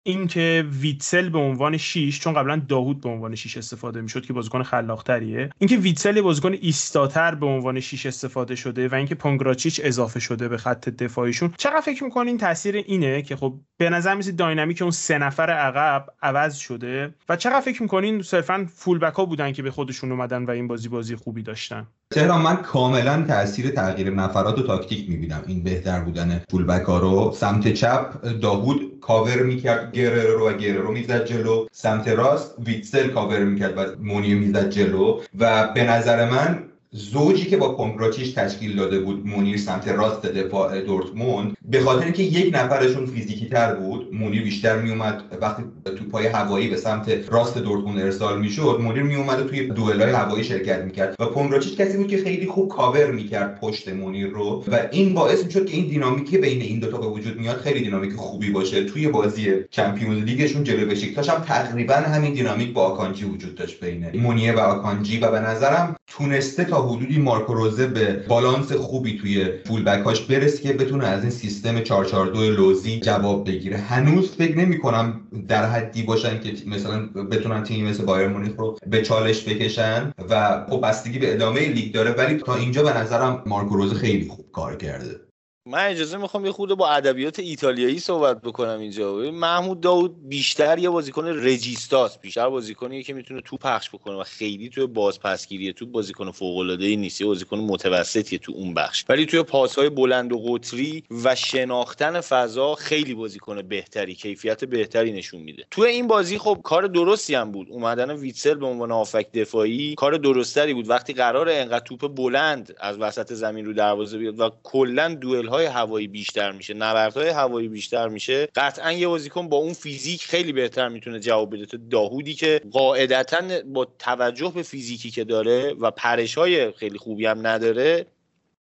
اینکه 0.09 0.65
ویتسل 0.81 1.29
به 1.29 1.39
عنوان 1.39 1.77
6 1.77 2.21
چون 2.21 2.35
قبلا 2.35 2.63
داوود 2.69 3.01
به 3.01 3.09
عنوان 3.09 3.35
6 3.35 3.57
استفاده 3.57 4.01
می‌شد 4.01 4.27
که 4.27 4.33
بازیکن 4.33 4.63
خلاقتریه. 4.63 5.51
اینکه 5.59 5.77
ویتسل 5.77 6.21
بازیکن 6.21 6.53
ایستاتر 6.61 7.35
به 7.35 7.47
عنوان 7.47 7.81
6 7.81 8.07
استفاده 8.07 8.55
شده 8.55 8.89
و 8.89 8.95
اینکه 8.95 9.15
پونگراچیچ 9.15 9.81
اضافه 9.85 10.21
شده 10.21 10.49
به 10.49 10.57
خط 10.57 10.89
دفاعیشون. 10.89 11.55
چقدر 11.57 11.81
فکر 11.81 12.05
می‌کنین 12.05 12.39
تاثیر 12.39 12.77
اینه 12.77 13.23
که 13.23 13.37
خب 13.37 13.55
به 13.79 13.91
نظر 13.91 14.15
میسید 14.15 14.37
داینامیک 14.37 14.83
اون 14.83 14.91
سه 14.91 15.19
نفر 15.19 15.51
عقب 15.51 16.07
عوض 16.23 16.57
شده 16.57 17.15
و 17.29 17.37
چقدر 17.37 17.61
فکر 17.61 17.83
می‌کنین 17.83 18.23
صرفا 18.23 18.67
فول 18.75 18.99
بک 18.99 19.15
ها 19.15 19.25
بودن 19.25 19.53
که 19.53 19.63
به 19.63 19.71
خودشون 19.71 20.13
اومدن 20.13 20.45
و 20.45 20.51
این 20.51 20.69
بازی 20.69 20.89
بازی 20.89 21.17
خوبی 21.17 21.43
داشتن؟ 21.43 21.87
تهران 22.11 22.43
من 22.43 22.57
کاملا 22.57 23.25
تاثیر 23.29 23.71
تغییر 23.71 24.11
نفرات 24.11 24.59
و 24.59 24.63
تاکتیک 24.63 25.11
می‌بینم. 25.11 25.43
این 25.47 25.63
بهتر 25.63 26.01
بودن 26.01 26.43
full 26.51 26.65
back 26.65 26.83
ها 26.83 26.99
رو. 26.99 27.33
سمت 27.35 27.73
چپ 27.73 28.39
داوود 28.43 29.01
کاور 29.01 29.43
می‌کرد. 29.43 29.91
گررو 29.99 30.49
و 30.49 30.53
گررو 30.53 30.93
می‌زد 30.93 31.25
جلو. 31.25 31.67
سمت 31.73 32.09
راست 32.09 32.55
ویتسل 32.67 33.09
کاور 33.09 33.39
می‌کرد 33.45 33.79
و 33.79 33.81
مونیه 34.03 34.35
می‌زد 34.35 34.71
جلو. 34.71 35.21
و 35.39 35.73
به 35.75 35.85
نظر 35.85 36.31
من 36.31 36.65
زوجی 36.93 37.45
که 37.45 37.57
با 37.57 37.75
پونگراچیچ 37.75 38.33
تشکیل 38.33 38.77
داده 38.77 39.01
بود 39.01 39.27
مونیه 39.27 39.57
سمت 39.57 39.89
راست 39.89 40.23
دفاع 40.23 40.81
دورتموند 40.81 41.57
به 41.71 41.81
خاطر 41.81 42.05
اینکه 42.05 42.23
یک 42.23 42.55
نفرشون 42.55 43.07
فیزیکی 43.07 43.47
تر 43.47 43.75
بود 43.75 44.15
مونیه 44.15 44.43
بیشتر 44.43 44.83
میومد 44.83 45.23
وقتی 45.41 45.63
توپای 45.85 46.27
هوایی 46.27 46.69
به 46.69 46.77
سمت 46.77 47.09
راست 47.29 47.59
دورتموند 47.59 48.01
ارسال 48.01 48.41
می‌شد 48.41 48.79
مونیه 48.83 49.03
میومد 49.03 49.47
توی 49.47 49.67
دوئل‌های 49.67 50.13
هوایی 50.13 50.45
شرکت 50.45 50.85
می‌کرد 50.85 51.17
و 51.21 51.27
پونگراچیچ 51.27 51.77
کسی 51.77 51.97
بود 51.97 52.09
که 52.09 52.17
خیلی 52.17 52.47
خوب 52.47 52.69
کاور 52.69 53.11
می‌کرد 53.11 53.61
پشت 53.61 53.89
مونیه 53.89 54.27
رو 54.27 54.65
و 54.69 54.79
این 54.93 55.15
باعث 55.15 55.45
می‌شد 55.45 55.67
که 55.67 55.77
این 55.77 55.89
دینامیکی 55.89 56.39
بین 56.39 56.61
این 56.61 56.81
دوتا 56.81 56.99
به 56.99 57.07
وجود 57.07 57.41
میاد 57.41 57.57
خیلی 57.57 57.81
دینامیک 57.81 58.13
خوبی 58.13 58.51
باشه. 58.51 58.85
توی 58.85 59.09
بازی 59.09 59.55
چمپیونز 59.71 60.25
لیگشون 60.25 60.65
جلوی 60.65 60.85
بشیکتاش 60.85 61.29
هم 61.29 61.43
تقریبا 61.43 61.95
همین 61.95 62.33
دینامیک 62.33 62.73
با 62.73 62.83
آکانجی 62.83 63.25
وجود 63.25 63.55
داشت 63.55 63.85
بین 63.85 64.21
مونیه 64.23 64.53
و 64.53 64.59
آکانجی 64.59 65.19
و 65.19 65.31
به 65.31 65.41
نظرم 65.41 65.97
تونسته 66.07 66.65
تا 66.65 66.78
حدودی 66.83 67.19
مارکو 67.19 67.55
روزه 67.55 67.87
به 67.87 68.25
بالانس 68.29 68.73
خوبی 68.73 69.19
توی 69.19 69.49
فول 69.65 69.85
بکاش 69.85 70.21
برسه 70.21 70.63
که 70.63 70.73
بتونه 70.73 71.07
از 71.07 71.23
این 71.23 71.31
سیستم 71.31 71.81
442 71.81 72.51
لوزی 72.51 73.01
جواب 73.01 73.49
بگیره. 73.49 73.77
هنوز 73.77 74.31
فکر 74.31 74.59
نمی 74.59 74.79
کنم 74.79 75.21
در 75.49 75.67
حدی 75.67 76.03
باشن 76.03 76.41
که 76.41 76.53
مثلا 76.67 77.07
بتونن 77.07 77.63
تیمی 77.63 77.91
مثل 77.91 78.05
بایر 78.05 78.29
مونیخ 78.29 78.53
رو 78.57 78.79
به 78.87 79.03
چالش 79.03 79.49
بکشن 79.49 80.13
و 80.31 80.65
خب 80.71 80.81
بستگی 80.81 81.19
به 81.19 81.35
ادامه 81.35 81.69
لیگ 81.69 81.95
داره 81.95 82.11
ولی 82.11 82.35
تا 82.35 82.55
اینجا 82.55 82.83
به 82.83 82.99
نظرم 82.99 83.43
مارکو 83.47 83.77
روزه 83.77 83.95
خیلی 83.95 84.29
خوب 84.29 84.53
کار 84.53 84.77
کرده. 84.77 85.28
من 85.69 85.87
اجازه 85.87 86.17
می‌خوام 86.17 86.47
یه 86.47 86.53
خود 86.53 86.75
با 86.75 86.89
ادبیات 86.89 87.39
ایتالیایی 87.39 87.99
صحبت 87.99 88.43
بکنم 88.43 88.81
اینجا. 88.81 89.15
محمود 89.17 89.81
داود 89.81 90.29
بیشتر 90.29 90.79
یه 90.79 90.91
بازیکن 90.91 91.27
رجیستاست. 91.27 92.21
بیشتر 92.21 92.49
بازیکنی 92.49 93.03
که 93.03 93.15
می‌تونه 93.15 93.41
تو 93.41 93.57
پخش 93.57 93.91
بکنه 93.91 94.15
و 94.15 94.23
خیلی 94.23 94.69
توی 94.69 94.87
بازپسگیری 94.87 95.73
تو 95.73 95.87
بازیکن 95.87 96.31
فوق 96.31 96.57
العاده 96.59 96.85
ای 96.87 96.97
نیست 96.97 97.23
بازیکن 97.23 97.59
متوسطیه 97.59 98.39
تو 98.39 98.53
اون 98.53 98.75
بخش. 98.75 99.05
ولی 99.09 99.27
توی 99.27 99.43
پاسهای 99.43 99.89
بلند 99.89 100.33
و 100.33 100.39
قطری 100.39 101.05
و 101.25 101.35
شناختن 101.35 102.21
فضا 102.21 102.75
خیلی 102.75 103.15
بازیکن 103.15 103.63
بهتری 103.63 104.15
کیفیت 104.15 104.65
بهتری 104.65 105.13
نشون 105.13 105.41
میده. 105.41 105.65
توی 105.71 105.91
این 105.91 106.07
بازی 106.07 106.39
خب 106.39 106.61
کار 106.65 106.87
درستی 106.87 107.35
هم 107.35 107.53
بود. 107.53 107.67
اومدن 107.71 108.11
ویتسل 108.11 108.55
به 108.55 108.67
عنوان 108.67 108.93
آفک 108.93 109.33
دفاعی 109.33 109.95
کار 109.95 110.17
درستری 110.17 110.75
بود. 110.75 110.91
وقتی 110.91 111.13
قرار 111.13 111.49
انقدر 111.49 111.85
توپ 111.85 112.15
بلند 112.15 112.75
از 112.81 112.99
وسط 112.99 113.33
زمین 113.33 113.65
رو 113.65 113.73
دروازه 113.73 114.19
بیاد 114.19 114.41
و 114.41 114.51
کلا 114.63 115.15
دوئل 115.15 115.49
های 115.59 115.67
هوایی 115.67 116.09
بیشتر 116.09 116.53
میشه 116.53 116.75
نبردهای 116.75 117.29
هوایی 117.29 117.69
بیشتر 117.69 118.09
میشه. 118.09 118.49
قطعا 118.55 118.93
یه 118.93 119.09
بازیکن 119.09 119.49
با 119.49 119.57
اون 119.57 119.73
فیزیک 119.73 120.25
خیلی 120.25 120.53
بهتر 120.53 120.89
می‌تونه 120.89 121.21
جواب 121.21 121.55
بده. 121.55 121.67
تا 121.67 121.79
داهودی 121.91 122.35
که 122.35 122.61
قاعدتا 122.73 123.63
با 123.67 123.85
توجه 123.99 124.53
به 124.55 124.63
فیزیکی 124.63 125.11
که 125.11 125.25
داره 125.25 125.75
و 125.81 125.91
پرش 125.91 126.39
های 126.39 126.73
خیلی 126.73 126.99
خوبی 126.99 127.27
هم 127.27 127.47
نداره 127.47 128.07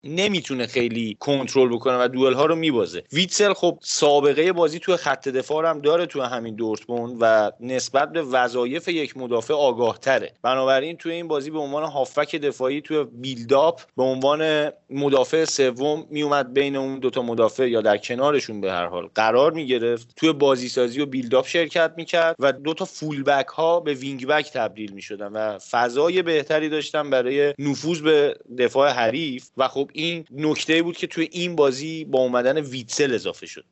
نمی‌تونه 0.05 0.67
خیلی 0.67 1.17
کنترل 1.21 1.69
بکنه 1.69 2.05
و 2.05 2.09
دوئل 2.09 2.33
ها 2.33 2.47
رو 2.47 2.57
میبازه. 2.57 3.03
ویتسل 3.13 3.53
خب 3.53 3.79
سابقه 3.83 4.53
بازی 4.53 4.79
توی 4.79 4.97
خط 4.97 5.29
دفاع 5.29 5.71
هم 5.71 5.81
داره 5.81 6.07
توی 6.07 6.23
همین 6.23 6.55
دورتموند 6.55 7.17
و 7.21 7.53
نسبت 7.61 8.13
به 8.13 8.23
وظایف 8.23 8.89
یک 8.89 9.17
مدافع 9.17 9.55
آگاه 9.55 9.99
تره 9.99 10.33
بنابراین 10.43 10.97
توی 10.97 11.13
این 11.13 11.29
بازی 11.29 11.51
به 11.51 11.59
عنوان 11.59 11.83
هافبک 11.83 12.37
دفاعی 12.37 12.81
توی 12.81 13.05
buildup 13.05 13.81
به 13.97 14.03
عنوان 14.03 14.71
مدافع 14.91 15.45
سوم 15.45 16.07
میومد 16.11 16.55
بین 16.55 16.77
اون 16.77 16.99
دوتا 16.99 17.23
مدافع 17.23 17.69
یا 17.69 17.81
در 17.81 17.97
کنارشون 17.97 18.61
به 18.61 18.73
هر 18.73 18.87
حال 18.87 19.09
قرار 19.15 19.53
می‌گرفت. 19.53 20.09
توی 20.17 20.33
بازی 20.33 20.69
سازی 20.69 21.01
و 21.01 21.07
buildup 21.07 21.47
شرکت 21.47 21.93
می‌کرد 21.97 22.37
و 22.39 22.53
دوتا 22.53 22.85
full 22.85 23.23
back 23.23 23.47
ها 23.47 23.81
به 23.81 23.95
wing 23.95 24.27
back 24.27 24.53
تبدیل 24.53 24.93
می‌شدن 24.93 25.33
و 25.33 25.59
فضای 25.59 26.23
بهتری 26.23 26.69
داشتن 26.69 27.11
برای 27.11 27.55
نفوذ 27.59 28.01
به 28.01 28.37
دفاع 28.59 28.91
حریف 28.91 29.49
و 29.57 29.69
خب 29.69 29.88
این 29.93 30.25
نکته 30.31 30.83
بود 30.83 30.97
که 30.97 31.07
توی 31.07 31.29
این 31.33 31.57
بازی 31.57 32.05
با 32.05 32.19
اومدن 32.19 32.59
ویتسل 32.61 33.15
اضافه 33.15 33.47
شد. 33.47 33.65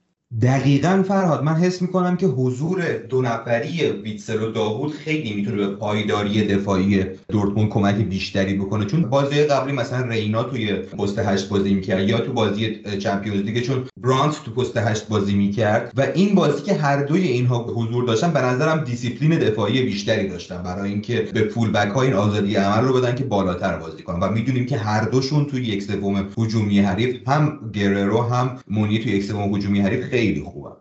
دقیقا 0.42 1.04
فرهاد 1.09 1.45
من 1.45 1.54
حس 1.54 1.83
می‌کنم 1.83 2.16
که 2.16 2.26
حضور 2.26 2.92
دو 2.92 3.23
نفری 3.23 3.90
ویتسل 3.90 4.42
و 4.42 4.50
داهود 4.50 4.93
خیلی 4.92 5.33
می‌تونه 5.33 5.56
به 5.56 5.66
پایداری 5.66 6.47
دفاعی 6.47 7.04
دورتموند 7.28 7.68
کمک 7.68 7.95
بیشتری 7.95 8.54
بکنه. 8.54 8.85
چون 8.85 9.02
بازی 9.02 9.42
قبلی 9.42 9.73
مثلا 9.73 10.09
رینا 10.09 10.42
توی 10.42 10.73
پست 10.73 11.18
هشت 11.18 11.49
بازی 11.49 11.75
می‌کرد 11.75 12.09
یا 12.09 12.21
تو 12.21 12.33
بازی 12.33 12.76
Champions 12.99 13.40
League 13.40 13.62
چون 13.62 13.85
برانت 14.03 14.44
تو 14.44 14.51
پست 14.51 14.77
هشت 14.77 15.09
بازی 15.09 15.35
می‌کرد. 15.35 15.92
و 15.96 16.07
این 16.14 16.35
بازی 16.35 16.62
که 16.62 16.74
هر 16.74 17.03
دوی 17.03 17.22
اینها 17.22 17.59
حضور 17.77 18.05
داشتن 18.05 18.31
به 18.31 18.40
نظرم 18.42 18.85
دیسیپلین 18.85 19.38
دفاعی 19.38 19.83
بیشتری 19.83 20.29
داشتن. 20.29 20.62
برای 20.62 20.90
اینکه 20.90 21.29
به 21.35 21.48
full 21.49 21.70
back 21.70 21.88
ها 21.88 22.03
این 22.03 22.12
آزادی 22.12 22.57
عمل 22.57 22.85
رو 22.88 22.94
بدن 22.94 23.14
که 23.14 23.24
بالاتر 23.24 23.77
بازی 23.77 24.03
کنن. 24.03 24.20
و 24.20 24.33
می‌دونیم 24.33 24.66
که 24.66 24.77
هر 24.77 25.05
دوشون 25.05 25.44
توی 25.44 25.64
یک 25.64 25.83
سوم 25.83 26.29
هجومی 26.38 26.79
حریف 26.81 27.29
هم 27.29 27.70
گریرو 27.72 28.22
هم 28.22 28.59
مونیه 28.70 28.99
توی 28.98 29.12
یک 29.12 29.24
سوم 29.24 29.55
هجومی 29.57 29.81
حریف 29.81 30.15
خیلی 30.16 30.40
خوبه 30.40 30.76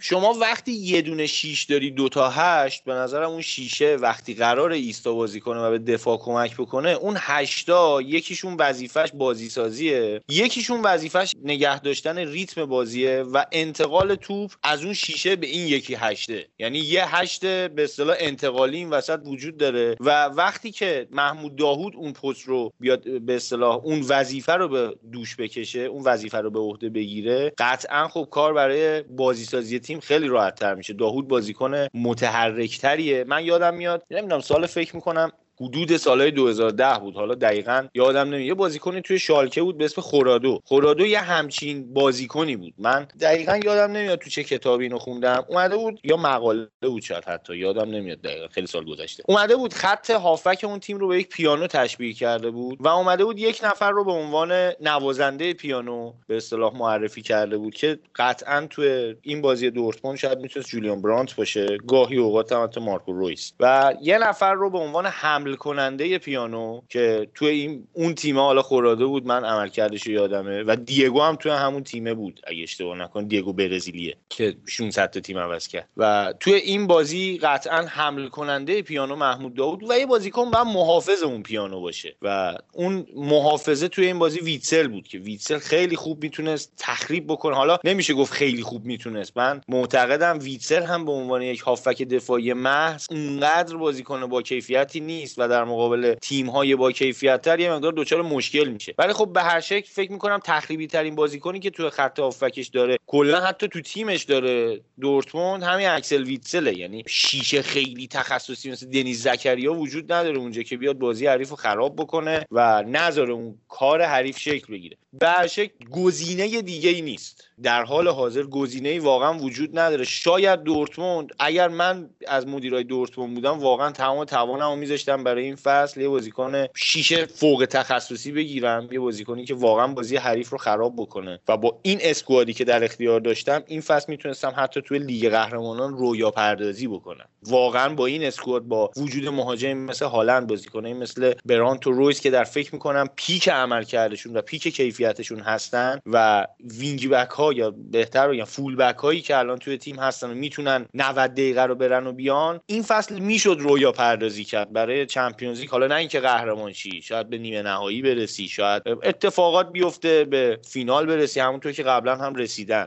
شما 0.00 0.32
وقتی 0.32 0.72
یه 0.72 1.02
دونه 1.02 1.26
شیش 1.26 1.62
داری 1.64 1.90
دوتا 1.90 2.30
هشت 2.30 2.84
به 2.84 2.94
نظرم 2.94 3.30
اون 3.30 3.42
شیشه 3.42 3.96
وقتی 3.96 4.34
قرار 4.34 4.72
ایستا 4.72 5.12
بازی 5.12 5.40
کنه 5.40 5.60
و 5.60 5.70
به 5.70 5.78
دفاع 5.78 6.18
کمک 6.18 6.56
بکنه 6.56 6.90
اون 6.90 7.16
هشتا 7.20 8.02
یکیشون 8.02 8.56
وظیفش 8.58 9.08
بازی 9.14 9.48
سازیه 9.48 10.20
یکیشون 10.28 10.80
وظیفش 10.80 11.32
نگه 11.42 11.80
داشتن 11.80 12.18
ریتم 12.18 12.64
بازیه 12.64 13.22
و 13.22 13.44
انتقال 13.52 14.14
توپ 14.14 14.52
از 14.62 14.84
اون 14.84 14.94
شیشه 14.94 15.36
به 15.36 15.46
این 15.46 15.66
یکی 15.66 15.94
هشته. 15.94 16.48
یعنی 16.58 16.78
یه 16.78 17.16
هشت 17.16 17.40
به 17.40 17.84
اصطلاح 17.84 18.16
انتقالی 18.20 18.76
این 18.76 18.90
وسط 18.90 19.20
وجود 19.24 19.56
داره 19.56 19.96
و 20.00 20.24
وقتی 20.24 20.70
که 20.70 21.08
محمود 21.10 21.56
داهود 21.56 21.96
اون 21.96 22.12
پست 22.12 22.42
رو 22.42 22.72
بیاد 22.80 23.20
به 23.20 23.36
اصطلاح 23.36 23.76
اون 23.76 24.04
وظیفه 24.08 24.52
رو 24.52 24.68
به 24.68 24.96
دوش 25.12 25.36
بکشه 25.36 25.80
اون 25.80 26.02
وظیفه 26.02 26.38
رو 26.38 26.50
به 26.50 26.58
عهده 26.58 26.88
بگیره 26.88 27.52
قطعا 27.58 28.08
خب 28.08 28.28
کار 28.30 28.52
برای 28.52 29.02
بازی 29.02 29.44
سازی 29.44 29.78
تیم 29.86 30.00
خیلی 30.00 30.28
راحت 30.28 30.54
تر 30.54 30.74
میشه. 30.74 30.92
داهود 30.92 31.28
بازیکن 31.28 31.86
متحرک 31.94 32.80
من 33.24 33.44
یادم 33.44 33.74
میاد 33.74 34.02
نمی‌دونم 34.10 34.40
سال 34.40 34.66
فکر 34.66 34.96
می‌کنم 34.96 35.32
حدود 35.60 35.96
سالهای 35.96 36.30
2010 36.30 36.98
بود. 36.98 37.14
حالا 37.14 37.34
دقیقا 37.34 37.86
یادم 37.94 38.28
نمیاد. 38.28 38.40
یه 38.40 38.54
بازیکنی 38.54 39.00
توی 39.00 39.18
شالکه 39.18 39.62
بود 39.62 39.78
به 39.78 39.84
اسم 39.84 40.02
خورادو. 40.02 40.60
خورادو 40.64 41.06
یه 41.06 41.20
همچین 41.20 41.94
بازیکنی 41.94 42.56
بود. 42.56 42.74
من 42.78 43.08
دقیقا 43.20 43.60
یادم 43.64 43.92
نمیاد 43.92 44.18
تو 44.18 44.30
چه 44.30 44.44
کتابی 44.44 44.84
اینو 44.84 44.98
خوندم. 44.98 45.44
اومده 45.48 45.76
بود 45.76 46.00
یا 46.04 46.16
مقاله 46.16 46.68
بود 46.82 47.02
شاید 47.02 47.24
حتی. 47.24 47.56
یادم 47.56 47.90
نمیاد 47.90 48.20
دقیقا. 48.20 48.48
خیلی 48.48 48.66
سال 48.66 48.84
گذشته. 48.84 49.22
اومده 49.26 49.56
بود 49.56 49.74
خط 49.74 50.10
هافک 50.10 50.64
اون 50.64 50.80
تیم 50.80 50.98
رو 50.98 51.08
به 51.08 51.18
یک 51.18 51.28
پیانو 51.28 51.66
تشبیه 51.66 52.12
کرده 52.12 52.50
بود 52.50 52.78
و 52.80 52.88
اومده 52.88 53.24
بود 53.24 53.38
یک 53.38 53.60
نفر 53.64 53.90
رو 53.90 54.04
به 54.04 54.12
عنوان 54.12 54.72
نوازنده 54.80 55.52
پیانو 55.52 56.12
به 56.26 56.36
اصطلاح 56.36 56.76
معرفی 56.76 57.22
کرده 57.22 57.58
بود 57.58 57.74
که 57.74 57.98
قطعا 58.16 58.66
تو 58.70 58.82
این 59.22 59.40
بازی 59.40 59.70
دورتموند 59.70 60.18
شاید 60.18 60.38
می‌تونست 60.38 60.68
جولیان 60.68 61.02
برانت 61.02 61.36
باشه. 61.36 61.76
گاهی 61.86 62.16
اوقات 62.16 62.52
هم 62.52 62.70
مارکو 62.80 63.12
رویس. 63.12 63.52
و 63.60 63.94
یه 64.02 64.18
نفر 64.18 64.54
رو 64.54 64.70
به 64.70 64.78
عنوان 64.78 65.06
هم 65.06 65.45
حمل 65.46 65.54
کننده 65.54 66.18
پیانو 66.18 66.80
که 66.88 67.28
توی 67.34 67.48
این 67.48 67.88
اون 67.92 68.14
تیمه 68.14 68.40
حالا 68.40 68.62
خوراده 68.62 69.06
بود 69.06 69.26
من 69.26 69.44
عملکردش 69.44 70.06
یادمه. 70.06 70.62
و 70.62 70.76
دیگو 70.76 71.20
هم 71.20 71.36
توی 71.36 71.52
همون 71.52 71.82
تیمه 71.82 72.14
بود 72.14 72.40
اگه 72.46 72.62
اشتباه 72.62 72.98
نکن 72.98 73.24
دیگو 73.24 73.52
برزیلیه 73.52 74.16
که 74.28 74.56
600 74.68 75.10
تا 75.10 75.20
تیم 75.20 75.38
عوض 75.38 75.68
کرد. 75.68 75.88
و 75.96 76.34
توی 76.40 76.54
این 76.54 76.86
بازی 76.86 77.38
قطعا 77.38 77.86
حمل 77.86 78.28
کننده 78.28 78.82
پیانو 78.82 79.16
محمود 79.16 79.54
داود 79.54 79.90
و 79.90 79.98
یه 79.98 80.06
بازیکن 80.06 80.50
بعد 80.50 80.66
محافظ 80.66 81.22
اون 81.22 81.42
پیانو 81.42 81.80
باشه. 81.80 82.14
و 82.22 82.54
اون 82.72 83.06
محافظه 83.16 83.88
توی 83.88 84.06
این 84.06 84.18
بازی 84.18 84.40
ویتسل 84.40 84.88
بود 84.88 85.08
که 85.08 85.18
ویتسل 85.18 85.58
خیلی 85.58 85.96
خوب 85.96 86.22
می‌تونست 86.22 86.72
تخریب 86.78 87.26
بکنه. 87.26 87.56
حالا 87.56 87.78
نمیشه 87.84 88.14
گفت 88.14 88.32
خیلی 88.32 88.62
خوب 88.62 88.84
می‌تونست. 88.84 89.36
من 89.36 89.60
معتقدم 89.68 90.38
ویتسل 90.42 90.82
هم 90.82 91.04
به 91.04 91.12
عنوان 91.12 91.42
یک 91.42 91.60
هافک 91.60 92.02
دفاعی 92.02 92.52
محض 92.52 93.06
اونقدر 93.10 93.76
بازیکن 93.76 94.26
با 94.26 94.42
کیفیتی 94.42 95.00
نیست. 95.00 95.35
و 95.38 95.48
در 95.48 95.64
مقابل 95.64 96.14
تیم 96.14 96.50
های 96.50 96.76
با 96.76 96.92
کیفیت 96.92 97.42
تر 97.42 97.60
یه 97.60 97.72
مقدار 97.72 97.92
دچار 97.96 98.22
مشکل 98.22 98.68
میشه. 98.68 98.94
ولی 98.98 99.12
خب 99.12 99.32
به 99.32 99.42
هر 99.42 99.60
شکل 99.60 99.88
فکر 99.92 100.12
می‌کنم 100.12 100.40
تخریبی 100.44 100.86
ترین 100.86 101.14
بازیکنی 101.14 101.60
که 101.60 101.70
تو 101.70 101.90
خط 101.90 102.18
هافبکش 102.18 102.66
داره 102.66 102.96
کلا 103.06 103.40
حتی 103.40 103.68
تو 103.68 103.80
تیمش 103.80 104.24
داره 104.24 104.80
دورتموند 105.00 105.62
همین 105.62 105.88
اکسل 105.88 106.22
ویتسله. 106.22 106.78
یعنی 106.78 107.04
شیشه 107.06 107.62
خیلی 107.62 108.06
تخصصی 108.06 108.70
مثل 108.70 108.86
دنیز 108.86 109.22
زکریا 109.22 109.74
وجود 109.74 110.12
نداره 110.12 110.38
اونجا 110.38 110.62
که 110.62 110.76
بیاد 110.76 110.98
بازی 110.98 111.26
حریف 111.26 111.50
رو 111.50 111.56
خراب 111.56 111.96
بکنه 111.96 112.46
و 112.50 112.82
نذاره 112.86 113.32
اون 113.32 113.58
کار 113.68 114.02
حریف 114.02 114.38
شکل 114.38 114.72
بگیره. 114.72 114.96
به 115.12 115.28
هر 115.28 115.46
شکل 115.46 115.88
گزینه 115.90 116.62
دیگه 116.62 116.90
ای 116.90 117.02
نیست. 117.02 117.44
در 117.62 117.84
حال 117.84 118.08
حاضر 118.08 118.42
گزینه 118.42 119.00
واقعا 119.00 119.38
وجود 119.38 119.78
نداره. 119.78 120.04
شاید 120.04 120.62
دورتموند 120.62 121.30
اگر 121.38 121.68
من 121.68 122.10
از 122.28 122.46
مدیرای 122.46 122.84
دورتموند 122.84 123.34
بودم 123.34 123.58
واقعا 123.58 123.90
تمام 123.90 124.24
توانمو 124.24 124.76
میذاشتم 124.76 125.24
برای 125.24 125.44
این 125.44 125.56
فصل 125.56 126.00
یه 126.00 126.08
بازیکن 126.08 126.66
شیشه 126.74 127.26
فوق 127.26 127.66
تخصصی 127.70 128.32
بگیرم 128.32 128.88
یه 128.92 129.00
بازیکنی 129.00 129.44
که 129.44 129.54
واقعا 129.54 129.86
بازی 129.86 130.16
حریف 130.16 130.50
رو 130.50 130.58
خراب 130.58 130.96
بکنه. 130.96 131.40
و 131.48 131.56
با 131.56 131.78
این 131.82 131.98
squad 132.02 132.45
ی 132.45 132.54
که 132.54 132.64
در 132.64 132.84
اختیار 132.84 133.20
داشتم 133.20 133.62
این 133.66 133.80
فصل 133.80 134.06
می‌تونستم 134.08 134.52
حتی 134.56 134.82
توی 134.82 134.98
لیگ 134.98 135.28
قهرمانان 135.28 135.98
رویا 135.98 136.30
پردازی 136.30 136.86
بکنم. 136.86 137.28
واقعا 137.42 137.94
با 137.94 138.06
این 138.06 138.24
squad 138.24 138.62
با 138.62 138.90
وجود 138.96 139.28
مهاجم 139.28 139.72
مثل 139.72 140.06
هالند 140.06 140.46
بازیکنایی 140.46 140.94
مثل 140.94 141.34
برانت 141.44 141.86
و 141.86 141.92
رویس 141.92 142.20
که 142.20 142.30
در 142.30 142.44
فکر 142.44 142.74
می‌کنم 142.74 143.08
peak 143.16 143.48
عملکردشون 143.48 144.36
و 144.36 144.40
peak 144.40 144.68
کیفیتشون 144.68 145.40
هستن 145.40 146.00
و 146.06 146.46
wing 146.78 147.08
back 147.08 147.28
یا 147.52 147.70
بهتر 147.70 148.34
یا 148.34 148.44
full 148.44 148.76
back 148.76 148.96
هایی 148.96 149.20
که 149.20 149.36
الان 149.36 149.58
توی 149.58 149.78
تیم 149.78 149.98
هستن 149.98 150.30
و 150.30 150.34
می‌تونن 150.34 150.86
90 150.94 151.30
دقیقه 151.30 151.62
رو 151.62 151.74
برن 151.74 152.06
و 152.06 152.12
بیان 152.12 152.60
این 152.66 152.82
فصل 152.82 153.18
می‌شد 153.18 153.56
رویا 153.60 153.92
پردازی 153.92 154.44
کرد 154.44 154.72
برای 154.72 155.06
Champions 155.06 155.64
حالا 155.64 155.86
نه 155.86 155.94
اینکه 155.94 156.20
قهرمان 156.20 156.72
شی 156.72 157.02
شاید 157.02 157.30
به 157.30 157.38
نیمه 157.38 157.62
نهایی 157.62 158.02
برسی 158.02 158.48
شاید 158.48 158.82
اتفاقات 158.86 159.72
بیفته 159.72 160.24
به 160.24 160.58
فینال 160.68 161.06
برسی 161.06 161.40
همونطور 161.40 161.72
که 161.72 161.82
قبلا 161.82 162.16
هم 162.16 162.34
رسیدن. 162.34 162.86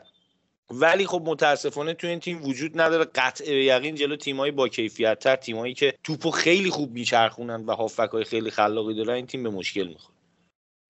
ولی 0.72 1.06
خب 1.06 1.22
متاسفانه 1.26 1.94
تو 1.94 2.08
این 2.08 2.20
تیم 2.20 2.44
وجود 2.44 2.82
نداره. 2.82 3.06
قطع 3.16 3.54
یقین 3.54 3.96
جلو 3.96 4.16
تیمایی 4.16 4.52
با 4.52 4.68
کیفیت 4.68 5.20
تر 5.20 5.36
تیمایی 5.36 5.74
که 5.74 5.94
توپو 6.04 6.32
خیلی 6.32 6.70
خوب 6.70 6.92
میچرخونن 6.92 7.66
و 7.66 7.76
هافبک 7.76 8.10
های 8.14 8.24
خیلی 8.24 8.52
خلاقی 8.52 8.94
دارن 8.94 9.14
این 9.14 9.26
تیم 9.26 9.44
به 9.44 9.50
مشکل 9.50 9.88
می‌خوره. 9.88 10.19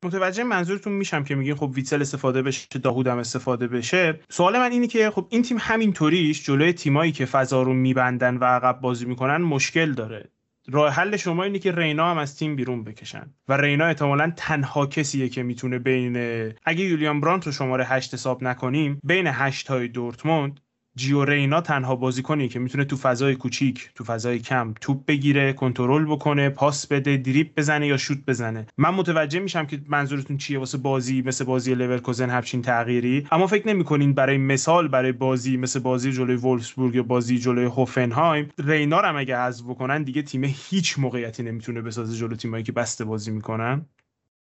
متوجه 0.06 0.44
منظورتون 0.44 0.94
میشم 0.94 1.24
که 1.24 1.36
میگین 1.36 1.56
خب 1.56 1.72
ویتسل 1.74 2.02
استفاده 2.02 2.42
بشه 2.42 2.80
داهود 2.80 3.08
هم 3.08 3.18
استفاده 3.18 3.68
بشه. 3.68 4.20
سوال 4.30 4.58
من 4.58 4.72
اینه 4.72 4.88
که 4.88 5.10
خب 5.10 5.28
این 5.30 5.42
تیم 5.42 5.58
همینطوریش 5.60 6.46
جلوی 6.46 6.74
تیمایی 6.74 7.12
که 7.12 7.26
فضا 7.26 7.62
رو 7.62 7.74
میبندن 7.74 8.38
و 8.38 8.44
عقب 8.44 8.82
بازی 8.82 9.06
می‌کنن 9.06 9.38
مشکل 9.38 9.94
داره. 9.94 10.30
راه 10.72 10.94
حل 10.94 11.18
شما 11.18 11.44
اینه 11.44 11.60
که 11.60 11.72
رینا 11.72 12.12
هم 12.12 12.18
از 12.18 12.38
تیم 12.38 12.56
بیرون 12.56 12.84
بکشن 12.84 13.34
و 13.48 13.58
رینا 13.58 13.86
احتمالا 13.86 14.34
تنها 14.38 14.86
کسیه 14.86 15.30
که 15.30 15.44
می‌تونه 15.44 15.80
بین 15.80 16.16
اگه 16.66 16.86
یولیان 16.86 17.22
برانت 17.22 17.46
رو 17.46 17.52
شماره 17.52 17.86
هشت 17.86 18.14
حساب 18.14 18.44
نکنیم 18.44 19.00
بین 19.04 19.28
هشت 19.28 19.68
های 19.68 19.88
دورتموند 19.88 20.60
جیو 20.96 21.26
رینا 21.26 21.62
تنها 21.62 21.96
بازیکنی 21.96 22.48
که 22.48 22.60
می‌تونه 22.60 22.86
تو 22.86 22.98
فضای 22.98 23.36
کوچیک 23.36 23.90
تو 23.96 24.04
فضای 24.04 24.40
کم 24.40 24.74
توپ 24.82 25.06
بگیره 25.06 25.54
کنترل 25.54 26.06
بکنه 26.06 26.50
پاس 26.50 26.88
بده 26.88 27.18
دریبل 27.18 27.58
بزنه 27.58 27.88
یا 27.88 27.98
شوت 27.98 28.18
بزنه. 28.28 28.68
من 28.78 28.90
متوجه 28.90 29.40
میشم 29.40 29.66
که 29.66 29.82
منظورتون 29.88 30.38
چیه 30.38 30.60
واسه 30.60 30.78
بازی 30.78 31.22
مثل 31.22 31.46
بازی 31.46 31.76
لورکوزن 31.76 32.30
همچین 32.30 32.62
تغییری. 32.62 33.28
اما 33.32 33.48
فکر 33.48 33.68
نمی‌کنین 33.68 34.14
برای 34.14 34.38
مثال 34.38 34.88
برای 34.88 35.12
بازی 35.12 35.58
مثل 35.58 35.80
بازی 35.80 36.12
جلوی 36.12 36.36
وولفسبورگ 36.36 36.96
یا 36.96 37.04
بازی 37.04 37.38
جلوی 37.38 37.66
هوفنهایم 37.66 38.50
رینا 38.58 39.02
رو 39.02 39.18
اگه 39.18 39.38
حذف 39.38 39.66
بکنن 39.66 40.04
دیگه 40.04 40.22
تیم 40.22 40.44
هیچ 40.44 41.00
موقعیتی 41.00 41.44
نمی‌تونه 41.44 41.82
بسازه 41.82 42.18
جلو 42.18 42.36
تیمایی 42.36 42.64
که 42.64 42.72
بسته 42.72 43.06
بازی 43.06 43.32
می‌کنن؟ 43.32 43.86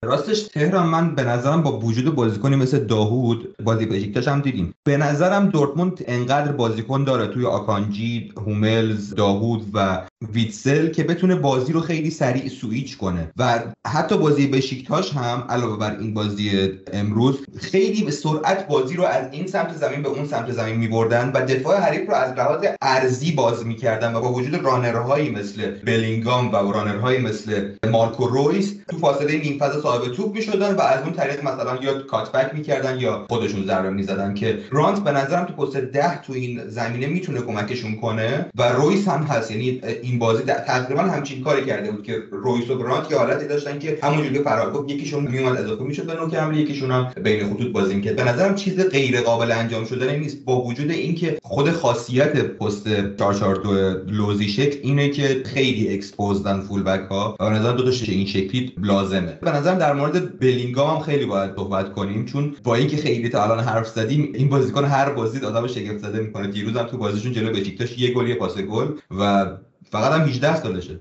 راستش 0.04 0.42
تهران 0.42 0.86
من 0.86 1.14
به 1.14 1.24
نظرم 1.24 1.62
با 1.62 1.78
وجود 1.78 2.14
بازیکنی 2.14 2.56
مثل 2.56 2.78
داهود 2.78 3.54
بازی 3.64 3.86
بشیکتاش 3.86 4.28
هم 4.28 4.40
دیدیم. 4.40 4.74
به 4.84 4.96
نظرم 4.96 5.46
دورتموند 5.46 6.04
انقدر 6.06 6.52
بازیکن 6.52 7.04
داره 7.04 7.26
توی 7.26 7.46
آکانجی 7.46 8.32
هوملز 8.36 9.14
داهود 9.14 9.70
و 9.74 10.02
ویتسل 10.32 10.88
که 10.88 11.02
بتونه 11.04 11.34
بازی 11.34 11.72
رو 11.72 11.80
خیلی 11.80 12.10
سریع 12.10 12.48
سویچ 12.48 12.96
کنه. 12.96 13.30
و 13.36 13.62
حتی 13.86 14.18
بازی 14.18 14.46
بشیکتاش 14.46 15.12
هم 15.12 15.44
علاوه 15.48 15.78
بر 15.78 15.96
این 15.98 16.14
بازی 16.14 16.70
امروز 16.92 17.38
خیلی 17.60 18.04
به 18.04 18.10
سرعت 18.10 18.68
بازی 18.68 18.96
رو 18.96 19.04
از 19.04 19.32
این 19.32 19.46
سمت 19.46 19.76
زمین 19.76 20.02
به 20.02 20.08
اون 20.08 20.26
سمت 20.26 20.52
زمین 20.52 20.76
میبردن 20.76 21.32
و 21.34 21.46
دفاع 21.46 21.80
حریف 21.80 22.08
رو 22.08 22.14
از 22.14 22.32
لحاظ 22.32 22.64
عرضی 22.82 23.32
باز 23.32 23.66
می‌کردن 23.66 24.14
و 24.14 24.20
با 24.20 24.32
وجود 24.32 24.64
runner 24.64 25.08
هایی 25.08 25.30
مثل 25.30 25.70
بلینگام 25.70 26.52
و 26.52 26.72
runner 26.72 27.03
هایی 27.03 27.18
مثل 27.18 27.72
مارکو 27.90 28.26
رویس 28.26 28.74
تو 28.90 28.98
فاصله 28.98 29.38
نیم 29.38 29.58
فضا 29.58 29.91
صاحب 29.92 30.12
توپ 30.12 30.34
می‌شدن 30.34 30.74
و 30.74 30.80
از 30.80 31.02
اون 31.02 31.12
طریق 31.12 31.44
مثلا 31.44 31.78
یا 31.82 32.02
cutback 32.02 32.54
می‌کردن 32.54 33.00
یا 33.00 33.26
خودشون 33.28 33.66
ضربه 33.66 33.90
می‌زدن 33.90 34.34
که 34.34 34.58
برانت 34.70 35.04
به 35.04 35.12
نظرم 35.12 35.44
تو 35.44 35.52
پست 35.52 35.76
ده 35.76 36.22
تو 36.22 36.32
این 36.32 36.60
زمینه 36.68 37.06
می‌تونه 37.06 37.40
کمکشون 37.40 37.96
کنه 37.96 38.46
و 38.58 38.62
رویس 38.62 39.08
هم 39.08 39.22
هست. 39.22 39.50
یعنی 39.50 39.80
این 40.02 40.18
بازی 40.18 40.42
تقریبا 40.42 41.02
همچین 41.02 41.44
کاری 41.44 41.64
کرده 41.64 41.90
بود 41.90 42.02
که 42.02 42.22
رویس 42.30 42.70
و 42.70 42.82
برانت 42.82 43.10
یه 43.10 43.18
حالتی 43.18 43.46
داشتن 43.46 43.78
که 43.78 43.98
همونجوری 44.02 44.34
که 44.34 44.42
فرهاد 44.42 44.84
یکیشون 44.88 45.24
میومد 45.24 45.58
اضافه 45.58 45.84
می‌شد 45.84 46.06
به 46.06 46.14
نوک 46.14 46.34
حمله 46.34 46.58
یکیشون 46.58 46.90
هم 46.90 47.12
بین 47.22 47.54
خطوط 47.54 47.72
بازی 47.72 47.94
می‌کرد. 47.94 48.16
به 48.16 48.24
نظرم 48.24 48.54
چیز 48.54 48.80
غیر 48.80 49.20
قابل 49.20 49.52
انجام 49.52 49.84
شدن 49.84 50.16
نیست. 50.16 50.44
با 50.44 50.62
وجود 50.62 50.90
اینکه 50.90 51.38
خود 51.42 51.70
خاصیت 51.70 52.36
پست 52.36 52.88
442 53.18 53.72
لوزی 54.12 54.48
شکل 54.48 54.78
اینه 54.82 55.08
که 55.08 55.42
خیلی 55.54 55.94
exposed 55.94 56.52
ن 56.52 56.60
full 56.60 56.82
back 56.82 57.08
ها. 57.10 57.36
و 57.40 57.50
به 57.50 57.56
نظرم 57.56 57.76
دو 57.76 57.82
تا 57.82 57.90
این 58.08 58.26
شکلی 58.26 58.72
لازمه. 58.82 59.38
به 59.42 59.50
نظرم 59.50 59.78
در 59.82 59.92
مورد 59.92 60.38
بلینگام 60.38 60.96
هم 60.96 61.02
خیلی 61.02 61.26
باید 61.26 61.56
صحبت 61.56 61.92
کنیم 61.92 62.24
چون 62.24 62.56
با 62.64 62.74
اینکه 62.74 62.96
خیلی 62.96 63.28
تا 63.28 63.44
الان 63.44 63.60
حرف 63.60 63.88
زدیم 63.88 64.32
این 64.34 64.48
بازیکن 64.48 64.84
هر 64.84 65.10
بازی 65.10 65.46
آدم 65.46 65.66
شگفت 65.66 65.98
زده 65.98 66.20
می‌کنه. 66.20 66.46
دیروز 66.46 66.76
هم 66.76 66.86
تو 66.86 66.96
بازیشون 66.96 67.32
جلو 67.32 67.52
بشیکتاش 67.52 67.98
یه 67.98 68.14
گل 68.14 68.28
یه 68.28 68.34
پاس 68.34 68.58
گل 68.58 68.86
و 69.10 69.46
فقط 69.90 70.12
هم 70.12 70.28
18 70.28 70.56
سالشه. 70.56 71.00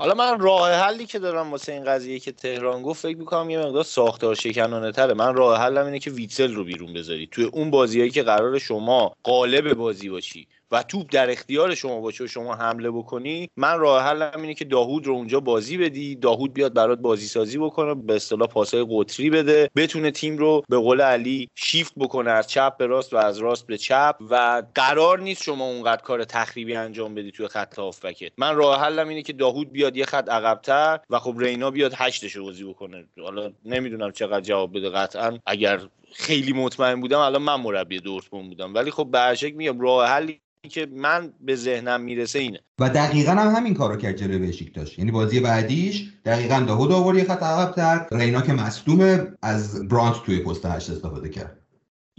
حالا 0.00 0.14
من 0.14 0.40
راه 0.40 0.72
حلی 0.72 1.06
که 1.06 1.18
دارم 1.18 1.50
واسه 1.50 1.72
این 1.72 1.84
قضیه 1.84 2.18
که 2.18 2.32
تهران 2.32 2.82
گفت 2.82 3.02
فکر 3.02 3.16
می‌کنم 3.16 3.50
یه 3.50 3.58
مقدار 3.58 3.84
ساختار 3.84 4.34
شکنانه 4.34 4.92
تره 4.92 5.14
من 5.14 5.34
راه 5.34 5.58
حلم 5.58 5.86
اینه 5.86 5.98
که 5.98 6.10
ویتسل 6.10 6.54
رو 6.54 6.64
بیرون 6.64 6.92
بذاری. 6.92 7.26
توی 7.26 7.44
اون 7.44 7.70
بازیایی 7.70 8.10
که 8.10 8.22
قرار 8.22 8.58
شما 8.58 9.12
قالب 9.22 9.74
بازی 9.74 10.08
باشی. 10.08 10.48
و 10.70 10.82
توپ 10.82 11.06
در 11.10 11.30
اختیار 11.30 11.74
شما 11.74 12.00
باشه 12.00 12.24
و 12.24 12.26
شما 12.26 12.54
حمله 12.54 12.90
بکنی 12.90 13.48
من 13.56 13.78
راه 13.78 14.02
حلم 14.02 14.40
اینه 14.40 14.54
که 14.54 14.64
داهود 14.64 15.06
رو 15.06 15.14
اونجا 15.14 15.40
بازی 15.40 15.76
بدی. 15.76 16.14
داهود 16.14 16.52
بیاد 16.52 16.74
برات 16.74 16.98
بازی 16.98 17.26
سازی 17.26 17.58
بکنه 17.58 17.94
به 17.94 18.14
اصطلاح 18.14 18.48
پاسای 18.48 18.86
قطری 18.90 19.30
بده. 19.30 19.70
بتونه 19.76 20.10
تیم 20.10 20.38
رو 20.38 20.62
به 20.68 20.76
قول 20.76 21.00
علی 21.00 21.48
شیفت 21.54 21.92
بکنه 21.96 22.30
از 22.30 22.46
چپ 22.46 22.76
به 22.76 22.86
راست 22.86 23.12
و 23.12 23.16
از 23.16 23.38
راست 23.38 23.66
به 23.66 23.78
چپ. 23.78 24.16
و 24.30 24.62
قرار 24.74 25.20
نیست 25.20 25.42
شما 25.42 25.64
اونقدر 25.64 26.02
کار 26.02 26.24
تخریبی 26.24 26.76
انجام 26.76 27.14
بدی 27.14 27.30
توی 27.30 27.48
خط 27.48 27.78
هافبکت. 27.78 28.32
من 28.38 28.56
راه 28.56 28.80
حلم 28.80 29.08
اینه 29.08 29.22
که 29.22 29.32
داهود 29.32 29.72
بیاد 29.72 29.96
یه 29.96 30.04
خط 30.04 30.28
عقبتر 30.28 31.00
و 31.10 31.18
خب 31.18 31.34
رینا 31.38 31.70
بیاد 31.70 31.92
هشتش 31.96 32.36
بازی 32.36 32.64
بکنه. 32.64 33.04
حالا 33.22 33.52
نمی‌دونم 33.64 34.12
چقدر 34.12 34.40
جواب 34.40 34.76
بده 34.76 34.90
قطعا. 34.90 35.38
اگر 35.46 35.80
خیلی 36.12 36.52
مطمئن 36.52 37.00
بودم 37.00 37.18
الان 37.18 37.42
من 37.42 37.60
مربی 37.60 38.00
دورتموند 38.00 38.48
بودم. 38.48 38.74
ولی 38.74 38.90
خب 38.90 39.08
به 39.10 39.52
میگم 39.56 39.80
راه 39.80 40.08
حلی 40.08 40.40
که 40.68 40.86
من 40.86 41.32
به 41.40 41.56
ذهنم 41.56 42.00
می‌رسه 42.00 42.38
اینه. 42.38 42.60
و 42.78 42.88
دقیقا 42.88 43.32
هم 43.32 43.56
همین 43.56 43.74
کارو 43.74 43.96
کرد 43.96 44.16
جلوی 44.16 44.70
داشت. 44.74 44.98
یعنی 44.98 45.10
بازی 45.10 45.40
بعدیش 45.40 46.12
دقیقا 46.24 46.60
داوود 46.60 46.92
آورد 46.92 47.16
یه 47.18 47.24
خط 47.24 47.42
عقب‌تر 47.42 48.06
رینا 48.12 48.40
که 48.40 48.52
مصدومه 48.52 49.26
از 49.42 49.88
برانت 49.88 50.22
توی 50.26 50.38
پست 50.38 50.66
هشت 50.66 50.90
استفاده 50.90 51.28
کرد. 51.28 51.56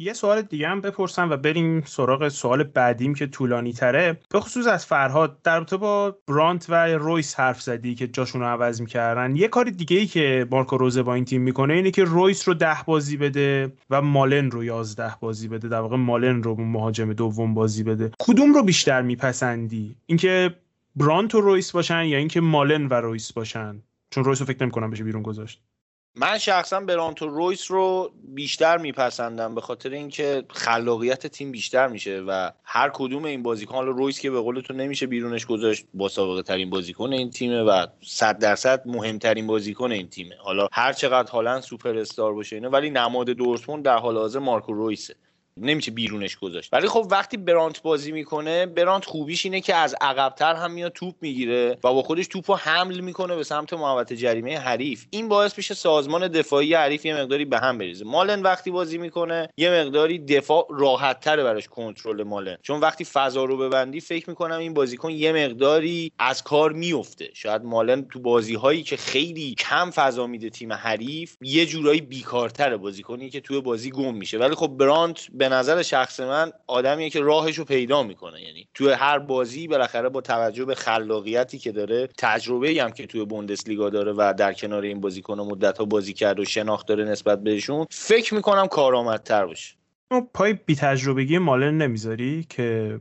یه 0.02 0.14
سوال 0.14 0.42
دیگه 0.42 0.68
هم 0.68 0.82
بپرسم 0.82 1.30
و 1.30 1.38
بریم 1.38 1.82
سراغ 1.86 2.30
سوال 2.30 2.64
بعدیم 2.64 3.14
که 3.14 3.28
طولانی 3.28 3.74
تره. 3.74 4.20
به 4.30 4.40
خصوص 4.40 4.68
از 4.68 4.86
فرهاد 4.86 5.42
در 5.42 5.58
رابطه 5.58 5.78
با 5.78 6.18
برانت 6.28 6.66
و 6.70 6.88
رویس 6.88 7.40
حرف 7.40 7.62
زدی 7.62 7.96
که 7.96 8.08
جاشون 8.08 8.42
رو 8.42 8.48
عوض 8.48 8.82
می‌کردن. 8.82 9.36
یه 9.36 9.48
کار 9.48 9.66
دیگه 9.66 9.98
ای 9.98 10.08
که 10.08 10.48
مارکو 10.52 10.78
روزه 10.78 11.04
با 11.04 11.14
این 11.14 11.26
تیم 11.26 11.42
می‌کنه 11.42 11.74
اینه 11.74 11.92
که 11.92 12.04
رویس 12.04 12.48
رو 12.48 12.54
ده 12.54 12.78
بازی 12.86 13.18
بده 13.18 13.74
و 13.90 14.02
مالن 14.02 14.52
رو 14.52 14.64
یازده 14.64 15.16
بازی 15.20 15.48
بده. 15.48 15.68
در 15.68 15.80
واقع 15.80 15.98
مالن 15.98 16.44
رو 16.44 16.56
مهاجم 16.56 17.14
دوم 17.14 17.54
بازی 17.54 17.84
بده. 17.84 18.12
کدوم 18.20 18.54
رو 18.54 18.64
بیشتر 18.64 19.02
میپسندی؟ 19.02 19.96
اینکه 20.06 20.56
برانت 20.96 21.36
و 21.36 21.42
رویس 21.42 21.72
باشن 21.72 22.04
یا 22.04 22.18
اینکه 22.18 22.42
مالن 22.42 22.86
و 22.86 22.94
رویس 22.94 23.34
باشن؟ 23.34 23.82
چون 24.10 24.24
رویس 24.24 24.40
رو 24.40 24.48
فکر 24.48 24.64
نمی‌کنم 24.64 24.90
بشه 24.90 25.04
بیرون 25.04 25.24
گذاشت. 25.24 25.62
من 26.15 26.38
شخصا 26.38 26.80
برانتو 26.80 27.28
رویس 27.28 27.71
رو 27.71 28.12
بیشتر 28.24 28.78
میپسندم 28.78 29.56
به 29.56 29.62
خاطر 29.62 29.89
اینکه 29.89 30.43
خلاقیت 30.50 31.28
تیم 31.28 31.52
بیشتر 31.52 31.88
میشه 31.88 32.19
و 32.28 32.52
هر 32.63 32.91
کدوم 32.93 33.26
این 33.26 33.43
بازیکن 33.43 33.76
حالا 33.76 33.91
رویس 33.91 34.19
که 34.19 34.32
به 34.32 34.39
قول 34.39 34.62
تو 34.62 34.74
نمیشه 34.74 35.08
بیرونش 35.08 35.45
گذاشت 35.45 35.86
با 35.93 36.10
سابقه 36.10 36.43
ترین 36.43 36.69
بازیکن 36.69 37.13
این 37.13 37.30
تیمه 37.30 37.62
و 37.62 37.86
100 38.04 38.39
درصد 38.39 38.88
مهمترین 38.88 39.47
بازیکن 39.47 39.91
این 39.91 40.10
تیمه. 40.10 40.36
حالا 40.39 40.67
هر 40.71 40.93
چقدر 40.93 41.32
حالا 41.32 41.62
سوپر 41.62 41.97
استار 41.97 42.34
باشه 42.34 42.56
اینه 42.56 42.69
ولی 42.69 42.89
نماد 42.89 43.30
دورتموند 43.30 43.86
در 43.86 43.97
حال 43.97 44.17
حاضر 44.17 44.39
مارکو 44.39 44.74
رویسه. 44.74 45.15
نمیشه 45.58 45.92
بیرونش 45.92 46.36
گذاشت. 46.36 46.74
ولی 46.74 46.88
خب 46.88 47.08
وقتی 47.12 47.38
برانت 47.38 47.82
بازی 47.82 48.12
می‌کنه 48.12 48.66
برانت 48.66 49.06
خوبیش 49.06 49.46
اینه 49.46 49.62
که 49.62 49.76
از 49.76 49.96
عقبتر 50.02 50.54
هم 50.54 50.72
میاد 50.72 50.92
توپ 50.92 51.16
می‌گیره 51.22 51.78
و 51.84 51.94
با 51.94 52.02
خودش 52.02 52.28
توپ 52.28 52.52
رو 52.52 52.58
حمل 52.58 53.00
می‌کنه 53.00 53.36
به 53.36 53.44
سمت 53.44 53.74
محوطه 53.74 54.16
جریمه 54.16 54.58
حریف. 54.58 55.06
این 55.10 55.30
باعث 55.30 55.58
میشه 55.58 55.74
سازمان 55.74 56.28
دفاعی 56.28 56.74
حریف 56.74 57.06
یه 57.06 57.16
مقداری 57.16 57.46
به 57.46 57.60
هم 57.60 57.78
بریزه. 57.78 58.06
مالن 58.06 58.42
وقتی 58.42 58.72
بازی 58.72 58.98
می‌کنه 58.98 59.50
یه 59.58 59.72
مقداری 59.72 60.20
دفاع 60.20 60.68
راحت 60.70 61.20
تره 61.20 61.44
براش 61.44 61.68
کنترل 61.68 62.24
مالن. 62.24 62.58
چون 62.62 62.80
وقتی 62.80 63.06
فضا 63.06 63.44
رو 63.44 63.58
ببندی 63.58 64.00
فکر 64.00 64.30
می‌کنم 64.30 64.58
این 64.58 64.74
بازیکن 64.74 65.10
یه 65.10 65.32
مقداری 65.32 66.12
از 66.20 66.44
کار 66.44 66.72
میفته 66.72 67.30
شاید 67.34 67.64
مالن 67.64 68.06
تو 68.06 68.20
بازی 68.20 68.56
هایی 68.56 68.84
که 68.84 68.98
خیلی 68.98 69.56
کم 69.56 69.90
فضا 69.90 70.28
میده 70.28 70.50
تیم 70.50 70.74
حریف 70.74 71.36
یه 71.42 71.66
جورایی 71.66 72.02
بیکارتره 72.02 72.78
بازیکنی 72.78 73.30
که 73.30 73.40
توی 73.40 73.62
بازی 73.62 73.90
گم 73.90 74.16
میشه. 74.16 74.38
ولی 74.38 74.56
خب 74.56 74.68
برانت 74.68 75.28
به 75.42 75.50
نظر 75.50 75.82
شخص 75.82 76.20
من 76.20 76.52
آدمیه 76.68 77.10
که 77.10 77.20
راهش 77.20 77.58
رو 77.58 77.66
پیدا 77.66 78.04
می‌کنه. 78.04 78.42
یعنی 78.42 78.68
توی 78.74 78.92
هر 78.92 79.20
بازی 79.20 79.68
بالاخره 79.68 80.10
با 80.10 80.22
توجه 80.22 80.66
به 80.66 80.76
خلاقیتی 80.76 81.60
که 81.60 81.72
داره 81.72 82.10
تجربه 82.18 82.84
هم 82.84 82.92
که 82.92 83.08
توی 83.08 83.26
بوندسلیگا 83.26 83.90
داره 83.90 84.12
و 84.12 84.34
در 84.38 84.54
کنار 84.54 84.82
این 84.82 85.02
بازیکن 85.02 85.40
مدت 85.40 85.78
ها 85.78 85.86
بازی 85.86 86.14
کرد 86.14 86.40
و 86.40 86.46
شناخت 86.46 86.88
داره 86.88 87.06
نسبت 87.06 87.44
بهشون 87.44 87.86
فکر 87.90 88.34
می‌کنم 88.34 88.68
کارآمدتر 88.68 89.46
باشه. 89.46 89.76
پای 90.34 90.54
بی 90.54 90.76
تجربگی 90.76 91.38
مالن 91.38 91.78
نمی‌ذاری 91.78 92.46
که 92.50 93.00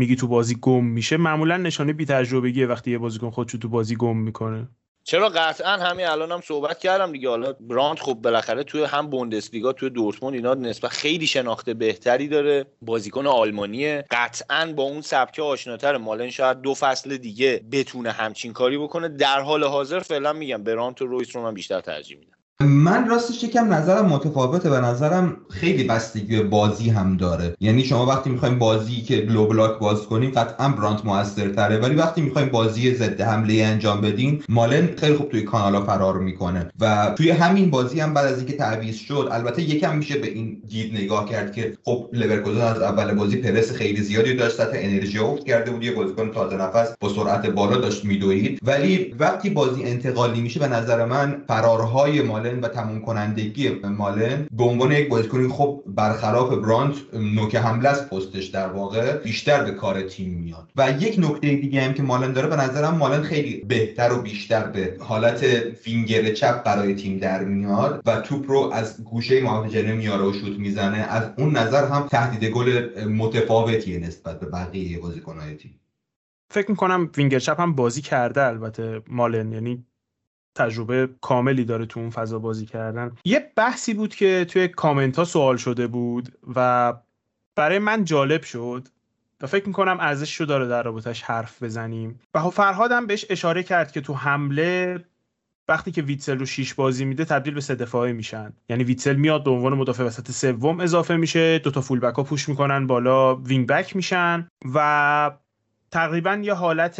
میگی 0.00 0.16
تو 0.16 0.28
بازی 0.28 0.56
گم 0.60 0.84
میشه؟ 0.84 1.16
معمولا 1.16 1.56
نشانه 1.56 1.92
بی 1.92 2.04
تجربگیه 2.04 2.66
وقتی 2.66 2.90
یه 2.90 2.98
بازیکن 2.98 3.30
خودشو 3.30 3.58
تو 3.58 3.68
بازی 3.68 3.96
گم 3.96 4.16
می‌کنه. 4.16 4.68
چرا 5.08 5.28
قطعا 5.28 5.72
همین 5.76 6.06
الانم 6.06 6.32
هم 6.32 6.40
صحبت 6.40 6.78
کردم 6.78 7.12
دیگه. 7.12 7.28
حالا 7.28 7.52
براند 7.60 7.98
خب 7.98 8.14
بالاخره 8.14 8.62
توی 8.62 8.84
هم 8.84 9.10
بوندسلیگا 9.10 9.72
توی 9.72 9.90
دورتموند 9.90 10.34
اینا 10.34 10.54
نسبت 10.54 10.90
خیلی 10.90 11.26
شناخته 11.26 11.74
بهتری 11.74 12.28
داره. 12.28 12.66
بازیکن 12.82 13.26
آلمانیه. 13.26 14.04
قطعا 14.10 14.72
با 14.76 14.82
اون 14.82 15.00
سبکه 15.00 15.42
آشناتر 15.42 15.96
مالن 15.96 16.30
شاید 16.30 16.60
دو 16.60 16.74
فصل 16.74 17.16
دیگه 17.16 17.64
بتونه 17.72 18.10
همچین 18.10 18.52
کاری 18.52 18.78
بکنه. 18.78 19.08
در 19.08 19.40
حال 19.40 19.64
حاضر 19.64 20.00
فعلا 20.00 20.32
میگم 20.32 20.64
براند 20.64 21.02
و 21.02 21.06
رویس 21.06 21.36
رو 21.36 21.42
من 21.42 21.54
بیشتر 21.54 21.80
ترجیح 21.80 22.18
میدم. 22.18 22.37
من 22.62 23.08
راستش 23.08 23.44
یکم 23.44 23.74
نظرم 23.74 24.06
متفاوته 24.06 24.70
به 24.70 24.80
نظرم 24.80 25.36
خیلی 25.50 25.84
بستگی 25.84 26.36
به 26.36 26.42
بازی 26.42 26.90
هم 26.90 27.16
داره. 27.16 27.56
یعنی 27.60 27.84
شما 27.84 28.06
وقتی 28.06 28.30
می‌خوایم 28.30 28.58
بازی 28.58 29.00
که 29.00 29.16
لو 29.16 29.46
بلاک 29.46 29.78
باز 29.78 30.02
کنیم 30.02 30.30
قطعا 30.30 30.68
برانت 30.68 31.04
موثرتره. 31.04 31.78
ولی 31.78 31.94
وقتی 31.94 32.20
می‌خوایم 32.20 32.48
بازی 32.48 32.94
ضد 32.94 33.20
حمله 33.20 33.64
انجام 33.64 34.00
بدیم 34.00 34.42
مالن 34.48 34.88
خیلی 34.96 35.14
خوب 35.14 35.28
توی 35.28 35.42
کانالا 35.42 35.84
فرار 35.84 36.18
می‌کنه. 36.18 36.70
و 36.80 37.14
توی 37.16 37.30
همین 37.30 37.70
بازی 37.70 38.00
هم 38.00 38.14
بعد 38.14 38.26
از 38.26 38.38
اینکه 38.38 38.52
تعویض 38.52 38.96
شد 38.96 39.28
البته 39.32 39.62
یکم 39.62 39.96
میشه 39.96 40.18
به 40.18 40.28
این 40.28 40.62
دید 40.68 40.94
نگاه 40.94 41.28
کرد 41.28 41.52
که 41.52 41.78
خب 41.84 42.08
لورکوزن 42.12 42.60
از 42.60 42.82
اول 42.82 43.14
بازی 43.14 43.36
پرس 43.36 43.72
خیلی 43.72 44.02
زیادی 44.02 44.34
داشت 44.34 44.56
سطح 44.56 44.76
انرژی 44.80 45.18
افت 45.18 45.44
کرده 45.44 45.70
بود 45.70 45.84
یه 45.84 45.92
بازیکن 45.92 46.30
تازه 46.30 46.56
نفس 46.56 46.94
با 47.00 47.08
سرعت 47.08 47.46
بالا 47.46 47.76
داشت 47.76 48.04
میدوید. 48.04 48.58
ولی 48.62 49.14
وقتی 49.18 49.50
بازی 49.50 49.84
انتقالی 49.84 50.40
میشه 50.40 50.60
به 50.60 50.68
نظر 50.68 51.04
من 51.04 51.42
فرارهای 51.48 52.22
مالن 52.22 52.47
و 52.54 52.68
تموم 52.68 53.00
کنندگی 53.00 53.68
مالن 53.68 54.46
به 54.52 54.64
عنوان 54.64 54.92
یک 54.92 55.08
بازیکن 55.08 55.48
خب 55.48 55.82
برخلاف 55.86 56.52
برانت 56.52 56.94
نوک 57.12 57.54
حمله 57.54 57.88
است 57.88 58.10
پستش 58.10 58.46
در 58.46 58.68
واقع. 58.68 59.16
بیشتر 59.16 59.64
به 59.64 59.70
کار 59.70 60.02
تیم 60.02 60.30
میاد. 60.30 60.68
و 60.76 60.90
یک 61.00 61.18
نکته 61.18 61.54
دیگه 61.54 61.82
هم 61.82 61.94
که 61.94 62.02
مالن 62.02 62.32
داره 62.32 62.48
به 62.48 62.56
نظرم 62.56 62.94
مالن 62.94 63.22
خیلی 63.22 63.56
بهتر 63.56 64.12
و 64.12 64.22
بیشتر 64.22 64.66
به 64.66 64.96
حالت 65.00 65.70
فینگر 65.72 66.32
چپ 66.34 66.64
برای 66.64 66.94
تیم 66.94 67.18
در 67.18 67.44
میاد 67.44 68.02
و 68.06 68.20
توپ 68.20 68.50
رو 68.50 68.70
از 68.72 69.04
گوشه 69.04 69.40
محافظ 69.40 69.74
میاره 69.74 70.24
و 70.24 70.32
شوت 70.32 70.58
می‌زنه. 70.58 70.98
از 70.98 71.30
اون 71.38 71.56
نظر 71.56 71.88
هم 71.88 72.06
تهدید 72.10 72.50
گل 72.50 72.98
متفاوتیه 73.08 73.98
نسبت 73.98 74.40
به 74.40 74.46
بقیه 74.46 74.98
بازیکن‌های 74.98 75.54
تیم. 75.54 75.80
فکر 76.50 76.70
می‌کنم 76.70 77.10
وینگر 77.16 77.38
چپ 77.38 77.60
هم 77.60 77.74
بازی 77.74 78.02
کرده 78.02 78.42
البته 78.42 79.02
مالن. 79.08 79.52
یعنی 79.52 79.84
تجربه 80.54 81.08
کاملی 81.20 81.64
داره 81.64 81.86
تو 81.86 82.00
اون 82.00 82.10
فضا 82.10 82.38
بازی 82.38 82.66
کردن. 82.66 83.12
یه 83.24 83.52
بحثی 83.56 83.94
بود 83.94 84.14
که 84.14 84.46
توی 84.50 84.68
کامنت 84.68 85.16
ها 85.16 85.24
سوال 85.24 85.56
شده 85.56 85.86
بود 85.86 86.28
و 86.54 86.94
برای 87.56 87.78
من 87.78 88.04
جالب 88.04 88.42
شد 88.42 88.88
و 89.40 89.46
فکر 89.46 89.66
می‌کنم 89.66 89.98
ارزش 90.00 90.34
رو 90.34 90.46
داره 90.46 90.68
در 90.68 90.82
رابطش 90.82 91.22
حرف 91.22 91.62
بزنیم. 91.62 92.20
و 92.34 92.40
خب 92.40 92.50
فرهادم 92.50 93.06
بهش 93.06 93.26
اشاره 93.30 93.62
کرد 93.62 93.92
که 93.92 94.00
تو 94.00 94.14
حمله 94.14 95.04
وقتی 95.68 95.90
که 95.90 96.02
ویتسل 96.02 96.38
رو 96.38 96.46
شیش 96.46 96.74
بازی 96.74 97.04
میده 97.04 97.24
تبدیل 97.24 97.54
به 97.54 97.60
سه 97.60 97.74
دفاعه 97.74 98.12
میشن. 98.12 98.52
یعنی 98.68 98.84
ویتسل 98.84 99.16
میاد 99.16 99.44
به 99.44 99.50
عنوان 99.50 99.74
مدافع 99.74 100.04
وسط 100.04 100.30
سوم 100.30 100.80
اضافه 100.80 101.16
میشه 101.16 101.58
دوتا 101.58 101.80
full 101.80 102.00
back 102.00 102.14
ها 102.14 102.22
push 102.22 102.48
می‌کنن 102.48 102.86
بالا 102.86 103.34
wing 103.34 103.66
back 103.66 103.96
میشن 103.96 104.48
و 104.74 105.30
تقریبا 105.90 106.40
یه 106.42 106.54
حالت 106.54 106.96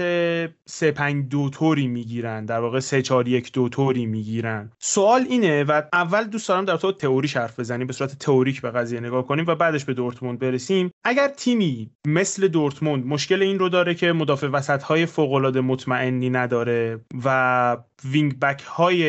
3 0.66 0.92
5 0.94 1.28
2 1.28 1.50
طوری 1.50 1.86
می‌گیرن 1.88 2.44
در 2.44 2.60
واقع 2.60 2.80
3 2.80 3.02
4 3.02 3.28
1 3.28 3.52
2 3.52 3.68
طوری 3.68 4.06
می‌گیرن. 4.06 4.70
سوال 4.78 5.26
اینه 5.28 5.64
و 5.64 5.82
اول 5.92 6.24
دوست 6.24 6.48
دارم 6.48 6.64
در 6.64 6.76
تو 6.76 6.92
تئوری 6.92 7.28
حرف 7.28 7.60
بزنیم 7.60 7.86
به 7.86 7.92
صورت 7.92 8.18
تئوریک 8.18 8.60
به 8.60 8.70
قضیه 8.70 9.00
نگاه 9.00 9.26
کنیم 9.26 9.44
و 9.48 9.54
بعدش 9.54 9.84
به 9.84 9.94
دورتموند 9.94 10.38
برسیم. 10.38 10.90
اگر 11.04 11.28
تیمی 11.28 11.90
مثل 12.06 12.48
دورتموند 12.48 13.06
مشکل 13.06 13.42
این 13.42 13.58
رو 13.58 13.68
داره 13.68 13.94
که 13.94 14.12
مدافع 14.12 14.46
وسط 14.46 14.82
های 14.82 15.06
فوق 15.06 15.32
العاده 15.32 15.60
مطمئنی 15.60 16.30
نداره 16.30 17.00
و 17.24 17.76
wing 18.04 18.38
back 18.38 18.62
های 18.62 19.00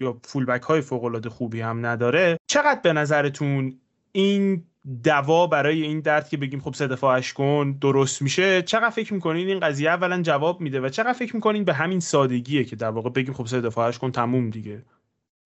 یا 0.00 0.20
full 0.24 0.44
back 0.44 0.62
های 0.62 0.80
فوق 0.80 1.04
العاده 1.04 1.28
خوبی 1.28 1.60
هم 1.60 1.86
نداره 1.86 2.36
چقدر 2.46 2.80
به 2.82 2.92
نظرتون 2.92 3.80
این 4.12 4.64
دوا 5.04 5.46
برای 5.46 5.82
این 5.82 6.00
درد 6.00 6.28
که 6.28 6.36
بگیم 6.36 6.60
خب 6.60 6.74
سه 6.74 6.86
دفاعش 6.86 7.32
کن 7.32 7.78
درست 7.80 8.22
میشه. 8.22 8.62
چقدر 8.62 8.90
فکر 8.90 9.14
می‌کنین 9.14 9.48
این 9.48 9.60
قضیه 9.60 9.90
اولا 9.90 10.22
جواب 10.22 10.60
میده؟ 10.60 10.80
و 10.80 10.88
چقدر 10.88 11.12
فکر 11.12 11.34
می‌کنین 11.36 11.64
به 11.64 11.74
همین 11.74 12.00
سادگیه 12.00 12.64
که 12.64 12.76
در 12.76 12.90
واقع 12.90 13.10
بگیم 13.10 13.34
خب 13.34 13.46
سه 13.46 13.60
دفاعش 13.60 13.98
کن 13.98 14.12
تموم 14.12 14.50
دیگه؟ 14.50 14.82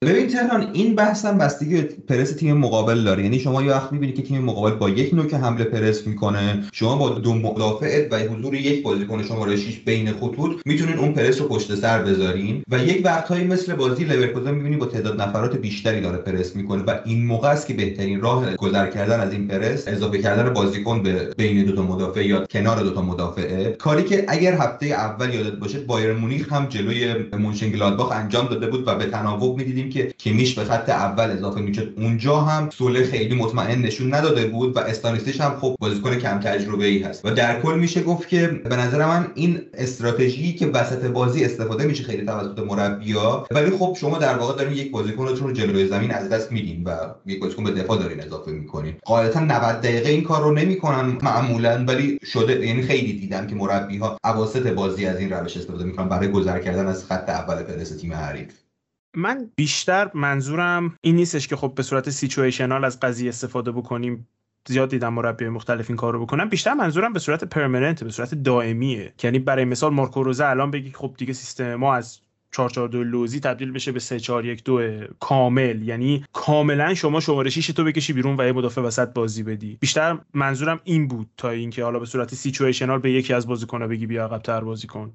ببین 0.04 0.26
تهران 0.26 0.70
این 0.72 0.94
بحث 0.94 1.24
هم 1.24 1.38
بستگی 1.38 1.70
به 1.70 1.83
پرس 1.82 2.32
تیم 2.32 2.56
مقابل 2.56 3.04
داره. 3.04 3.22
یعنی 3.22 3.38
شما 3.38 3.62
یه 3.62 3.70
وقت 3.70 3.92
می‌بینی 3.92 4.12
که 4.12 4.22
تیم 4.22 4.42
مقابل 4.42 4.70
با 4.70 4.90
یک 4.90 5.14
نوک 5.14 5.34
حمله 5.34 5.64
پرس 5.64 6.06
می‌کنه. 6.06 6.64
شما 6.72 6.96
با 6.96 7.08
دو 7.08 7.34
مدافع 7.34 8.08
و 8.10 8.18
حضور 8.18 8.54
یک 8.54 8.82
بازیکن 8.82 9.22
شماره 9.22 9.56
6 9.56 9.78
بین 9.78 10.12
خطوط 10.12 10.60
می‌تونین 10.66 10.98
اون 10.98 11.12
پرس 11.12 11.40
رو 11.40 11.48
پشت 11.48 11.74
سر 11.74 12.02
بذارین 12.02 12.62
و 12.70 12.78
یک 12.78 13.02
وقتهایی 13.04 13.44
مثل 13.44 13.74
بازی 13.74 14.04
لورکوزن 14.04 14.54
می‌بینی 14.54 14.76
با 14.76 14.86
تعداد 14.86 15.20
نفرات 15.20 15.56
بیشتری 15.56 16.00
داره 16.00 16.18
پرس 16.18 16.56
می‌کنه 16.56 16.82
و 16.82 16.98
این 17.04 17.26
موقع 17.26 17.48
است 17.48 17.66
که 17.66 17.74
بهترین 17.74 18.20
راه 18.20 18.56
گذر 18.56 18.86
کردن 18.86 19.20
از 19.20 19.32
این 19.32 19.48
پرس 19.48 19.88
اضافه 19.88 20.18
کردن 20.18 20.52
بازیکن 20.52 21.02
به 21.02 21.34
بین 21.36 21.64
دو 21.64 21.76
تا 21.76 21.82
مدافع 21.82 22.26
یا 22.26 22.46
کنار 22.46 22.82
دو 22.82 22.90
تا 22.90 23.02
مدافعه. 23.02 23.72
کاری 23.72 24.04
که 24.04 24.24
اگر 24.28 24.54
هفته 24.54 24.86
اول 24.86 25.34
یادت 25.34 25.52
باشه 25.52 25.80
بایر 25.80 26.12
مونیخ 26.12 26.52
هم 26.52 26.66
جلوی 26.66 27.14
مونشنگلادباخ 27.38 28.12
انجام 28.12 28.46
داده 28.46 28.66
بود 28.66 28.84
و 28.86 28.94
به 28.94 29.04
تناوب 29.06 29.58
می‌دیدیم. 29.58 29.89
که 29.90 30.12
کمیش 30.20 30.55
به 30.55 30.64
خط 30.64 30.88
اول 30.88 31.31
اضافه 31.31 31.61
می‌شد. 31.61 31.94
اونجا 31.96 32.37
هم 32.37 32.70
سوله 32.70 33.05
خیلی 33.05 33.35
مطمئن 33.35 33.79
نشون 33.79 34.14
نداده 34.14 34.46
بود 34.46 34.76
و 34.76 34.79
استانیستش 34.79 35.40
هم 35.40 35.57
خب 35.61 35.76
بازیکن 35.81 36.14
کم 36.14 36.40
تجربه 36.40 36.87
ای 36.87 36.98
هست. 36.98 37.26
و 37.26 37.31
در 37.31 37.61
کل 37.61 37.79
میشه 37.79 38.03
گفت 38.03 38.29
که 38.29 38.46
به 38.46 38.76
نظر 38.76 39.07
من 39.07 39.26
این 39.35 39.61
استراتژی 39.74 40.53
که 40.53 40.66
وسط 40.66 41.05
بازی 41.05 41.44
استفاده 41.44 41.85
میشه 41.85 42.05
خیلی 42.05 42.26
توسط 42.26 42.59
مربیا 42.59 43.46
ولی 43.50 43.70
خب 43.70 43.96
شما 44.00 44.18
در 44.18 44.38
واقع 44.38 44.57
دارین 44.57 44.72
یک 44.76 44.90
بازیکنتون 44.90 45.48
رو 45.48 45.53
جلوی 45.53 45.87
زمین 45.88 46.11
از 46.11 46.29
دست 46.29 46.53
میدین 46.53 46.85
و 46.85 46.96
یک 47.26 47.40
بازیکن 47.40 47.64
به 47.64 47.70
دفاع 47.70 47.98
دارین 47.98 48.20
اضافه 48.20 48.50
می‌کنین. 48.50 48.94
غالبا 49.07 49.40
90 49.40 49.81
دقیقه 49.81 50.11
این 50.11 50.22
کار 50.22 50.42
رو 50.42 50.53
نمی‌کنن 50.53 51.18
معمولا 51.22 51.85
ولی 51.88 52.18
شده. 52.24 52.66
یعنی 52.66 52.83
خیلی 52.83 53.12
دیدم 53.12 53.46
که 53.46 53.55
مربی 53.55 53.98
ها 53.98 54.16
اواسط 54.24 54.66
بازی 54.66 55.07
از 55.07 55.18
این 55.18 55.31
روش 55.31 55.57
استفاده 55.57 55.85
می‌کنن 55.85 56.09
برای 56.09 56.29
گذر 56.29 56.59
کردن 56.59 56.87
از 56.87 57.05
خط 57.05 57.29
اول 57.29 57.62
پرس 57.62 57.96
تیم 57.96 58.12
حریف. 58.12 58.69
من 59.14 59.51
بیشتر 59.57 60.11
منظورم 60.14 60.94
این 61.01 61.16
نیستش 61.16 61.49
که 61.49 61.57
خب 61.57 61.73
به 61.75 61.83
صورت 61.83 62.11
سیچویشنال 62.11 62.85
از 62.85 63.01
قضیه 63.01 63.29
استفاده 63.29 63.73
بکنیم 63.73 64.29
زیاد 64.66 64.90
دیدم 64.90 65.12
مربی 65.14 65.49
مختلف 65.49 65.90
این 65.90 65.96
کار 65.96 66.12
رو 66.12 66.27
بکنم 66.27 66.49
بیشتر 66.49 66.75
منظورم 66.75 67.12
به 67.12 67.18
صورت 67.18 67.44
پرمننت 67.44 68.05
به 68.05 68.11
صورت 68.11 68.35
دائمیه. 68.35 69.12
یعنی 69.23 69.38
برای 69.38 69.64
مثال 69.64 69.92
مارکو 69.92 70.23
روزه 70.23 70.46
الان 70.46 70.70
بگی 70.70 70.92
خب 70.92 71.14
دیگه 71.18 71.33
سیستم 71.33 71.75
ما 71.75 71.94
از 71.94 72.20
442 72.53 73.05
لوزی 73.05 73.40
تبدیل 73.40 73.73
بشه 73.73 73.92
به 73.92 74.01
3412 74.01 75.09
کامل. 75.20 75.83
یعنی 75.83 76.25
کاملا 76.33 76.94
شما 76.94 77.20
شماره 77.20 77.51
6 77.51 77.66
تو 77.66 77.85
بکشی 77.85 78.12
بیرون 78.12 78.40
و 78.40 78.46
یه 78.46 78.53
مدافع 78.53 78.81
وسط 78.81 79.09
بازی 79.09 79.42
بدی. 79.42 79.77
بیشتر 79.81 80.18
منظورم 80.35 80.81
این 80.85 81.09
بود 81.09 81.31
تا 81.37 81.51
اینکه 81.51 81.85
حالا 81.85 81.99
به 81.99 82.07
صورت 82.07 82.35
سیچویشنال 82.35 82.99
به 82.99 83.12
یکی 83.12 83.35
از 83.35 83.46
بازیکن‌ها 83.46 83.88
بگی 83.88 84.07
بیا 84.07 84.25
عقب‌تر 84.25 84.61
بازی 84.61 84.87
کن. 84.87 85.12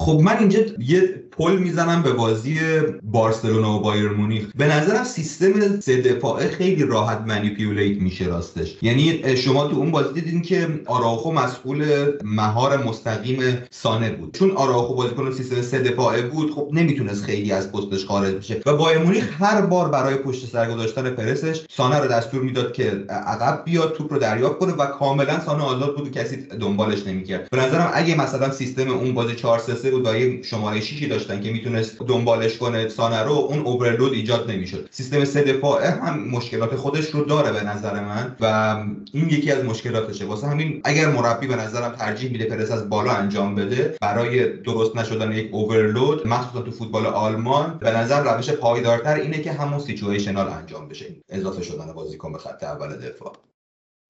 خب 0.00 0.20
من 0.24 0.38
اینجا 0.38 0.60
یه 0.78 1.14
پل 1.30 1.56
می‌زنم 1.56 2.02
به 2.02 2.12
بازی 2.12 2.58
بارسلونا 3.02 3.78
و 3.78 3.80
بایر 3.80 4.08
مونیخ. 4.08 4.44
به 4.56 4.66
نظرم 4.66 5.04
سیستم 5.04 5.80
سه 5.80 6.02
دفاعه 6.02 6.48
خیلی 6.48 6.84
راحت 6.84 7.20
منیپیولیت 7.26 8.02
میشه 8.02 8.26
راستش. 8.26 8.76
یعنی 8.82 9.36
شما 9.36 9.68
تو 9.68 9.76
اون 9.76 9.90
بازی 9.90 10.20
دیدین 10.20 10.42
که 10.42 10.68
آراخو 10.86 11.32
مسئول 11.32 11.84
مهار 12.24 12.84
مستقیم 12.84 13.38
سانه 13.70 14.10
بود. 14.10 14.36
چون 14.38 14.50
آراخو 14.50 14.94
بازیکن 14.94 15.32
سیستم 15.32 15.62
سه 15.62 15.78
دفاعه 15.78 16.22
بود 16.22 16.50
خب 16.50 16.68
نمی‌تونست 16.72 17.24
خیلی 17.24 17.52
از 17.52 17.72
پستش 17.72 18.04
خارج 18.04 18.34
بشه. 18.34 18.60
و 18.66 18.76
بایر 18.76 18.98
مونیخ 18.98 19.42
هر 19.42 19.60
بار 19.60 19.88
برای 19.88 20.14
پشت 20.14 20.46
سر 20.46 20.74
گذاشتن 20.74 21.10
پرسش 21.10 21.64
سانه 21.70 21.98
رو 21.98 22.08
دستور 22.08 22.42
می‌داد 22.42 22.72
که 22.72 23.04
عقب 23.08 23.62
بیاد 23.64 23.92
توپ 23.92 24.12
رو 24.12 24.18
دریافت 24.18 24.58
کنه 24.58 24.72
و 24.72 24.86
کاملا 24.86 25.40
سانه 25.40 25.62
آزاد 25.62 25.96
بود 25.96 26.06
و 26.06 26.10
کسی 26.10 26.36
دنبالش 26.36 27.06
نمی‌کرد. 27.06 27.50
به 27.50 27.56
نظرم 27.56 27.90
اگه 27.94 28.14
مثلا 28.14 28.50
سیستم 28.50 28.90
اون 28.90 29.14
بازی 29.14 29.34
4 29.34 29.58
3 29.58 29.87
بود 29.90 30.06
و 30.06 30.16
یه 30.16 30.42
شماره 30.42 30.80
6 30.80 31.02
داشتن 31.02 31.40
که 31.40 31.50
می‌تونست 31.50 32.02
دنبالش 32.02 32.58
کنه 32.58 32.88
سانه 32.88 33.22
رو 33.22 33.32
اون 33.32 33.58
اوورلود 33.58 34.12
ایجاد 34.12 34.50
نمی‌شد. 34.50 34.88
سیستم 34.90 35.24
سه 35.24 35.42
دفاعه 35.42 35.90
هم 35.90 36.28
مشکلات 36.28 36.76
خودش 36.76 37.10
رو 37.10 37.24
داره 37.24 37.52
به 37.52 37.62
نظر 37.62 38.00
من 38.00 38.36
و 38.40 38.76
این 39.12 39.28
یکی 39.28 39.52
از 39.52 39.64
مشکلاتشه. 39.64 40.24
واسه 40.24 40.46
همین 40.46 40.80
اگر 40.84 41.08
مربی 41.08 41.46
به 41.46 41.56
نظرم 41.56 41.92
ترجیح 41.92 42.30
میده 42.30 42.44
پرس 42.44 42.70
از 42.70 42.88
بالا 42.88 43.12
انجام 43.12 43.54
بده 43.54 43.96
برای 44.00 44.56
درست 44.56 44.96
نشدن 44.96 45.32
یک 45.32 45.48
overload 45.52 46.26
مخصوصا 46.26 46.64
تو 46.64 46.70
فوتبال 46.70 47.06
آلمان 47.06 47.78
به 47.80 47.90
نظر 47.90 48.34
روش 48.34 48.50
پایدارتر 48.50 49.14
اینه 49.14 49.40
که 49.40 49.52
همون 49.52 49.78
situational 49.78 50.48
انجام 50.48 50.88
بشه. 50.88 51.06
اضافه 51.28 51.62
شدن 51.62 51.92
بازیکن 51.92 52.32
به 52.32 52.38
خط 52.38 52.64
اول 52.64 52.96
دفاع. 52.96 53.32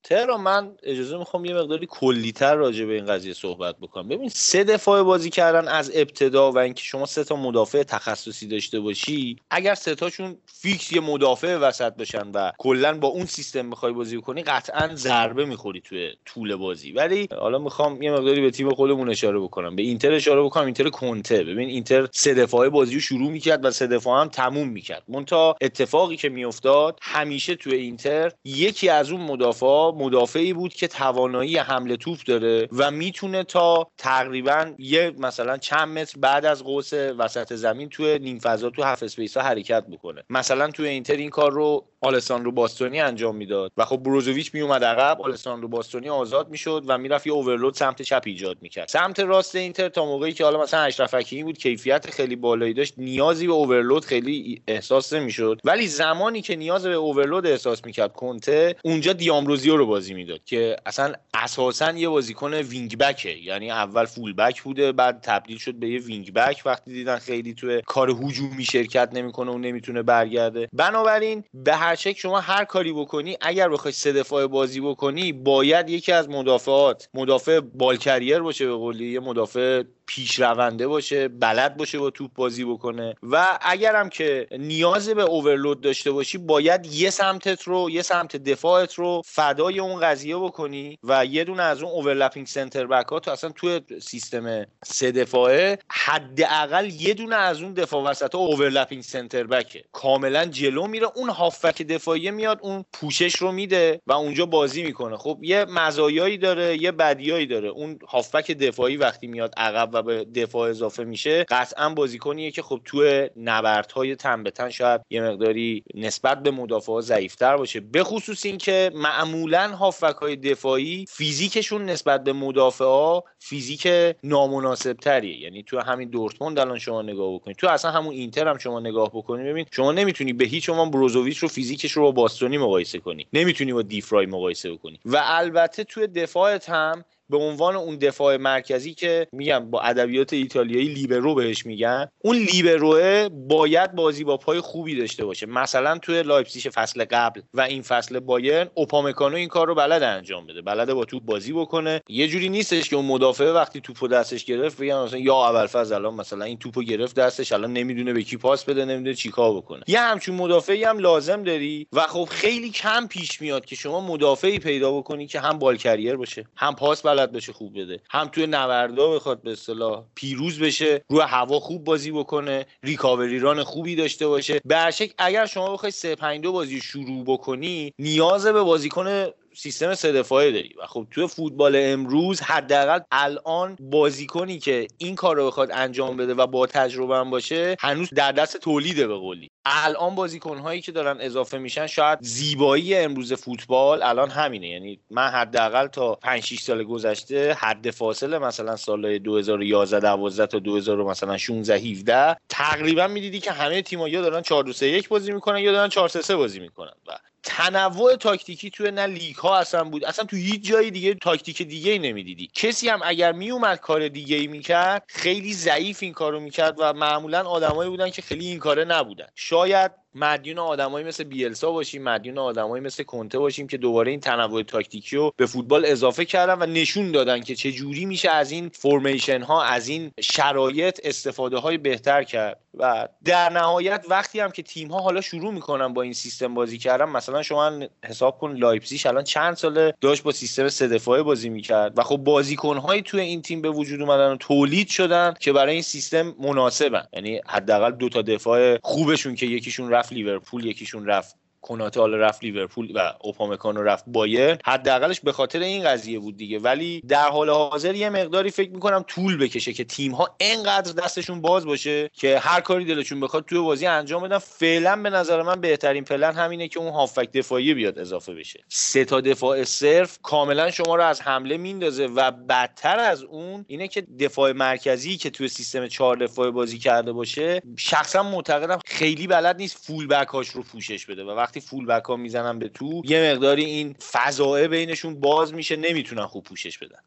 تهران 0.08 0.40
من 0.40 0.70
اجازه 0.82 1.18
می‌خوام 1.18 1.44
یه 1.44 1.54
مقداری 1.54 1.86
کلیتر 1.90 2.54
راجع 2.54 2.84
به 2.84 2.94
این 2.94 3.06
قضیه 3.06 3.34
صحبت 3.34 3.76
بکنم. 3.78 4.08
ببین 4.08 4.28
سه 4.28 4.64
دفاع 4.64 5.02
بازی 5.02 5.30
کردن 5.30 5.68
از 5.68 5.90
ابتدا 5.94 6.52
و 6.52 6.58
اینکه 6.58 6.82
شما 6.82 7.06
سه 7.06 7.24
تا 7.24 7.36
مدافع 7.36 7.82
تخصصی 7.82 8.46
داشته 8.46 8.80
باشی 8.80 9.36
اگر 9.50 9.74
سه 9.74 9.94
تاشون 9.94 10.36
فیکس 10.46 10.92
یه 10.92 11.00
مدافع 11.00 11.56
وسط 11.56 11.94
بشن 11.94 12.30
و 12.34 12.52
کلا 12.58 12.98
با 12.98 13.08
اون 13.08 13.26
سیستم 13.26 13.66
می‌خوای 13.66 13.92
بازی 13.92 14.20
کنی 14.20 14.42
قطعا 14.42 14.94
ضربه 14.94 15.44
می‌خوری 15.44 15.80
توی 15.80 16.10
طول 16.24 16.56
بازی. 16.56 16.92
ولی 16.92 17.28
حالا 17.40 17.58
می‌خوام 17.58 18.02
یه 18.02 18.10
مقداری 18.12 18.40
به 18.40 18.50
تیم 18.50 18.74
خودمون 18.74 19.10
اشاره 19.10 19.38
بکنم. 19.38 19.76
به 19.76 19.82
اینتر 19.82 20.12
اشاره 20.12 20.42
بکنم 20.42 20.64
اینتر 20.64 20.88
کنته. 20.88 21.44
ببین 21.44 21.68
اینتر 21.68 22.08
سه 22.12 22.34
دفاعه 22.34 22.68
بازی 22.68 22.94
رو 22.94 23.00
شروع 23.00 23.30
می‌کرد 23.30 23.64
و 23.64 23.70
سه 23.70 23.86
دفاع 23.86 24.20
هم 24.20 24.28
تموم 24.28 24.68
می‌کرد. 24.68 25.02
منتها 25.08 25.56
اتفاقی 25.60 26.16
که 26.16 26.28
میافتاد 26.28 26.98
همیشه 27.02 27.54
توی 27.54 27.74
اینتر 27.74 28.32
یکی 28.44 28.88
از 28.88 29.10
اون 29.10 29.20
مدافع 29.20 29.97
مدافعی 29.98 30.52
بود 30.52 30.74
که 30.74 30.88
توانایی 30.88 31.56
حمل 31.56 31.96
توپ 31.96 32.18
داره 32.26 32.68
و 32.72 32.90
می‌تونه 32.90 33.44
تا 33.44 33.90
تقریبا 33.98 34.72
یه 34.78 35.12
مثلا 35.18 35.56
چند 35.56 35.98
متر 35.98 36.18
بعد 36.20 36.44
از 36.44 36.64
قوس 36.64 36.92
وسط 36.92 37.52
زمین 37.52 37.88
توی 37.88 38.18
نیم 38.18 38.38
فضا 38.38 38.70
تو 38.70 38.82
half 38.82 39.02
space 39.02 39.36
ها 39.36 39.42
حرکت 39.42 39.86
بکنه. 39.86 40.22
مثلا 40.30 40.70
توی 40.70 40.88
اینتر 40.88 41.16
این 41.16 41.30
کار 41.30 41.52
رو 41.52 41.84
آلساندرو 42.00 42.52
باستونی 42.52 43.00
انجام 43.00 43.36
می‌داد. 43.36 43.72
و 43.76 43.84
خب 43.84 43.96
بروزوویچ 43.96 44.54
میومد 44.54 44.84
عقب 44.84 45.22
آلساندرو 45.22 45.68
باستونی 45.68 46.08
آزاد 46.08 46.48
می‌شد 46.48 46.84
و 46.86 46.98
می‌رفت 46.98 47.26
یه 47.26 47.32
overload 47.32 47.74
سمت 47.74 48.02
چپ 48.02 48.22
ایجاد 48.26 48.56
می‌کرد. 48.60 48.88
سمت 48.88 49.20
راست 49.20 49.56
اینتر 49.56 49.88
تا 49.88 50.04
موقعی 50.04 50.32
که 50.32 50.44
حالا 50.44 50.62
مثلا 50.62 50.80
اشرف 50.80 51.14
حکیمی 51.14 51.42
بود 51.42 51.58
کیفیت 51.58 52.10
خیلی 52.10 52.36
بالایی 52.36 52.74
داشت 52.74 52.94
نیازی 52.96 53.46
به 53.46 53.52
overload 53.52 54.04
خیلی 54.04 54.62
احساس 54.68 55.12
نمی‌شد. 55.12 55.60
ولی 55.64 55.86
زمانی 55.86 56.42
که 56.42 56.56
نیاز 56.56 56.86
به 56.86 56.94
overload 56.94 57.46
احساس 57.46 57.84
می‌کرد 57.84 58.12
کنته 58.12 58.76
اونجا 58.84 59.12
دیامبروزیو 59.12 59.76
رو 59.76 59.86
بازی 59.86 60.14
می‌داد 60.14 60.44
که 60.44 60.76
اصلا 60.86 61.12
اساسا 61.34 61.92
یه 61.92 62.08
بازیکن 62.08 62.54
wing 62.54 62.98
back 62.98 63.24
ه 63.24 63.30
یعنی 63.30 63.70
اول 63.70 64.04
full 64.04 64.32
back 64.32 64.62
بوده 64.62 64.92
بعد 64.92 65.20
تبدیل 65.22 65.58
شد 65.58 65.74
به 65.74 65.88
یه 65.88 66.00
wing 66.00 66.32
back 66.32 66.62
وقتی 66.64 66.92
دیدن 66.92 67.18
خیلی 67.18 67.54
توی 67.54 67.82
کار 67.86 68.10
هجومی 68.10 68.64
شرکت 68.64 69.08
نمی‌کنه 69.12 69.50
و 69.52 69.58
نمی‌تونه 69.58 70.02
برگرده. 70.02 70.68
بنابراین 70.72 71.44
به 71.54 71.76
هر 71.96 72.18
شما 72.18 72.40
هر 72.40 72.64
کاری 72.64 72.92
بکنی 72.92 73.36
اگر 73.40 73.68
بخوای 73.68 73.92
سه 73.92 74.12
دفاع 74.12 74.46
بازی 74.46 74.80
بکنی 74.80 75.32
باید 75.32 75.88
یکی 75.88 76.12
از 76.12 76.28
مدافعات 76.28 77.08
مدافع 77.14 77.60
ball 77.60 77.89
carrier 77.89 78.40
باشه 78.40 78.66
به 78.66 78.74
قولی 78.74 79.12
یه 79.12 79.20
مدافع 79.20 79.82
پیشرونده 80.08 80.88
باشه 80.88 81.28
بلد 81.28 81.76
باشه 81.76 81.98
با 81.98 82.10
توپ 82.10 82.30
بازی 82.34 82.64
بکنه. 82.64 83.14
و 83.22 83.58
اگرم 83.60 84.08
که 84.08 84.46
نیاز 84.58 85.08
به 85.08 85.22
overload 85.22 85.80
داشته 85.80 86.10
باشی 86.10 86.38
باید 86.38 86.86
یه 86.86 87.10
سمتت 87.10 87.62
رو 87.62 87.90
یه 87.90 88.02
سمت 88.02 88.36
دفاعت 88.36 88.94
رو 88.94 89.22
فدای 89.24 89.80
اون 89.80 90.00
قضیه 90.00 90.36
بکنی 90.36 90.98
و 91.04 91.24
یه 91.24 91.44
دونه 91.44 91.62
از 91.62 91.82
اون 91.82 91.92
overlapping 91.92 92.46
center 92.46 92.86
back 92.86 93.06
ها 93.06 93.20
تو 93.20 93.30
اصلا 93.30 93.50
توی 93.50 93.80
سیستم 94.02 94.66
سه 94.84 95.12
دفاعه 95.12 95.78
حداقل 95.90 96.90
یه 96.90 97.14
دونه 97.14 97.36
از 97.36 97.62
اون 97.62 97.72
دفاع 97.72 98.02
وسط 98.02 98.34
ها 98.34 98.40
overlapping 98.40 99.02
center 99.02 99.44
back 99.44 99.76
ه 99.76 99.84
کاملا 99.92 100.44
جلو 100.44 100.86
میره 100.86 101.06
اون 101.14 101.30
هافبک 101.30 101.82
دفاعی 101.82 102.30
میاد 102.30 102.58
اون 102.62 102.84
پوشش 102.92 103.36
رو 103.36 103.52
میده 103.52 104.00
و 104.06 104.12
اونجا 104.12 104.46
بازی 104.46 104.82
می‌کنه. 104.82 105.16
خب 105.16 105.38
یه 105.42 105.64
مزایایی 105.64 106.38
داره 106.38 106.82
یه 106.82 106.92
بدیایی 106.92 107.46
داره. 107.46 107.68
اون 107.68 107.98
هافک 108.08 108.50
دفاعی 108.50 108.96
وقتی 108.96 109.26
میاد 109.26 109.54
عقب 109.56 109.97
به 110.02 110.24
دفاع 110.24 110.70
اضافه 110.70 111.04
میشه 111.04 111.44
قطعا 111.48 111.88
بازیکنیه 111.88 112.50
که 112.50 112.62
خب 112.62 112.80
توی 112.84 113.30
نبردهای 113.36 114.16
تن 114.16 114.42
به 114.42 114.50
تن 114.50 114.70
شاید 114.70 115.00
یه 115.10 115.22
مقداری 115.22 115.84
نسبت 115.94 116.42
به 116.42 116.50
مدافعا 116.50 117.00
ضعیفتر 117.00 117.56
باشه. 117.56 117.80
به 117.80 118.04
خصوص 118.04 118.46
اینکه 118.46 118.90
معمولا 118.94 119.68
هافک 119.68 120.16
های 120.20 120.36
دفاعی 120.36 121.04
فیزیکشون 121.08 121.84
نسبت 121.84 122.24
به 122.24 122.32
مدافعا 122.32 123.20
فیزیک 123.38 123.88
نامناسب 124.24 124.92
تریه 124.92 125.42
یعنی 125.42 125.62
تو 125.62 125.80
همین 125.80 126.08
دورتموند 126.08 126.58
الان 126.58 126.78
شما 126.78 127.02
نگاه 127.02 127.34
بکنید 127.34 127.56
تو 127.56 127.68
اصلا 127.68 127.90
همون 127.90 128.14
اینتر 128.14 128.48
هم 128.48 128.58
شما 128.58 128.80
نگاه 128.80 129.08
بکنید 129.08 129.46
ببین 129.46 129.66
شما 129.72 129.92
نمی‌تونی 129.92 130.32
به 130.32 130.44
هیچ 130.44 130.70
عنوان 130.70 130.90
بروزوویچ 130.90 131.38
رو 131.38 131.48
فیزیکش 131.48 131.92
رو 131.92 132.02
با 132.02 132.10
باستونی 132.10 132.58
مقایسه 132.58 132.98
کنی. 132.98 133.26
نمی‌تونی 133.32 133.72
با 133.72 133.82
دیفرای 133.82 134.26
مقایسه 134.26 134.72
بکنی. 134.72 135.00
و 135.04 135.22
البته 135.24 135.84
توی 135.84 136.06
دفاعت 136.06 136.70
هم 136.70 137.04
به 137.30 137.36
عنوان 137.36 137.76
اون 137.76 137.96
دفاع 137.96 138.36
مرکزی 138.36 138.94
که 138.94 139.26
میگم 139.32 139.70
با 139.70 139.80
ادبیات 139.80 140.32
ایتالیایی 140.32 140.88
لیبرو 140.88 141.34
بهش 141.34 141.66
میگن 141.66 142.08
اون 142.18 142.36
لیبروه 142.36 143.28
باید 143.28 143.92
بازی 143.92 144.24
با 144.24 144.36
پای 144.36 144.60
خوبی 144.60 144.96
داشته 144.96 145.24
باشه. 145.24 145.46
مثلا 145.46 145.98
توی 145.98 146.22
لایپزیگ 146.22 146.72
فصل 146.74 147.04
قبل 147.04 147.40
و 147.54 147.60
این 147.60 147.82
فصل 147.82 148.18
بایرن 148.18 148.70
اوپامکانو 148.74 149.36
این 149.36 149.48
کار 149.48 149.66
رو 149.66 149.74
بلد 149.74 150.02
انجام 150.02 150.46
بده. 150.46 150.62
بلده 150.62 150.94
با 150.94 151.04
توپ 151.04 151.22
بازی 151.22 151.52
بکنه. 151.52 152.00
یه 152.08 152.28
جوری 152.28 152.48
نیستش 152.48 152.88
که 152.88 152.96
اون 152.96 153.04
مدافع 153.04 153.50
وقتی 153.50 153.80
توپو 153.80 154.08
دستش 154.08 154.44
گرفت 154.44 154.80
بگن 154.80 155.02
مثلا 155.02 155.18
یا 155.18 155.34
اول 155.34 155.68
الان 155.92 156.14
مثلا 156.14 156.44
این 156.44 156.58
توپو 156.58 156.82
گرفت 156.82 157.16
دستش 157.16 157.52
الان 157.52 157.72
نمی‌دونه 157.72 158.12
به 158.12 158.22
کی 158.22 158.36
پاس 158.36 158.64
بده 158.64 158.84
نمی‌دونه 158.84 159.14
چیکار 159.14 159.56
بکنه. 159.56 159.82
یه 159.86 160.00
همچون 160.00 160.34
مدافعی 160.34 160.84
هم 160.84 160.98
لازم 160.98 161.42
داری 161.42 161.86
و 161.92 162.00
خب 162.00 162.28
خیلی 162.30 162.70
کم 162.70 163.06
پیش 163.06 163.40
میاد 163.40 163.64
که 163.64 163.76
شما 163.76 164.00
مدافعی 164.00 164.58
پیدا 164.58 164.92
بکنی 164.92 165.26
که 165.26 165.40
هم 165.40 165.58
ball 165.58 165.76
carrier 165.76 166.16
باشه 166.16 166.44
هم 166.56 166.74
پاس 166.74 167.02
بلد 167.02 167.17
بشه 167.26 167.52
خوب 167.52 167.80
بده. 167.80 168.00
هم 168.10 168.28
توی 168.28 168.46
نبردا 168.46 169.10
بخواد 169.10 169.42
به 169.42 169.52
اصطلاح 169.52 170.04
پیروز 170.14 170.58
بشه 170.58 171.04
روی 171.08 171.20
هوا 171.20 171.60
خوب 171.60 171.84
بازی 171.84 172.10
بکنه 172.10 172.66
recovery 172.82 173.38
run 173.38 173.62
خوبی 173.62 173.96
داشته 173.96 174.26
باشه. 174.26 174.60
به 174.64 174.88
اگر 175.18 175.46
شما 175.46 175.72
بخوای 175.72 175.92
3 175.92 176.14
5 176.14 176.42
2 176.42 176.52
بازی 176.52 176.80
شروع 176.80 177.24
بکنی 177.24 177.92
نیاز 177.98 178.46
به 178.46 178.62
بازیکن 178.62 179.26
سیستم 179.56 179.94
سه 179.94 180.12
دفاعه 180.12 180.52
داری. 180.52 180.74
و 180.82 180.86
خب 180.86 181.06
توی 181.10 181.26
فوتبال 181.26 181.76
امروز 181.76 182.40
حداقل 182.40 183.00
الان 183.12 183.76
بازیکنی 183.80 184.58
که 184.58 184.86
این 184.98 185.14
کار 185.14 185.36
رو 185.36 185.46
بخواد 185.46 185.70
انجام 185.72 186.16
بده 186.16 186.34
و 186.34 186.46
با 186.46 186.66
تجربه 186.66 187.16
هم 187.16 187.30
باشه 187.30 187.76
هنوز 187.80 188.08
در 188.14 188.32
دست 188.32 188.56
تولیده 188.56 189.06
به 189.06 189.14
قولی. 189.14 189.50
الان 189.70 190.14
بازیکن 190.14 190.58
هایی 190.58 190.80
که 190.80 190.92
دارن 190.92 191.16
اضافه 191.20 191.58
میشن 191.58 191.86
شاید 191.86 192.18
زیبایی 192.22 192.94
امروز 192.94 193.32
فوتبال 193.32 194.02
الان 194.02 194.30
همینه. 194.30 194.68
یعنی 194.68 195.00
من 195.10 195.28
حداقل 195.28 195.86
تا 195.86 196.14
5 196.14 196.42
6 196.44 196.60
سال 196.60 196.84
گذشته 196.84 197.54
حد 197.54 197.90
فاصله 197.90 198.38
مثلا 198.38 198.76
سال 198.76 199.18
2011 199.18 200.00
12 200.00 200.46
تا 200.46 200.58
2000 200.58 200.96
مثلا 200.96 201.38
16 201.38 201.74
17 201.74 202.36
تقریبا 202.48 203.06
می‌دیدی 203.06 203.40
که 203.40 203.52
همه 203.52 203.82
تیم‌ها 203.82 204.08
یا 204.08 204.20
دارن 204.22 204.42
4 204.42 204.64
2 204.64 204.72
3 204.72 204.86
1 204.86 205.08
بازی 205.08 205.32
می‌کنن 205.32 205.58
یا 205.58 205.72
دارن 205.72 205.88
4 205.88 206.08
3 206.08 206.22
3 206.22 206.36
بازی 206.36 206.60
می‌کنن. 206.60 206.92
و 207.06 207.12
تنوع 207.42 208.16
تاکتیکی 208.16 208.70
توی 208.70 208.90
نه 208.90 209.06
لیگ 209.06 209.36
ها 209.36 209.58
اصلا 209.58 209.84
بود. 209.84 210.04
اصلا 210.04 210.24
تو 210.24 210.36
هیچ 210.36 210.64
جای 210.64 210.90
دیگه 210.90 211.14
تاکتیک 211.14 211.62
دیگه 211.62 211.92
ای 211.92 211.98
نمی‌دیدی. 211.98 212.50
کسی 212.54 212.88
هم 212.88 213.00
اگر 213.04 213.32
میومد 213.32 213.80
کار 213.80 214.08
دیگه 214.08 214.36
ای 214.36 214.46
می‌کرد 214.46 215.04
خیلی 215.08 215.54
ضعیف 215.54 216.02
این 216.02 216.12
کارو 216.12 216.40
می‌کرد 216.40 216.74
و 216.78 216.92
معمولا 216.92 217.42
آدمایی 217.42 217.90
بودن 217.90 218.10
که 218.10 218.22
خیلی 218.22 218.46
این 218.46 218.58
کاره 218.58 218.84
نبودن. 218.84 219.26
شاید 219.58 219.92
مدیون 220.18 220.58
آدمایی 220.58 221.06
مثل 221.06 221.24
بیلسا 221.24 221.70
باشیم 221.70 222.02
مدیون 222.02 222.38
آدمایی 222.38 222.84
مثل 222.84 223.02
کنته 223.02 223.38
باشیم 223.38 223.66
که 223.66 223.76
دوباره 223.76 224.10
این 224.10 224.20
تنوع 224.20 224.62
تاکتیکی 224.62 225.16
رو 225.16 225.32
به 225.36 225.46
فوتبال 225.46 225.84
اضافه 225.86 226.24
کردن 226.24 226.62
و 226.62 226.66
نشون 226.66 227.12
دادن 227.12 227.40
که 227.40 227.54
چه 227.54 227.72
جوری 227.72 228.04
میشه 228.06 228.30
از 228.30 228.50
این 228.50 228.68
formation 228.68 229.42
ها 229.42 229.62
از 229.62 229.88
این 229.88 230.10
شرایط 230.20 231.00
استفاده 231.04 231.58
های 231.58 231.78
بهتر 231.78 232.22
کرد. 232.22 232.60
و 232.78 233.08
در 233.24 233.50
نهایت 233.50 234.04
وقتی 234.08 234.40
هم 234.40 234.50
که 234.50 234.62
تیم 234.62 234.88
ها 234.88 234.98
حالا 234.98 235.20
شروع 235.20 235.52
می‌کنن 235.52 235.94
با 235.94 236.02
این 236.02 236.12
سیستم 236.12 236.54
بازی 236.54 236.78
کردن 236.78 237.04
مثلا 237.04 237.42
شما 237.42 237.80
حساب 238.04 238.38
کن 238.38 238.52
لایپزیگ 238.52 239.06
الان 239.06 239.24
چند 239.24 239.54
ساله 239.54 239.94
داشت 240.00 240.22
با 240.22 240.32
سیستم 240.32 240.68
سه 240.68 240.88
دفاعه 240.88 241.22
بازی 241.22 241.48
می‌کرد 241.48 241.98
و 241.98 242.02
خب 242.02 242.16
بازیکن 242.16 242.76
های 242.76 243.02
توی 243.02 243.20
این 243.20 243.42
تیم 243.42 243.62
به 243.62 243.70
وجود 243.70 244.00
اومدن 244.00 244.32
و 244.32 244.36
تولید 244.36 244.88
شدن 244.88 245.34
که 245.40 245.52
برای 245.52 245.72
این 245.72 245.82
سیستم 245.82 246.34
مناسبن. 246.40 247.06
یعنی 247.12 247.40
حداقل 247.46 247.90
دو 247.90 248.08
تا 248.08 248.22
دفاع 248.22 248.78
خوبشون 248.82 249.34
که 249.34 249.46
یکیشون 249.46 249.90
لیورپول 250.12 250.66
یکیشون 250.66 251.06
رفت 251.06 251.37
کناته 251.62 252.00
حالا 252.00 252.16
رفت 252.16 252.44
لیورپول 252.44 252.92
و 252.94 253.12
اوپامکانو 253.20 253.82
رفت 253.82 254.04
بایر 254.06 254.58
حداقلش 254.64 255.20
به 255.20 255.32
خاطر 255.32 255.58
این 255.58 255.84
قضیه 255.84 256.18
بود 256.18 256.36
دیگه. 256.36 256.58
ولی 256.58 257.00
در 257.08 257.28
حال 257.28 257.50
حاضر 257.50 257.94
یه 257.94 258.10
مقداری 258.10 258.50
فکر 258.50 258.70
می‌کنم 258.70 259.04
طول 259.06 259.38
بکشه 259.38 259.72
که 259.72 259.84
تیم 259.84 260.12
ها 260.12 260.36
انقدر 260.40 260.92
دستشون 260.92 261.40
باز 261.40 261.66
باشه 261.66 262.10
که 262.12 262.38
هر 262.38 262.60
کاری 262.60 262.84
دلشون 262.84 263.20
بخواد 263.20 263.44
توی 263.44 263.58
بازی 263.58 263.86
انجام 263.86 264.22
بدن. 264.22 264.38
فعلا 264.38 264.96
به 264.96 265.10
نظر 265.10 265.42
من 265.42 265.60
بهترین 265.60 266.04
پلن 266.04 266.34
همینه 266.34 266.68
که 266.68 266.80
اون 266.80 266.92
هافک 266.92 267.32
دفاعی 267.32 267.74
بیاد 267.74 267.98
اضافه 267.98 268.34
بشه. 268.34 268.64
سه 268.68 269.04
تا 269.04 269.20
دفاع 269.20 269.64
صرف 269.64 270.18
کاملا 270.22 270.70
شما 270.70 270.96
رو 270.96 271.02
از 271.02 271.20
حمله 271.20 271.56
میندازه 271.56 272.06
و 272.06 272.30
بدتر 272.30 272.98
از 272.98 273.22
اون 273.22 273.64
اینه 273.68 273.88
که 273.88 274.00
دفاع 274.00 274.52
مرکزی 274.52 275.16
که 275.16 275.30
توی 275.30 275.48
سیستم 275.48 275.86
چهار 275.86 276.16
دفاع 276.16 276.50
بازی 276.50 276.78
کرده 276.78 277.12
باشه 277.12 277.62
شخصا 277.76 278.22
معتقدم 278.22 278.78
خیلی 278.86 279.26
بلد 279.26 279.56
نیست 279.56 279.86
فول 279.86 280.06
بک 280.06 280.28
هاش 280.28 280.48
رو 280.48 280.62
پوشش 280.62 281.06
بده 281.06 281.24
و 281.24 281.34
وقتی 281.48 281.60
فول 281.60 281.86
بک 281.86 282.04
ها 282.04 282.16
می‌زنن 282.16 282.58
به 282.58 282.68
تو 282.68 283.02
یه 283.04 283.32
مقداری 283.32 283.64
این 283.64 283.94
فضائه 283.94 284.68
بینشون 284.68 285.20
باز 285.20 285.54
میشه 285.54 285.76
نمی‌تونن 285.76 286.26
خوب 286.26 286.44
پوشش 286.44 286.78
بدن. 286.78 287.00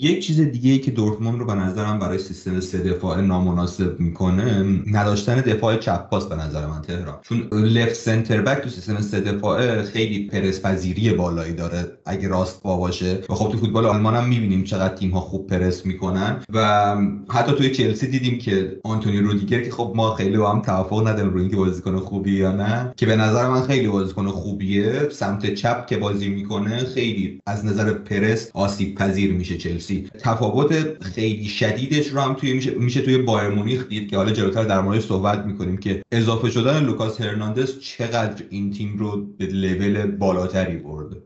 یک 0.00 0.26
چیز 0.26 0.40
دیگه 0.40 0.70
ای 0.70 0.78
که 0.78 0.90
دورتموند 0.90 1.38
رو 1.38 1.46
به 1.46 1.54
نظرم 1.54 1.98
برای 1.98 2.18
سیستم 2.18 2.60
سه 2.60 2.78
دفاعه 2.78 3.22
نامناسب 3.22 4.00
می‌کنه 4.00 4.64
نداشتن 4.92 5.40
دفاع 5.40 5.76
چپ 5.76 6.10
پاس 6.10 6.26
به 6.26 6.36
نظر 6.36 6.66
من 6.66 6.82
تهران. 6.82 7.18
چون 7.22 7.48
left 7.52 7.94
center 7.94 8.42
back 8.42 8.62
تو 8.62 8.68
سیستم 8.68 9.00
سه 9.00 9.20
دفاعه 9.20 9.82
خیلی 9.82 10.26
پرس 10.26 10.60
پذیری 10.60 11.10
بالایی 11.10 11.52
داره 11.52 11.98
اگه 12.06 12.28
راست 12.28 12.62
پا 12.62 12.76
باشه. 12.76 13.18
و 13.30 13.34
خب 13.34 13.52
تو 13.52 13.58
فوتبال 13.58 13.86
آلمان 13.86 14.14
هم 14.14 14.28
می‌بینیم 14.28 14.64
چقدر 14.64 14.94
تیم 14.94 15.10
ها 15.10 15.20
خوب 15.20 15.46
پرس 15.46 15.86
می‌کنن. 15.86 16.44
و 16.52 16.96
حتی 17.28 17.52
توی 17.52 17.70
چلسی 17.70 18.06
دیدیم 18.06 18.38
که 18.38 18.80
آنتونی 18.84 19.18
رودیگر 19.18 19.62
که 19.62 19.70
خب 19.70 19.92
ما 19.96 20.14
خیلی 20.14 20.36
با 20.36 20.50
هم 20.52 20.62
توافق 20.62 21.08
نداریم 21.08 21.32
روی 21.32 21.42
اینکه 21.42 21.56
بازیکن 21.56 21.98
خوبی 21.98 22.32
یا 22.32 22.52
نه 22.52 22.92
که 22.96 23.06
به 23.06 23.16
نظر 23.16 23.48
من 23.48 23.62
خیلی 23.62 23.88
بازیکن 23.88 24.28
خوبیه. 24.28 25.08
سمت 25.12 25.54
چپ 25.54 25.86
که 25.86 25.96
بازی 25.96 26.28
می‌کنه 26.28 26.84
خیلی 26.84 27.40
از 27.46 27.64
نظر 27.64 27.92
پرس 27.92 28.50
آسیب 28.54 28.94
پذیر 28.94 29.32
میشه 29.32 29.56
چلسی. 29.56 29.85
تفاوت 29.94 31.02
خیلی 31.04 31.44
شدیدش 31.44 32.08
رو 32.08 32.20
هم 32.20 32.34
توی 32.34 32.52
میشه, 32.52 32.70
میشه 32.70 33.02
توی 33.02 33.18
بایرن 33.18 33.48
مونیخ 33.48 33.88
دید 33.88 34.10
که 34.10 34.16
حالا 34.16 34.32
جلوتر 34.32 34.64
در 34.64 34.80
موردش 34.80 35.06
صحبت 35.06 35.44
می‌کنیم 35.44 35.76
که 35.76 36.02
اضافه 36.12 36.50
شدن 36.50 36.84
لوکاس 36.84 37.20
هرناندز 37.20 37.80
چقدر 37.80 38.44
این 38.50 38.72
تیم 38.72 38.98
رو 38.98 39.24
به 39.24 39.46
لول 39.46 40.06
بالاتری 40.06 40.76
برده. 40.76 41.22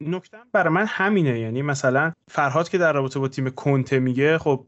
نکتم 0.00 0.46
برای 0.52 0.74
من 0.74 0.86
همینه. 0.88 1.40
یعنی 1.40 1.62
مثلا 1.62 2.12
فرهاد 2.28 2.68
که 2.68 2.78
در 2.78 2.92
رابطه 2.92 3.18
با 3.20 3.28
تیم 3.28 3.50
کنته 3.50 3.98
میگه 3.98 4.38
خب 4.38 4.66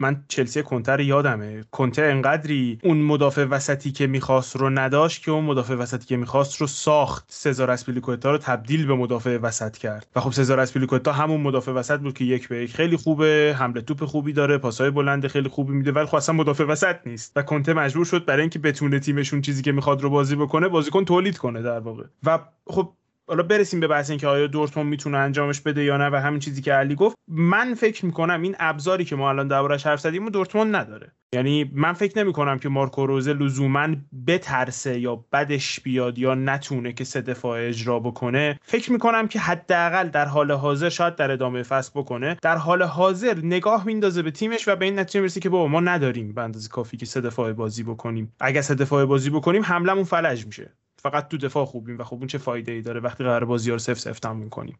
من 0.00 0.24
چلسی 0.28 0.62
کنتر 0.62 1.00
یادمه. 1.00 1.64
کنته 1.70 2.02
انقدری 2.02 2.78
اون 2.84 3.02
مدافع 3.02 3.44
وسطی 3.44 3.92
که 3.92 4.06
می‌خواست 4.06 4.56
رو 4.56 4.70
نداشت 4.70 5.24
که 5.24 5.30
اون 5.30 5.44
مدافع 5.44 5.74
وسطی 5.74 6.06
که 6.06 6.16
می‌خواست 6.16 6.60
رو 6.60 6.66
ساخت. 6.66 7.24
سزار 7.28 7.70
اسپیلیکوتا 7.70 8.30
رو 8.30 8.38
تبدیل 8.38 8.86
به 8.86 8.94
مدافع 8.94 9.38
وسط 9.38 9.76
کرد. 9.76 10.06
و 10.16 10.20
خب 10.20 10.32
سزار 10.32 10.60
اسپیلیکوتا 10.60 11.12
همون 11.12 11.40
مدافع 11.40 11.72
وسط 11.72 12.00
بود 12.00 12.14
که 12.14 12.24
یک 12.24 12.48
به 12.48 12.62
یک 12.62 12.74
خیلی 12.74 12.96
خوبه 12.96 13.56
حمله 13.58 13.80
توپ 13.80 14.04
خوبی 14.04 14.32
داره 14.32 14.58
پاسهای 14.58 14.90
بلند 14.90 15.26
خیلی 15.26 15.48
خوبی 15.48 15.72
میده 15.72 15.92
ولی 15.92 16.06
خب 16.06 16.14
اصلا 16.14 16.34
مدافع 16.34 16.64
وسط 16.64 16.96
نیست. 17.06 17.32
و 17.36 17.42
کنته 17.42 17.74
مجبور 17.74 18.04
شد 18.04 18.24
برای 18.24 18.40
اینکه 18.40 18.58
بتونه 18.58 18.98
تیمشون 18.98 19.40
چیزی 19.40 19.62
که 19.62 19.72
می‌خواد 19.72 20.02
رو 20.02 20.10
بازی 20.10 20.36
بکنه 20.36 20.68
بازیکن 20.68 21.04
تولید 21.04 21.38
کنه 21.38 21.62
در 21.62 21.78
واقع. 21.78 22.04
و 22.24 22.38
خب 22.66 22.92
حالا 23.28 23.42
برسیم 23.42 23.80
به 23.80 23.86
بحث 23.86 24.10
اینکه 24.10 24.26
آیا 24.26 24.46
دورتموند 24.46 24.88
می‌تونه 24.88 25.18
انجامش 25.18 25.60
بده 25.60 25.84
یا 25.84 25.96
نه 25.96 26.10
و 26.10 26.16
همین 26.16 26.40
چیزی 26.40 26.62
که 26.62 26.72
علی 26.72 26.94
گفت 26.94 27.16
من 27.28 27.74
فکر 27.74 28.06
می‌کنم 28.06 28.42
این 28.42 28.56
ابزاری 28.58 29.04
که 29.04 29.16
ما 29.16 29.28
الان 29.28 29.48
دربارش 29.48 29.86
حرف 29.86 30.00
زدیم 30.00 30.28
دورتموند 30.28 30.76
نداره. 30.76 31.12
یعنی 31.34 31.70
من 31.74 31.92
فکر 31.92 32.18
نمی 32.18 32.32
کنم 32.32 32.58
که 32.58 32.68
مارکو 32.68 33.06
روزه 33.06 33.32
لزوما 33.32 33.88
بترسه 34.26 35.00
یا 35.00 35.24
بدش 35.32 35.80
بیاد 35.80 36.18
یا 36.18 36.34
نتونه 36.34 36.92
که 36.92 37.04
سه 37.04 37.20
دفاع 37.20 37.68
اجرا 37.68 38.00
بکنه. 38.00 38.58
فکر 38.62 38.92
می 38.92 38.98
کنم 38.98 39.28
که 39.28 39.38
حداقل 39.38 40.08
در 40.08 40.24
حال 40.24 40.52
حاضر 40.52 40.88
شاید 40.88 41.16
در 41.16 41.30
ادامه 41.30 41.62
فصل 41.62 41.90
بکنه 41.94 42.36
در 42.42 42.56
حال 42.56 42.82
حاضر 42.82 43.34
نگاه 43.42 43.86
میندازه 43.86 44.22
به 44.22 44.30
تیمش 44.30 44.68
و 44.68 44.76
به 44.76 44.84
این 44.84 44.98
نتیجه 44.98 45.20
می‌رسه 45.20 45.40
که 45.40 45.48
بابا 45.48 45.68
ما 45.68 45.80
نداریم 45.80 46.32
به 46.32 46.42
اندازه 46.42 46.68
کافی 46.68 46.96
که 46.96 47.06
سه 47.06 47.20
دفاع 47.20 47.52
بازی 47.52 47.82
بکنیم. 47.82 48.32
اگر 48.40 48.60
سه 48.60 48.74
دفاع 48.74 49.04
بازی 49.04 49.30
بکنیم 49.30 49.62
حملمون 49.62 50.04
فلج 50.04 50.46
میشه. 50.46 50.72
فقط 51.10 51.28
تو 51.28 51.36
دفاع 51.38 51.64
خوبیم 51.64 51.98
و 51.98 52.04
خب 52.04 52.16
اون 52.16 52.26
چه 52.26 52.38
فایده 52.38 52.72
ای 52.72 52.82
داره 52.82 53.00
وقتی 53.00 53.24
قرار 53.24 53.44
بازی 53.44 53.70
رو 53.70 53.78
سف 53.78 53.98
سف 53.98 54.20
تموم 54.20 54.48
کنیم. 54.50 54.78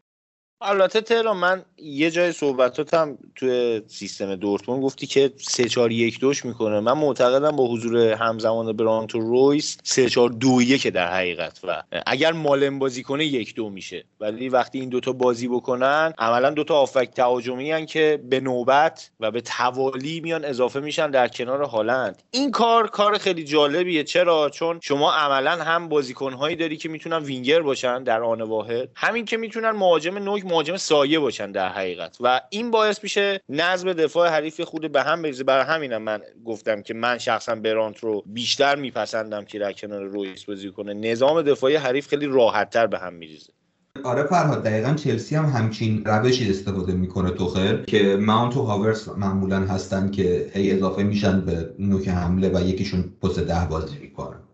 البته 0.60 1.00
تهران 1.00 1.36
من 1.36 1.64
یه 1.78 2.10
جای 2.10 2.32
صحبتاتم 2.32 3.18
توی 3.34 3.82
سیستم 3.86 4.34
دورتموند 4.34 4.82
گفتی 4.82 5.06
که 5.06 5.32
3 5.36 5.68
4 5.68 5.92
1 5.92 6.20
2 6.20 6.32
می‌کنه. 6.44 6.80
من 6.80 6.92
معتقدم 6.92 7.56
با 7.56 7.66
حضور 7.66 7.96
همزمان 7.96 8.72
برانت 8.72 9.14
و 9.14 9.20
رویس 9.20 9.78
3 9.84 10.08
4 10.10 10.28
2 10.30 10.62
1 10.62 10.86
در 10.86 11.12
حقیقت 11.12 11.60
و 11.64 11.82
اگر 12.06 12.32
مالم 12.32 12.78
بازی 12.78 13.02
کنه 13.02 13.24
1 13.24 13.54
2 13.54 13.70
میشه. 13.70 14.04
ولی 14.20 14.48
وقتی 14.48 14.80
این 14.80 14.88
دوتا 14.88 15.12
بازی 15.12 15.48
بکنن 15.48 16.12
عملا 16.18 16.50
دوتا 16.50 16.74
آفک 16.74 17.10
تهاجمی 17.14 17.70
هن 17.70 17.86
که 17.86 18.20
به 18.30 18.40
نوبت 18.40 19.10
و 19.20 19.30
به 19.30 19.40
توالی 19.40 20.20
میان 20.20 20.44
اضافه 20.44 20.80
میشن 20.80 21.10
در 21.10 21.28
کنار 21.28 21.62
هالند. 21.62 22.22
این 22.30 22.50
کار 22.50 22.88
کار 22.88 23.18
خیلی 23.18 23.44
جالبیه. 23.44 24.04
چرا؟ 24.04 24.50
چون 24.50 24.78
شما 24.82 25.12
عملا 25.12 25.50
هم 25.50 25.88
بازیکنهایی 25.88 26.56
داری 26.56 26.76
که 26.76 26.88
می‌تونن 26.88 27.18
وینگر 27.18 27.62
باشن 27.62 28.02
در 28.02 28.22
آن 28.22 28.42
واحد 28.42 28.88
همین 28.94 29.24
که 29.24 29.36
می‌تونن 29.36 29.70
مهاجم 29.70 30.18
نوک 30.18 30.45
مهاجم 30.46 30.76
سایه 30.76 31.18
باشن 31.18 31.52
در 31.52 31.68
حقیقت. 31.68 32.16
و 32.20 32.40
این 32.50 32.70
باعث 32.70 33.02
میشه 33.02 33.40
نظم 33.48 33.92
دفاع 33.92 34.28
حریف 34.28 34.60
خود 34.60 34.92
به 34.92 35.02
هم 35.02 35.22
بریزه. 35.22 35.44
برای 35.44 35.64
همینم 35.64 36.02
من 36.02 36.20
گفتم 36.44 36.82
که 36.82 36.94
من 36.94 37.18
شخصا 37.18 37.54
برانت 37.54 37.98
رو 37.98 38.22
بیشتر 38.26 38.76
میپسندم 38.76 39.44
که 39.44 39.58
در 39.58 39.72
کنار 39.72 40.02
رویس 40.02 40.44
بازی 40.44 40.70
کنه. 40.70 40.94
نظام 40.94 41.42
دفاعی 41.42 41.76
حریف 41.76 42.08
خیلی 42.08 42.26
راحتتر 42.26 42.86
به 42.86 42.98
هم 42.98 43.14
میریزه. 43.14 43.52
آره 44.04 44.24
فرهاد 44.24 44.62
دقیقا 44.62 44.94
چلسی 44.94 45.36
هم 45.36 45.44
همچین 45.44 46.04
روشی 46.04 46.50
استفاده 46.50 46.92
می‌کنه 46.92 47.30
توخل 47.30 47.84
که 47.84 48.16
ماونت 48.16 48.56
و 48.56 48.62
هاورس 48.62 49.08
معمولا 49.08 49.60
هستن 49.60 50.10
که 50.10 50.50
هی 50.54 50.72
اضافه 50.72 51.02
میشن 51.02 51.40
به 51.40 51.74
نوک 51.78 52.08
حمله 52.08 52.48
و 52.48 52.60
یکیشون 52.60 53.04
پست 53.22 53.38
ده 53.38 53.66
بازی 53.70 53.98
می‌کنن 53.98 54.45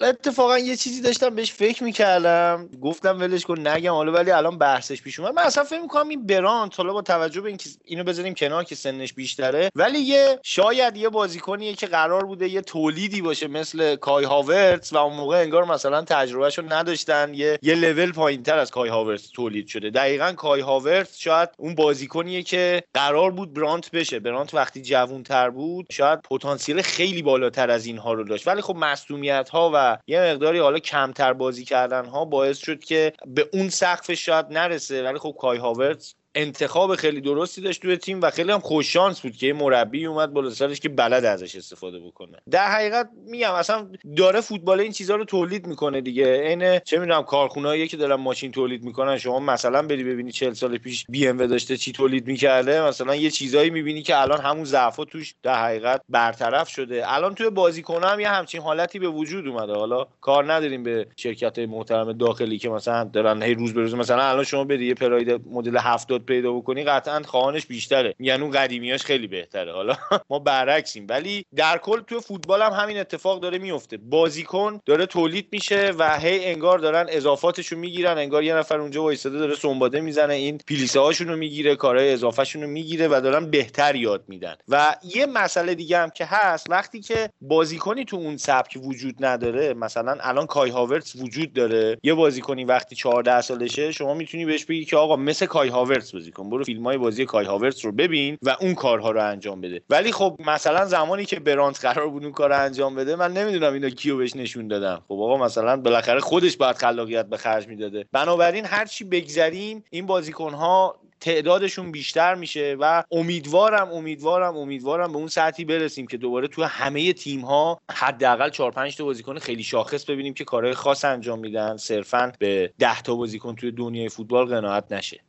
اتفاقا 0.00 0.58
یه 0.58 0.76
چیزی 0.76 1.02
داشتم 1.02 1.34
بهش 1.34 1.52
فکر 1.52 1.84
می‌کردم. 1.84 2.68
گفتم 2.82 3.20
ولش 3.20 3.44
کن 3.44 3.68
نگم 3.68 3.92
حالا 3.92 4.12
ولی 4.12 4.30
الان 4.30 4.58
بحثش 4.58 5.02
پیش 5.02 5.20
اومد. 5.20 5.34
من 5.34 5.42
اصلا 5.42 5.64
فکر 5.64 5.80
می‌کنم 5.80 6.08
این 6.08 6.26
برانت 6.26 6.80
حالا 6.80 6.92
با 6.92 7.02
توجه 7.02 7.40
به 7.40 7.48
اینکه 7.48 7.70
اینو 7.84 8.04
بذاریم 8.04 8.34
کنار 8.34 8.64
که 8.64 8.74
سنش 8.74 9.12
بیشتره 9.12 9.70
ولی 9.74 9.98
یه 9.98 10.38
شاید 10.42 10.96
یه 10.96 11.08
بازیکنیه 11.08 11.74
که 11.74 11.86
قرار 11.86 12.24
بوده 12.24 12.48
یه 12.48 12.60
تولیدی 12.60 13.22
باشه 13.22 13.48
مثل 13.48 13.96
کای 13.96 14.24
هاورتس 14.24 14.92
و 14.92 14.96
اون 14.96 15.16
موقع 15.16 15.36
انگار 15.36 15.64
مثلا 15.64 16.02
تجربهشو 16.02 16.62
نداشتن. 16.68 17.34
یه 17.34 17.58
یه 17.62 17.74
لول 17.74 18.12
پایینتر 18.12 18.58
از 18.58 18.70
کای 18.70 18.88
هاورتس 18.88 19.30
تولید 19.30 19.66
شده. 19.66 19.90
دقیقا 19.90 20.32
کای 20.32 20.60
هاورتس 20.60 21.18
شاید 21.18 21.48
اون 21.56 21.74
بازیکنیه 21.74 22.42
که 22.42 22.82
قرار 22.94 23.30
بود 23.30 23.54
برانت 23.54 23.90
بشه. 23.90 24.20
برانت 24.20 24.54
وقتی 24.54 24.82
جوونتر 24.82 25.50
بود 25.50 25.86
شاید 25.90 26.22
پتانسیل 26.22 26.82
خیلی 26.82 27.22
بالاتر 27.22 27.70
از 27.70 27.86
اینها 27.86 28.12
رو 28.12 28.24
داشت. 28.24 28.48
ولی 28.48 28.60
خب 28.60 28.76
مصونیت 28.76 29.48
ها 29.48 29.70
و 29.74 29.81
یه 30.06 30.20
مقداری 30.20 30.58
حالا 30.58 30.78
کمتر 30.78 31.32
بازی 31.32 31.64
کردن 31.64 32.04
ها 32.04 32.24
باعث 32.24 32.58
شد 32.58 32.84
که 32.84 33.12
به 33.26 33.48
اون 33.52 33.68
سقف 33.68 34.12
شاید 34.12 34.46
نرسه. 34.50 35.02
ولی 35.04 35.18
خب 35.18 35.36
کای 35.40 35.58
هاورتز 35.58 36.14
انتخاب 36.34 36.94
خیلی 36.94 37.20
درستی 37.20 37.60
داشت 37.60 37.82
توی 37.82 37.96
تیم 37.96 38.20
و 38.20 38.30
خیلی 38.30 38.52
هم 38.52 38.60
خوش 38.60 38.92
شانس 38.92 39.20
بود 39.20 39.36
که 39.36 39.46
یه 39.46 39.52
مربی 39.52 40.06
اومد 40.06 40.32
بالا 40.32 40.50
سرش 40.50 40.80
که 40.80 40.88
بلد 40.88 41.24
ازش 41.24 41.56
استفاده 41.56 42.00
بکنه. 42.00 42.38
در 42.50 42.66
حقیقت 42.66 43.10
میگم 43.26 43.52
اصلا 43.52 43.88
داره 44.16 44.40
فوتبال 44.40 44.80
این 44.80 44.92
چیزها 44.92 45.16
رو 45.16 45.24
تولید 45.24 45.66
می‌کنه 45.66 46.00
دیگه. 46.00 46.42
عین 46.42 46.78
چه 46.78 46.98
می‌دونم 46.98 47.22
کارخونهایی 47.22 47.88
که 47.88 47.96
دارن 47.96 48.14
ماشین 48.14 48.52
تولید 48.52 48.84
می‌کنن 48.84 49.18
شما 49.18 49.40
مثلا 49.40 49.82
بری 49.82 50.04
ببینی 50.04 50.32
40 50.32 50.52
سال 50.52 50.78
پیش 50.78 51.04
بی 51.08 51.28
ام 51.28 51.46
داشته 51.46 51.76
چی 51.76 51.92
تولید 51.92 52.26
می‌کرده 52.26 52.82
مثلا 52.82 53.14
یه 53.14 53.30
چیزایی 53.30 53.70
می‌بینی 53.70 54.02
که 54.02 54.20
الان 54.20 54.40
همون 54.40 54.64
ضعفا 54.64 55.04
توش 55.04 55.34
در 55.42 55.64
حقیقت 55.64 56.02
برطرف 56.08 56.68
شده. 56.68 57.02
الان 57.14 57.34
توی 57.34 57.50
بازیکن 57.50 58.04
هم 58.04 58.20
یه 58.20 58.28
همچین 58.28 58.60
حالتی 58.60 58.98
به 58.98 59.08
وجود 59.08 59.48
اومده. 59.48 59.72
حالا 59.72 60.06
کار 60.20 60.52
نداریم 60.52 60.82
به 60.82 61.06
شرکت 61.16 61.58
محترم 61.58 62.12
داخلی 62.12 62.58
که 62.58 62.68
مثلا 62.68 63.04
دارن 63.04 63.42
هی 63.42 63.54
روز 63.54 63.74
به 63.74 63.80
روز 63.80 63.94
مثلا 63.94 64.22
الان 64.22 64.44
شما 64.44 64.64
بری 64.64 64.86
یه 64.86 64.94
پراید 64.94 65.40
مدل 65.50 65.76
70 65.76 66.21
پیدا 66.26 66.52
بکنی 66.52 66.84
قطعا 66.84 67.22
خواهانش 67.22 67.66
بیشتره. 67.66 68.14
میگن 68.18 68.42
اون 68.42 68.50
قدیمیاش 68.50 69.04
خیلی 69.04 69.26
بهتره. 69.26 69.72
حالا 69.72 69.96
ما 70.30 70.38
برعکسیم. 70.38 71.06
ولی 71.08 71.44
در 71.56 71.78
کل 71.78 72.00
تو 72.00 72.20
فوتبال 72.20 72.62
هم 72.62 72.72
همین 72.72 72.98
اتفاق 72.98 73.40
داره 73.40 73.58
میفته. 73.58 73.96
بازیکن 73.96 74.80
داره 74.86 75.06
تولید 75.06 75.48
میشه 75.52 75.92
و 75.98 76.18
هی 76.18 76.44
انگار 76.44 76.78
دارن 76.78 77.06
اضافاتشون 77.08 77.78
می‌گیرن. 77.78 78.18
انگار 78.18 78.42
یه 78.42 78.54
نفر 78.54 78.80
اونجا 78.80 79.02
وایساده 79.02 79.38
داره 79.38 79.54
سنباده 79.54 80.00
می‌زنه. 80.00 80.34
این 80.34 80.58
پلیسه 80.68 81.00
رو 81.24 81.36
می‌گیره 81.36 81.76
کارهای 81.76 82.12
اضافهشون 82.12 82.62
رو 82.62 82.68
می‌گیره 82.68 83.08
و 83.08 83.20
دارن 83.20 83.50
بهتر 83.50 83.94
یاد 83.94 84.24
میدن. 84.28 84.54
و 84.68 84.96
یه 85.14 85.26
مسئله 85.26 85.74
دیگه 85.74 85.98
هم 85.98 86.10
که 86.10 86.24
هست 86.24 86.70
وقتی 86.70 87.00
که 87.00 87.30
بازیکنی 87.40 88.04
تو 88.04 88.16
اون 88.16 88.36
سبک 88.36 88.78
وجود 88.82 89.24
نداره 89.24 89.74
مثلا 89.74 90.16
الان 90.20 90.46
کای 90.46 90.70
هاورتس 90.70 91.16
وجود 91.16 91.52
داره. 91.52 91.98
یه 92.02 92.14
بازیکنی 92.14 92.64
وقتی 92.64 92.96
14 92.96 93.40
سالشه 93.40 93.92
شما 93.92 94.14
می‌تونی 94.14 94.44
بهش 94.44 94.64
بگی 94.64 94.84
که 94.84 94.96
آقا 94.96 95.16
مثل 95.16 95.46
کای 95.46 95.68
هاورتس 95.68 96.11
بازی 96.12 96.30
کن 96.30 96.50
برو 96.50 96.64
فیلم 96.64 96.84
های 96.84 96.98
بازی 96.98 97.24
کای 97.24 97.46
هاورتس 97.46 97.84
رو 97.84 97.92
ببین 97.92 98.38
و 98.42 98.56
اون 98.60 98.74
کارها 98.74 99.10
رو 99.10 99.28
انجام 99.30 99.60
بده. 99.60 99.82
ولی 99.90 100.12
خب 100.12 100.36
مثلا 100.46 100.84
زمانی 100.84 101.24
که 101.24 101.40
برانت 101.40 101.80
قرار 101.80 102.08
بود 102.08 102.22
اون 102.22 102.32
کار 102.32 102.52
انجام 102.52 102.94
بده 102.94 103.16
من 103.16 103.32
نمی‌دونم 103.32 103.72
اینا 103.72 103.90
کیو 103.90 104.16
بهش 104.16 104.36
نشون 104.36 104.68
دادن 104.68 104.96
خب 105.08 105.14
آقا 105.14 105.36
مثلا 105.36 105.76
بالاخره 105.76 106.20
خودش 106.20 106.56
باید 106.56 106.76
خلاقیت 106.76 107.26
به 107.26 107.36
خرج 107.36 107.68
می‌داده. 107.68 108.06
بنابراین 108.12 108.64
هر 108.64 108.84
چی 108.84 109.04
بگذریم 109.04 109.84
این 109.90 110.06
بازیکن 110.06 110.54
ها 110.54 110.98
تعدادشون 111.20 111.92
بیشتر 111.92 112.34
میشه 112.34 112.76
و 112.80 113.02
امیدوارم 113.10 113.92
امیدوارم 113.92 114.56
امیدوارم 114.56 115.12
به 115.12 115.18
اون 115.18 115.26
سطحی 115.26 115.64
برسیم 115.64 116.06
که 116.06 116.16
دوباره 116.16 116.48
تو 116.48 116.62
همه 116.62 117.12
تیم 117.12 117.40
ها 117.40 117.80
حداقل 117.90 118.50
4 118.50 118.70
5 118.70 118.96
تا 118.96 119.04
بازیکن 119.04 119.38
خیلی 119.38 119.62
شاخص 119.62 120.04
ببینیم 120.04 120.34
که 120.34 120.44
کارهای 120.44 120.74
خاص 120.74 121.04
انجام 121.04 121.38
میدن. 121.38 121.76
صرفا 121.76 122.32
به 122.38 122.72
10 122.78 123.02
تا 123.02 123.14
بازیکن 123.14 123.54
توی 123.54 123.70
دنیای 123.70 124.08
فوتبال 124.08 124.46
قناعت 124.46 124.92
نشه. 124.92 125.20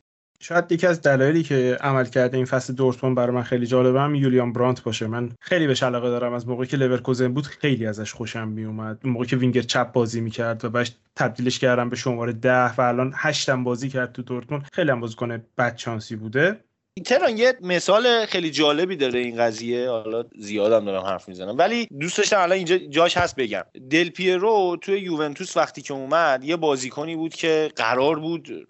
شاید 0.44 0.72
یکی 0.72 0.86
از 0.86 1.02
دلایلی 1.02 1.42
که 1.42 1.78
عملکرد 1.80 2.36
این 2.36 2.46
فصل 2.46 2.72
دورتموند 2.72 3.16
برای 3.16 3.30
من 3.30 3.42
خیلی 3.42 3.66
جالبه 3.66 4.00
هم 4.00 4.14
یولیان 4.14 4.52
برانت 4.52 4.82
باشه. 4.82 5.06
من 5.06 5.30
خیلی 5.40 5.66
بهش 5.66 5.82
علاقه 5.82 6.10
دارم. 6.10 6.32
از 6.32 6.48
موقعی 6.48 6.66
که 6.66 6.76
لورکوزن 6.76 7.34
بود 7.34 7.46
خیلی 7.46 7.86
ازش 7.86 8.12
خوشم 8.12 8.48
میومد. 8.48 8.98
اون 9.04 9.12
موقعی 9.12 9.28
که 9.28 9.36
وینگر 9.36 9.62
چپ 9.62 9.92
بازی 9.92 10.20
می‌کرد 10.20 10.64
و 10.64 10.68
بعدش 10.68 10.92
تبدیلش 11.16 11.58
کردن 11.58 11.90
به 11.90 11.96
شماره 11.96 12.32
ده 12.32 12.74
و 12.74 12.80
الان 12.80 13.12
هشتم 13.16 13.64
بازی 13.64 13.88
کرد 13.88 14.12
تو 14.12 14.22
دورتموند 14.22 14.66
خیلی 14.72 14.90
هم 14.90 15.00
بازیکن 15.00 15.42
بد 15.58 15.76
شانسی 15.76 16.16
بوده. 16.16 16.60
تهران 17.04 17.38
یه 17.38 17.54
مثال 17.62 18.26
خیلی 18.26 18.50
جالبی 18.50 18.96
داره 18.96 19.20
این 19.20 19.36
قضیه. 19.36 19.90
حالا 19.90 20.24
زیادم 20.38 20.84
دارم 20.84 21.04
حرف 21.04 21.28
می‌زنم. 21.28 21.58
ولی 21.58 21.86
دوست 22.00 22.18
داشتم 22.18 22.40
الان 22.40 22.56
اینجا 22.56 22.78
جاش 22.78 23.16
هست 23.16 23.36
بگم. 23.36 23.62
دل 23.90 24.08
پیرو 24.08 24.76
توی 24.80 25.00
یوونتوس 25.00 25.56
وقتی 25.56 25.82
که 25.82 25.94
اومد 25.94 26.44
یه 26.44 26.56
بازیکنی 26.56 27.16
بود 27.16 27.34
که 27.34 27.70
قرار 27.76 28.18
بود 28.18 28.68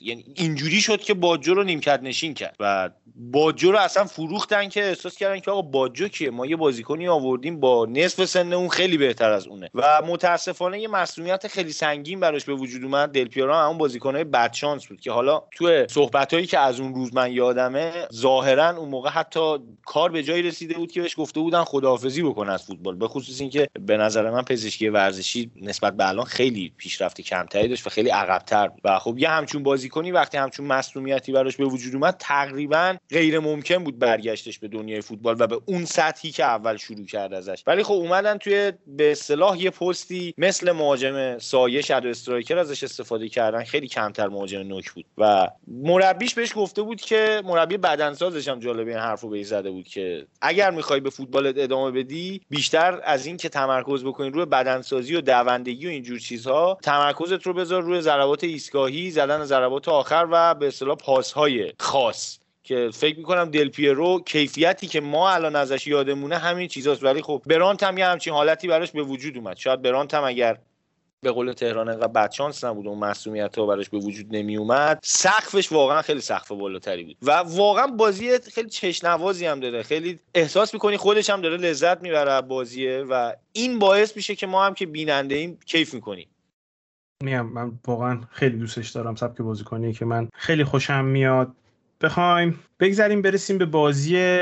یعنی 0.00 0.24
اینجوری 0.34 0.80
شد 0.80 1.00
که 1.00 1.14
باجو 1.14 1.54
رو 1.54 1.62
نیمکت 1.62 2.00
نشین 2.02 2.34
کرد 2.34 2.56
و 2.60 2.90
باجو 3.16 3.72
رو 3.72 3.78
اصلا 3.78 4.04
فروختن 4.04 4.68
که 4.68 4.84
احساس 4.84 5.16
کردن 5.16 5.40
که 5.40 5.50
آقا 5.50 5.62
باجو 5.62 6.08
کیه؟ 6.08 6.30
ما 6.30 6.46
یه 6.46 6.56
بازیکنی 6.56 7.08
آوردیم 7.08 7.60
با 7.60 7.86
نصف 7.90 8.24
سن 8.24 8.52
اون 8.52 8.68
خیلی 8.68 8.96
بهتر 8.96 9.30
از 9.30 9.46
اونه. 9.46 9.70
و 9.74 10.02
متاسفانه 10.06 10.80
یه 10.80 10.88
مسئولیت 10.88 11.48
خیلی 11.48 11.72
سنگین 11.72 12.20
براش 12.20 12.44
به 12.44 12.54
وجود 12.54 12.84
اومد. 12.84 13.10
دل 13.10 13.28
پیرو 13.28 13.54
همون 13.54 13.78
بازیکنای 13.78 14.24
بدشانس 14.24 14.86
بود 14.86 15.00
که 15.00 15.12
حالا 15.12 15.42
تو 15.52 15.86
صحبتایی 15.86 16.46
که 16.46 16.58
از 16.58 16.80
اون 16.80 16.94
روز 16.94 17.14
من 17.14 17.32
یادمه 17.32 17.92
ظاهرا 18.12 18.76
اون 18.76 18.88
موقع 18.88 19.10
حتی 19.10 19.58
کار 19.84 20.10
به 20.10 20.22
جایی 20.22 20.42
رسیده 20.42 20.74
بود 20.74 20.92
که 20.92 21.02
بهش 21.02 21.14
گفته 21.18 21.40
بودن 21.40 21.64
خداحافظی 21.64 22.22
بکنه 22.22 22.52
از 22.52 22.64
فوتبال. 22.64 22.96
به 22.96 23.08
خصوص 23.08 23.40
اینکه 23.40 23.68
به 23.80 23.96
نظر 23.96 24.30
من 24.30 24.42
پزشکی 24.42 24.88
ورزشی 24.88 25.50
نسبت 25.56 25.96
به 25.96 26.08
الان 26.08 26.24
خیلی 26.24 26.72
پیشرفت 26.76 27.20
کمتری 27.20 27.68
داشت 27.68 27.86
و 27.86 27.90
خیلی 27.90 28.10
عقبتر 28.10 28.70
و 28.84 28.98
خب 28.98 29.18
یه 29.18 29.30
همچون 29.36 29.62
بازیکنی 29.62 30.12
وقتی 30.12 30.38
همچون 30.38 30.66
مسئولیتی 30.66 31.32
براش 31.32 31.56
به 31.56 31.64
وجود 31.64 31.94
اومد 31.94 32.16
تقریبا 32.18 32.96
غیر 33.10 33.38
ممکن 33.38 33.84
بود 33.84 33.98
برگشتش 33.98 34.58
به 34.58 34.68
دنیای 34.68 35.00
فوتبال 35.00 35.36
و 35.38 35.46
به 35.46 35.60
اون 35.66 35.84
سطحی 35.84 36.30
که 36.30 36.44
اول 36.44 36.76
شروع 36.76 37.06
کرد 37.06 37.34
ازش. 37.34 37.62
ولی 37.66 37.82
خب 37.82 37.94
اومدن 37.94 38.38
توی 38.38 38.72
به 38.86 39.12
اصطلاح 39.12 39.62
یه 39.62 39.70
پستی 39.70 40.34
مثل 40.38 40.72
مهاجم 40.72 41.38
سایه 41.38 41.82
شادو 41.82 42.08
استرایکر 42.08 42.58
ازش 42.58 42.84
استفاده 42.84 43.28
کردن. 43.28 43.64
خیلی 43.64 43.88
کمتر 43.88 44.28
مهاجم 44.28 44.58
نوک 44.58 44.92
بود. 44.92 45.04
و 45.18 45.48
مربیش 45.68 46.34
بهش 46.34 46.52
گفته 46.56 46.82
بود 46.82 47.00
که 47.00 47.42
مربی 47.44 47.76
بدنسازش 47.76 48.48
هم 48.48 48.60
جالب 48.60 48.88
این 48.88 48.96
حرفو 48.96 49.28
به 49.28 49.42
زده 49.42 49.70
بود 49.70 49.88
که 49.88 50.26
اگر 50.40 50.70
می‌خوای 50.70 51.00
به 51.00 51.10
فوتبالت 51.10 51.54
ادامه 51.58 51.90
بدی 51.90 52.40
بیشتر 52.50 53.00
از 53.04 53.26
این 53.26 53.36
که 53.36 53.48
تمرکز 53.48 54.04
بکنی 54.04 54.30
روی 54.30 54.44
بدنسازی 54.44 55.14
و 55.14 55.20
دوندگی 55.20 55.86
و 55.86 55.90
اینجور 55.90 56.18
چیزها 56.18 56.78
تمرکزت 56.82 57.42
رو 57.46 57.52
بذار 57.52 57.82
روی 57.82 58.00
ضربات 58.00 58.44
ایستگاهی 58.44 59.10
زدن 59.26 59.44
ضربات 59.44 59.88
آخر 59.88 60.28
و 60.30 60.54
به 60.54 60.66
اصطلاح 60.66 60.96
پاسهای 60.96 61.72
خاص 61.78 62.38
که 62.64 62.90
فکر 62.94 63.18
می‌کنم 63.18 63.44
دل 63.44 63.68
پیرو 63.68 64.20
کیفیتی 64.20 64.86
که 64.86 65.00
ما 65.00 65.30
الان 65.30 65.56
ازش 65.56 65.86
یادمونه 65.86 66.38
همین 66.38 66.68
چیزاست. 66.68 67.04
ولی 67.04 67.22
خب 67.22 67.42
برانت 67.46 67.82
هم 67.82 67.98
یه 67.98 68.06
همچین 68.06 68.32
حالتی 68.32 68.68
براش 68.68 68.90
به 68.90 69.02
وجود 69.02 69.36
اومد. 69.36 69.56
شاید 69.56 69.82
برانت 69.82 70.14
هم 70.14 70.24
اگر 70.24 70.58
به 71.20 71.32
قول 71.32 71.52
تهران 71.52 71.88
انقدر 71.88 72.08
بدشانس 72.08 72.64
نبود 72.64 72.86
اون 72.86 72.98
مسئولیت 72.98 73.58
ها 73.58 73.66
براش 73.66 73.88
به 73.88 73.98
وجود 73.98 74.26
نمی 74.30 74.56
اومد 74.56 74.98
سقفش 75.02 75.72
واقعا 75.72 76.02
خیلی 76.02 76.20
سقف 76.20 76.52
بالاتری 76.52 77.04
بود. 77.04 77.16
و 77.22 77.32
واقعا 77.32 77.86
بازی 77.86 78.38
خیلی 78.38 78.70
چشنوازی 78.70 79.46
هم 79.46 79.60
داره. 79.60 79.82
خیلی 79.82 80.18
احساس 80.34 80.74
می‌کنی 80.74 80.96
خودش 80.96 81.30
هم 81.30 81.40
داره 81.40 81.56
لذت 81.56 82.02
می‌بره 82.02 82.40
بازیه 82.40 83.04
و 83.08 83.32
این 83.52 83.78
باعث 83.78 84.16
میشه 84.16 84.34
که 84.34 84.46
ما 84.46 84.66
هم 84.66 84.74
که 84.74 84.86
بیننده 84.86 85.34
ایم 85.34 85.58
کیف 85.66 85.94
می‌کنیم. 85.94 86.28
میم 87.22 87.40
من 87.40 87.78
واقعا 87.86 88.20
خیلی 88.30 88.56
دوستش 88.56 88.90
دارم 88.90 89.14
سبک 89.14 89.40
بازیکنی 89.40 89.92
که 89.92 90.04
من 90.04 90.28
خیلی 90.34 90.64
خوشم 90.64 91.04
میاد. 91.04 91.52
بخوایم 92.00 92.58
بگذریم 92.80 93.22
برسیم 93.22 93.58
به 93.58 93.66
بازی 93.66 94.38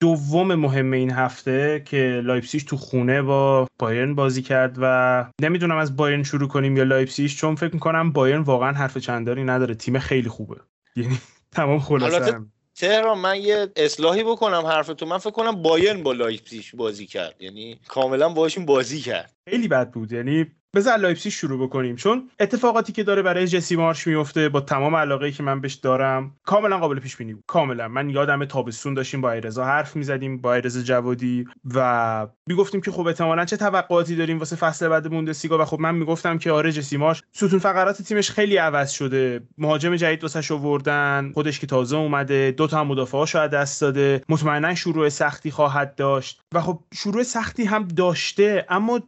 دوم 0.00 0.54
مهم 0.54 0.92
این 0.92 1.10
هفته 1.10 1.82
که 1.86 2.20
لایپسیش 2.24 2.64
تو 2.64 2.76
خونه 2.76 3.22
با 3.22 3.66
بایرن 3.78 4.14
بازی 4.14 4.42
کرد 4.42 4.76
و 4.80 5.26
نمی‌دونم 5.42 5.76
از 5.76 5.96
بایرن 5.96 6.22
شروع 6.22 6.48
کنیم 6.48 6.76
یا 6.76 6.82
لایپسیش 6.82 7.36
چون 7.36 7.54
فکر 7.54 7.74
می‌کنم 7.74 8.12
بایرن 8.12 8.42
واقعا 8.42 8.72
حرف 8.72 8.98
چندانی 8.98 9.44
نداره. 9.44 9.74
تیم 9.74 9.98
خیلی 9.98 10.28
خوبه. 10.28 10.56
یعنی 10.96 11.18
تمام 11.56 11.78
خلاصه. 11.78 12.40
تهران 12.74 13.18
من 13.18 13.40
یه 13.40 13.68
اصلاحی 13.76 14.24
بکنم 14.24 14.66
حرف 14.66 14.86
تو 14.86 15.06
من 15.06 15.18
فکر 15.18 15.30
کنم 15.30 15.62
بایرن 15.62 16.02
با 16.02 16.12
لایپزیگ 16.12 16.64
بازی 16.74 17.06
کرد. 17.06 17.34
یعنی 17.40 17.80
کاملا 17.88 18.28
باشیم 18.28 18.66
بازی 18.66 19.00
کرد. 19.00 19.34
خیلی 19.48 19.68
بد 19.68 19.90
بود. 19.90 20.12
یعنی 20.12 20.46
بذار 20.74 20.96
لایپسی 20.96 21.30
شروع 21.30 21.66
بکنیم. 21.66 21.96
چون 21.96 22.30
اتفاقاتی 22.40 22.92
که 22.92 23.04
داره 23.04 23.22
برای 23.22 23.46
جسی 23.46 23.76
مارش 23.76 24.06
میفته 24.06 24.48
با 24.48 24.60
تمام 24.60 24.96
علاقه 24.96 25.30
که 25.30 25.42
من 25.42 25.60
بهش 25.60 25.74
دارم 25.74 26.36
کاملا 26.44 26.78
قابل 26.78 26.98
پیش 26.98 27.16
بینی 27.16 27.36
کاملا. 27.46 27.88
من 27.88 28.10
یادم 28.10 28.44
تابستون 28.44 28.94
داشتیم 28.94 29.20
با 29.20 29.32
علیرضا 29.32 29.64
حرف 29.64 29.96
می‌زدیم 29.96 30.40
با 30.40 30.54
علیرضا 30.54 30.82
جوادی 30.82 31.44
و 31.74 32.26
می‌گفتیم 32.46 32.80
که 32.80 32.90
خب 32.90 33.06
احتمالا 33.06 33.44
چه 33.44 33.56
توقعاتی 33.56 34.16
داریم 34.16 34.38
واسه 34.38 34.56
فصل 34.56 34.88
بعد 34.88 35.10
بوندسلیگا. 35.10 35.58
و 35.58 35.64
خب 35.64 35.80
من 35.80 35.94
می‌گفتم 35.94 36.38
که 36.38 36.52
آره 36.52 36.72
جسی 36.72 36.96
مارش 36.96 37.22
ستون 37.32 37.58
فقرات 37.58 38.02
تیمش 38.02 38.30
خیلی 38.30 38.56
عوض 38.56 38.90
شده. 38.90 39.40
مهاجم 39.58 39.96
جدید 39.96 40.22
واسش 40.22 40.52
آوردن 40.52 41.30
خودش 41.34 41.60
که 41.60 41.66
تازه 41.66 41.96
اومده 41.96 42.50
دو 42.50 42.66
تا 42.66 42.80
هم 42.80 42.86
مدافعاشو 42.86 43.38
از 43.38 43.50
دست 43.50 43.80
داده. 43.80 44.22
مطمئنا 44.28 44.74
شروع 44.74 45.08
سختی 45.08 45.50
خواهد 45.50 45.94
داشت. 45.94 46.40
و 46.54 46.60
خب 46.60 46.80
شروع 46.94 47.22
سختی 47.22 47.64
هم 47.64 47.88
داشته 47.88 48.66
اما 48.68 49.00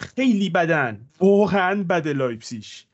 خیلی 0.00 0.50
بدن. 0.50 1.00
واقعا 1.18 1.82
بد 1.82 2.08
لایپسیش 2.08 2.86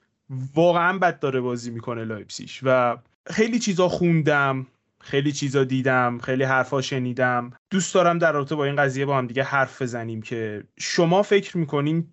واقعا 0.55 0.99
بد 0.99 1.19
داره 1.19 1.41
بازی 1.41 1.71
می‌کنه 1.71 2.05
لایپسیش 2.05 2.61
و 2.63 2.97
خیلی 3.27 3.59
چیزا 3.59 3.89
خوندم 3.89 4.67
خیلی 5.01 5.33
چیزا 5.33 5.65
دیدم 5.65 6.19
خیلی 6.19 6.45
حرفا 6.45 6.81
شنیدم. 6.81 7.51
دوست 7.71 7.95
دارم 7.95 8.19
در 8.19 8.33
رابطه 8.33 8.55
با 8.55 8.65
این 8.65 8.77
قضیه 8.77 9.07
با 9.07 9.19
هم 9.19 9.27
دیگه 9.27 9.43
حرف 9.43 9.83
بزنیم 9.83 10.23
که 10.23 10.65
شما 10.79 11.23
فکر 11.23 11.59
می‌کنین 11.59 12.09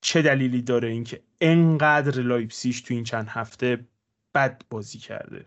چه 0.00 0.22
دلیلی 0.22 0.62
داره 0.62 0.88
اینکه 0.88 1.22
انقدر 1.40 2.20
لایپسیش 2.20 2.80
تو 2.80 2.94
این 2.94 3.04
چند 3.04 3.28
هفته 3.28 3.86
بد 4.34 4.62
بازی 4.70 4.98
کرده؟ 4.98 5.46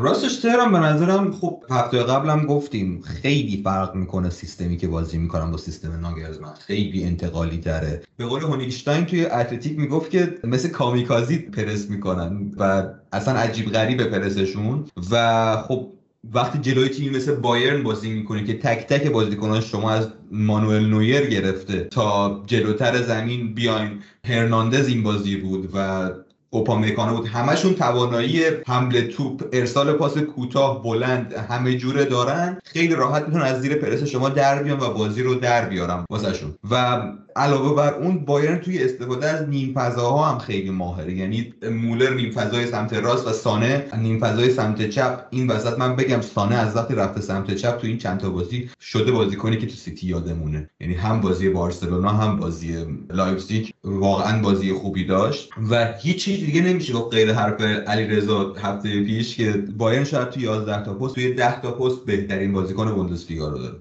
راستش 0.00 0.36
تهران 0.36 0.72
به 0.72 0.78
نظرم 0.78 1.32
خب 1.32 1.64
هفته 1.70 2.02
قبلم 2.02 2.46
گفتیم 2.46 3.02
خیلی 3.02 3.60
فرق 3.64 3.94
می‌کنه 3.94 4.30
سیستمی 4.30 4.76
که 4.76 4.88
بازی 4.88 5.18
می‌کنم 5.18 5.50
با 5.50 5.56
سیستم 5.56 6.00
ناگلزمن 6.00 6.54
خیلی 6.66 7.04
انتقالی 7.04 7.58
تره. 7.58 8.02
به 8.16 8.26
قول 8.26 8.42
هونیگشتاین 8.42 9.04
توی 9.04 9.26
Athletic 9.26 9.78
می‌گفت 9.78 10.10
که 10.10 10.38
مثل 10.44 10.68
کامیکازی 10.68 11.38
پرس 11.38 11.90
می‌کنن 11.90 12.50
و 12.56 12.84
اصلا 13.12 13.34
عجیب 13.34 13.72
غریبه 13.72 14.04
پرسشون. 14.04 14.84
و 15.10 15.56
خب 15.56 15.88
وقتی 16.34 16.58
جلوی 16.58 16.88
تیمی 16.88 17.16
مثل 17.16 17.34
بایرن 17.34 17.82
بازی 17.82 18.10
می‌کنه 18.10 18.44
که 18.44 18.58
تک 18.58 18.86
تک 18.86 19.10
بازیکنان 19.10 19.60
شما 19.60 19.90
از 19.90 20.08
مانوئل 20.30 20.86
نویر 20.86 21.26
گرفته 21.26 21.84
تا 21.84 22.42
جلوتر 22.46 23.02
زمین 23.02 23.54
بیاین 23.54 23.90
هرناندز 24.24 24.88
این 24.88 25.02
بازی 25.02 25.36
بود 25.36 25.70
و 25.74 26.10
اوپامیکانو 26.50 27.16
بود. 27.16 27.26
همشون 27.26 27.74
توانایی 27.74 28.42
حمله 28.66 29.02
توپ 29.02 29.44
ارسال 29.52 29.92
پاس 29.92 30.18
کوتاه 30.18 30.82
بلند 30.82 31.32
همه 31.32 31.74
جوره 31.76 32.04
دارن. 32.04 32.58
خیلی 32.64 32.94
راحت 32.94 33.24
می‌تونن 33.24 33.44
از 33.44 33.60
زیر 33.60 33.74
پرس 33.74 34.02
شما 34.02 34.28
در 34.28 34.62
بیان 34.62 34.80
و 34.80 34.94
بازی 34.94 35.22
رو 35.22 35.34
در 35.34 35.64
بیارم 35.64 36.04
واسهشون 36.10 36.54
و 36.70 37.02
علاوه 37.36 37.76
بر 37.76 37.94
اون 37.94 38.24
بایرن 38.24 38.58
توی 38.58 38.84
استفاده 38.84 39.26
از 39.28 39.48
نیم 39.48 39.72
فضاها 39.74 40.26
هم 40.26 40.38
خیلی 40.38 40.70
ماهره. 40.70 41.14
یعنی 41.14 41.54
مولر 41.70 42.14
نیم 42.14 42.30
فضای 42.30 42.66
سمت 42.66 42.92
راست 42.92 43.26
و 43.26 43.32
سانه 43.32 43.86
نیم 43.98 44.20
فضای 44.20 44.50
سمت 44.50 44.90
چپ. 44.90 45.26
این 45.30 45.46
وسط 45.46 45.78
من 45.78 45.96
بگم 45.96 46.20
سانه 46.20 46.54
از 46.54 46.76
وقتی 46.76 46.94
رفته 46.94 47.20
سمت 47.20 47.54
چپ 47.54 47.78
تو 47.78 47.86
این 47.86 47.98
چند 47.98 48.18
تا 48.18 48.30
بازی 48.30 48.70
شده 48.80 49.12
بازیکنی 49.12 49.56
که 49.56 49.66
تو 49.66 49.74
سیتی 49.74 50.06
یادمونه. 50.06 50.70
یعنی 50.80 50.94
هم 50.94 51.20
بازی 51.20 51.48
بارسلونا 51.48 52.10
هم 52.10 52.36
بازی 52.36 52.86
لایپزیگ 53.10 53.68
واقعا 53.84 54.42
بازی 54.42 54.72
خوبی 54.72 55.04
داشت 55.04 55.50
و 55.70 55.92
هیچ 56.02 56.28
دیگه 56.46 56.60
نمیشه 56.60 56.92
گفت 56.92 57.14
غیر 57.14 57.32
حرف 57.32 57.60
علیرضا 57.60 58.52
هفته 58.52 59.04
پیش 59.04 59.36
که 59.36 59.52
بایرن 59.52 60.04
شاید 60.04 60.30
تو 60.30 60.40
11 60.40 60.84
تا 60.84 60.94
پست 60.94 61.14
توی 61.14 61.32
10 61.34 61.62
تا 61.62 61.72
پست 61.72 62.04
بهترین 62.04 62.52
بازیکن 62.52 62.94
بوندسلیگا 62.94 63.48
رو 63.48 63.58
داره. 63.58 63.76